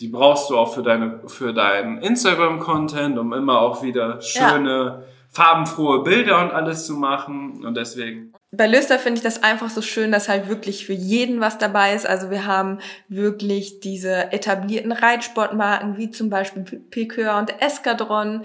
die 0.00 0.08
brauchst 0.08 0.50
du 0.50 0.58
auch 0.58 0.74
für 0.74 0.82
deine 0.82 1.22
für 1.26 1.54
deinen 1.54 1.98
Instagram 1.98 2.60
Content, 2.60 3.16
um 3.16 3.32
immer 3.32 3.60
auch 3.60 3.82
wieder 3.82 4.20
schöne 4.20 5.04
farbenfrohe 5.30 6.02
Bilder 6.02 6.42
und 6.42 6.50
alles 6.50 6.84
zu 6.84 6.94
machen. 6.96 7.64
Und 7.64 7.76
deswegen 7.76 8.33
Bei 8.56 8.66
Löster 8.66 8.98
finde 8.98 9.18
ich 9.18 9.24
das 9.24 9.42
einfach 9.42 9.70
so 9.70 9.82
schön, 9.82 10.12
dass 10.12 10.28
halt 10.28 10.48
wirklich 10.48 10.86
für 10.86 10.92
jeden 10.92 11.40
was 11.40 11.58
dabei 11.58 11.94
ist. 11.94 12.06
Also 12.06 12.30
wir 12.30 12.46
haben 12.46 12.78
wirklich 13.08 13.80
diese 13.80 14.32
etablierten 14.32 14.92
Reitsportmarken 14.92 15.96
wie 15.96 16.10
zum 16.10 16.30
Beispiel 16.30 16.62
Piqueur 16.62 17.38
und 17.38 17.60
Escadron. 17.62 18.44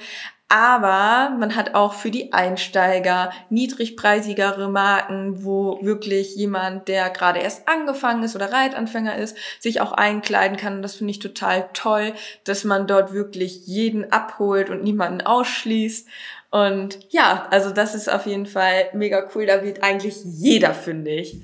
Aber 0.51 1.35
man 1.37 1.55
hat 1.55 1.75
auch 1.75 1.93
für 1.93 2.09
die 2.09 2.33
Einsteiger 2.33 3.31
niedrigpreisigere 3.51 4.67
Marken, 4.67 5.43
wo 5.43 5.79
wirklich 5.83 6.35
jemand, 6.35 6.87
der 6.87 7.11
gerade 7.11 7.39
erst 7.39 7.67
angefangen 7.67 8.23
ist 8.23 8.35
oder 8.35 8.51
Reitanfänger 8.51 9.15
ist, 9.15 9.37
sich 9.59 9.79
auch 9.79 9.91
einkleiden 9.91 10.57
kann. 10.57 10.77
Und 10.77 10.81
das 10.81 10.95
finde 10.95 11.11
ich 11.11 11.19
total 11.19 11.69
toll, 11.73 12.13
dass 12.45 12.63
man 12.63 12.87
dort 12.87 13.13
wirklich 13.13 13.67
jeden 13.67 14.11
abholt 14.11 14.71
und 14.71 14.83
niemanden 14.83 15.21
ausschließt. 15.21 16.07
Und 16.51 16.99
ja, 17.09 17.47
also 17.51 17.71
das 17.71 17.93
ist 17.95 18.09
auf 18.09 18.25
jeden 18.25 18.45
Fall 18.45 18.89
mega 18.93 19.29
cool. 19.35 19.45
Da 19.45 19.63
wird 19.63 19.83
eigentlich 19.83 20.15
jeder 20.23 20.73
fündig. 20.73 21.41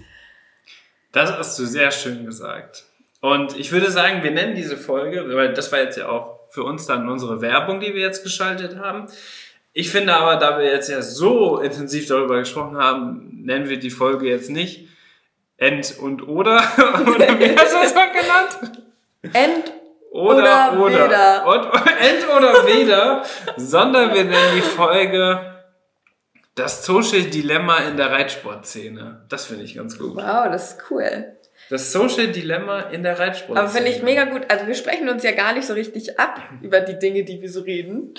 Das 1.11 1.31
hast 1.31 1.57
du 1.59 1.65
sehr 1.65 1.91
schön 1.91 2.25
gesagt. 2.25 2.85
Und 3.21 3.57
ich 3.57 3.71
würde 3.71 3.91
sagen, 3.91 4.23
wir 4.23 4.31
nennen 4.31 4.55
diese 4.55 4.77
Folge, 4.77 5.23
weil 5.35 5.53
das 5.53 5.71
war 5.71 5.79
jetzt 5.79 5.97
ja 5.97 6.09
auch 6.09 6.39
für 6.49 6.63
uns 6.63 6.85
dann 6.85 7.09
unsere 7.09 7.41
Werbung, 7.41 7.79
die 7.79 7.93
wir 7.93 8.01
jetzt 8.01 8.23
geschaltet 8.23 8.77
haben. 8.77 9.07
Ich 9.73 9.89
finde 9.89 10.13
aber, 10.13 10.37
da 10.37 10.57
wir 10.57 10.65
jetzt 10.65 10.89
ja 10.89 11.01
so 11.01 11.59
intensiv 11.59 12.07
darüber 12.07 12.39
gesprochen 12.39 12.77
haben, 12.77 13.41
nennen 13.43 13.69
wir 13.69 13.79
die 13.79 13.89
Folge 13.89 14.27
jetzt 14.27 14.49
nicht 14.49 14.87
End 15.57 15.97
und 15.99 16.27
oder. 16.27 16.57
oder 17.07 17.39
wie 17.39 17.55
hast 17.55 17.73
du 17.73 17.77
das 17.81 17.95
mal 17.95 18.09
genannt? 18.11 18.81
End 19.33 19.73
Oder, 20.15 20.77
Oder 20.77 20.81
oder. 20.81 21.05
weder. 21.05 21.45
Und, 21.45 21.65
End 21.99 22.29
oder 22.33 22.65
weder, 22.65 23.23
sondern 23.57 24.13
wir 24.13 24.23
nennen 24.23 24.55
die 24.55 24.61
Folge 24.61 25.55
das 26.55 26.85
Social 26.85 27.23
Dilemma 27.23 27.79
in 27.79 27.97
der 27.97 28.11
Reitsportszene. 28.11 29.25
Das 29.27 29.45
finde 29.45 29.65
ich 29.65 29.75
ganz 29.75 29.99
gut. 29.99 30.15
Wow, 30.15 30.45
das 30.49 30.71
ist 30.71 30.83
cool. 30.89 31.35
Das 31.69 31.91
Social 31.91 32.27
Dilemma 32.27 32.79
in 32.79 33.03
der 33.03 33.19
Reitsportszene. 33.19 33.59
Aber 33.59 33.69
finde 33.69 33.91
ich 33.91 34.03
mega 34.03 34.23
gut. 34.23 34.43
Also 34.47 34.67
wir 34.67 34.75
sprechen 34.75 35.09
uns 35.09 35.21
ja 35.23 35.31
gar 35.31 35.53
nicht 35.53 35.67
so 35.67 35.73
richtig 35.73 36.17
ab 36.17 36.39
über 36.61 36.79
die 36.79 36.97
Dinge, 36.97 37.25
die 37.25 37.41
wir 37.41 37.49
so 37.49 37.61
reden. 37.61 38.13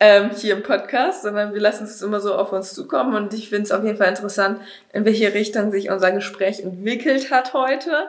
Ähm, 0.00 0.30
hier 0.34 0.56
im 0.56 0.62
Podcast, 0.62 1.22
sondern 1.22 1.52
wir 1.52 1.60
lassen 1.60 1.84
es 1.84 2.00
immer 2.00 2.20
so 2.20 2.34
auf 2.34 2.52
uns 2.52 2.72
zukommen 2.72 3.14
und 3.14 3.32
ich 3.32 3.50
finde 3.50 3.64
es 3.64 3.70
auf 3.70 3.84
jeden 3.84 3.96
Fall 3.96 4.08
interessant, 4.08 4.60
in 4.92 5.04
welche 5.04 5.34
Richtung 5.34 5.70
sich 5.70 5.90
unser 5.90 6.10
Gespräch 6.10 6.60
entwickelt 6.60 7.30
hat 7.30 7.52
heute. 7.52 8.08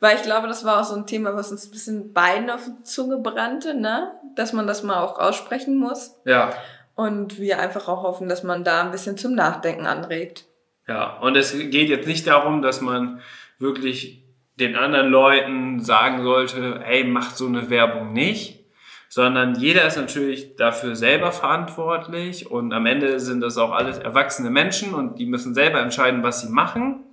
Weil 0.00 0.16
ich 0.16 0.22
glaube, 0.22 0.48
das 0.48 0.64
war 0.64 0.80
auch 0.80 0.84
so 0.84 0.96
ein 0.96 1.06
Thema, 1.06 1.34
was 1.36 1.52
uns 1.52 1.66
ein 1.66 1.70
bisschen 1.70 2.12
beiden 2.12 2.50
auf 2.50 2.64
die 2.64 2.82
Zunge 2.84 3.18
brannte, 3.18 3.74
ne? 3.74 4.12
Dass 4.34 4.52
man 4.52 4.66
das 4.66 4.82
mal 4.82 5.02
auch 5.02 5.18
aussprechen 5.18 5.76
muss. 5.76 6.16
Ja, 6.24 6.52
Und 6.94 7.38
wir 7.38 7.60
einfach 7.60 7.86
auch 7.86 8.02
hoffen, 8.02 8.28
dass 8.28 8.42
man 8.42 8.64
da 8.64 8.82
ein 8.82 8.90
bisschen 8.90 9.16
zum 9.18 9.34
Nachdenken 9.34 9.86
anregt. 9.86 10.46
ja. 10.88 11.18
Und 11.20 11.36
es 11.36 11.52
geht 11.52 11.88
jetzt 11.88 12.08
nicht 12.08 12.26
darum, 12.26 12.62
dass 12.62 12.80
man 12.80 13.20
wirklich 13.58 14.24
den 14.58 14.76
anderen 14.76 15.08
Leuten 15.08 15.80
sagen 15.80 16.22
sollte, 16.22 16.80
ey, 16.84 17.04
macht 17.04 17.36
so 17.36 17.46
eine 17.46 17.70
Werbung 17.70 18.12
nicht, 18.12 18.64
sondern 19.08 19.54
jeder 19.54 19.86
ist 19.86 19.96
natürlich 19.96 20.56
dafür 20.56 20.94
selber 20.96 21.32
verantwortlich 21.32 22.50
und 22.50 22.72
am 22.72 22.86
Ende 22.86 23.18
sind 23.20 23.40
das 23.40 23.58
auch 23.58 23.72
alles 23.72 23.98
erwachsene 23.98 24.50
Menschen 24.50 24.94
und 24.94 25.18
die 25.18 25.26
müssen 25.26 25.54
selber 25.54 25.80
entscheiden, 25.80 26.22
was 26.22 26.42
sie 26.42 26.50
machen. 26.50 27.04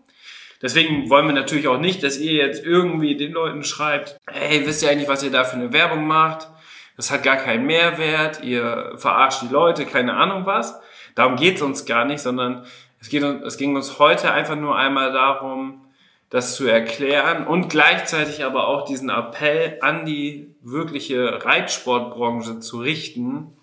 Deswegen 0.61 1.09
wollen 1.09 1.27
wir 1.27 1.33
natürlich 1.33 1.67
auch 1.67 1.79
nicht, 1.79 2.01
dass 2.03 2.17
ihr 2.17 2.33
jetzt 2.33 2.65
irgendwie 2.65 3.15
den 3.15 3.31
Leuten 3.31 3.63
schreibt, 3.63 4.17
hey, 4.27 4.65
wisst 4.65 4.81
ihr 4.81 4.89
eigentlich, 4.89 5.09
was 5.09 5.23
ihr 5.23 5.31
da 5.31 5.43
für 5.43 5.57
eine 5.57 5.71
Werbung 5.71 6.07
macht? 6.07 6.47
Das 6.95 7.11
hat 7.11 7.21
gar 7.21 7.37
keinen 7.37 7.67
Mehrwert, 7.67 8.43
ihr 8.43 8.93
verarscht 8.97 9.43
die 9.43 9.53
Leute, 9.53 9.85
keine 9.85 10.15
Ahnung 10.15 10.47
was. 10.47 10.79
Darum 11.13 11.35
geht's 11.35 11.61
uns 11.61 11.85
gar 11.85 12.05
nicht, 12.05 12.21
sondern 12.21 12.65
es, 12.99 13.09
geht, 13.09 13.23
es 13.23 13.57
ging 13.57 13.75
uns 13.75 13.99
heute 13.99 14.31
einfach 14.31 14.55
nur 14.55 14.75
einmal 14.75 15.13
darum, 15.13 15.81
das 16.29 16.55
zu 16.55 16.67
erklären 16.67 17.47
und 17.47 17.69
gleichzeitig 17.69 18.43
aber 18.43 18.67
auch 18.67 18.85
diesen 18.85 19.09
Appell 19.09 19.77
an 19.81 20.05
die 20.05 20.55
wirkliche 20.61 21.45
Reitsportbranche 21.45 22.59
zu 22.59 22.79
richten, 22.79 23.53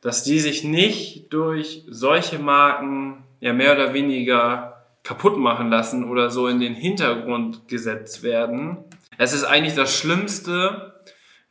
dass 0.00 0.24
die 0.24 0.40
sich 0.40 0.64
nicht 0.64 1.32
durch 1.32 1.84
solche 1.88 2.38
Marken 2.38 3.24
ja 3.40 3.52
mehr 3.52 3.74
oder 3.74 3.94
weniger 3.94 4.73
kaputt 5.04 5.38
machen 5.38 5.70
lassen 5.70 6.10
oder 6.10 6.30
so 6.30 6.48
in 6.48 6.58
den 6.58 6.74
Hintergrund 6.74 7.68
gesetzt 7.68 8.22
werden. 8.22 8.78
Es 9.18 9.32
ist 9.32 9.44
eigentlich 9.44 9.74
das 9.74 9.96
Schlimmste, 9.96 10.94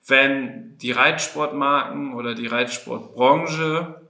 wenn 0.05 0.77
die 0.79 0.91
Reitsportmarken 0.91 2.13
oder 2.15 2.35
die 2.35 2.47
Reitsportbranche 2.47 4.01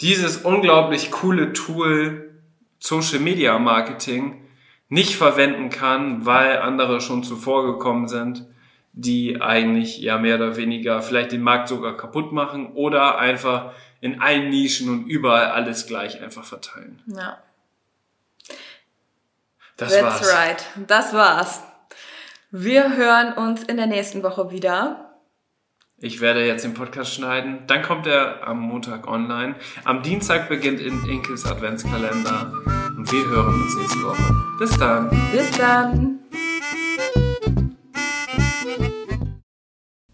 dieses 0.00 0.38
unglaublich 0.38 1.10
coole 1.10 1.52
Tool 1.52 2.40
Social 2.78 3.20
Media 3.20 3.58
Marketing 3.58 4.48
nicht 4.88 5.14
verwenden 5.14 5.68
kann, 5.68 6.24
weil 6.26 6.58
andere 6.58 7.00
schon 7.00 7.22
zuvor 7.22 7.66
gekommen 7.66 8.08
sind, 8.08 8.46
die 8.92 9.40
eigentlich 9.40 9.98
ja 9.98 10.18
mehr 10.18 10.36
oder 10.36 10.56
weniger 10.56 11.00
vielleicht 11.02 11.32
den 11.32 11.42
Markt 11.42 11.68
sogar 11.68 11.96
kaputt 11.96 12.32
machen 12.32 12.72
oder 12.72 13.18
einfach 13.18 13.72
in 14.00 14.20
allen 14.20 14.48
Nischen 14.48 14.88
und 14.88 15.06
überall 15.06 15.46
alles 15.46 15.86
gleich 15.86 16.20
einfach 16.20 16.44
verteilen. 16.44 17.00
Ja. 17.06 17.38
Das 19.80 19.94
That's 19.94 20.20
war's. 20.20 20.34
right. 20.34 20.64
Das 20.86 21.14
war's. 21.14 21.62
Wir 22.50 22.96
hören 22.96 23.32
uns 23.32 23.62
in 23.62 23.78
der 23.78 23.86
nächsten 23.86 24.22
Woche 24.22 24.50
wieder. 24.50 25.14
Ich 25.96 26.20
werde 26.20 26.46
jetzt 26.46 26.64
den 26.64 26.74
Podcast 26.74 27.14
schneiden. 27.14 27.60
Dann 27.66 27.80
kommt 27.80 28.06
er 28.06 28.46
am 28.46 28.60
Montag 28.60 29.08
online. 29.08 29.54
Am 29.84 30.02
Dienstag 30.02 30.50
beginnt 30.50 30.80
in 30.80 31.02
Inkes 31.08 31.46
Adventskalender. 31.46 32.52
Und 32.94 33.10
wir 33.10 33.24
hören 33.24 33.54
uns 33.54 33.74
nächste 33.76 34.02
Woche. 34.02 34.34
Bis 34.58 34.78
dann. 34.78 35.08
Bis 35.32 35.50
dann. 35.52 36.18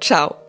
ciao. 0.00 0.47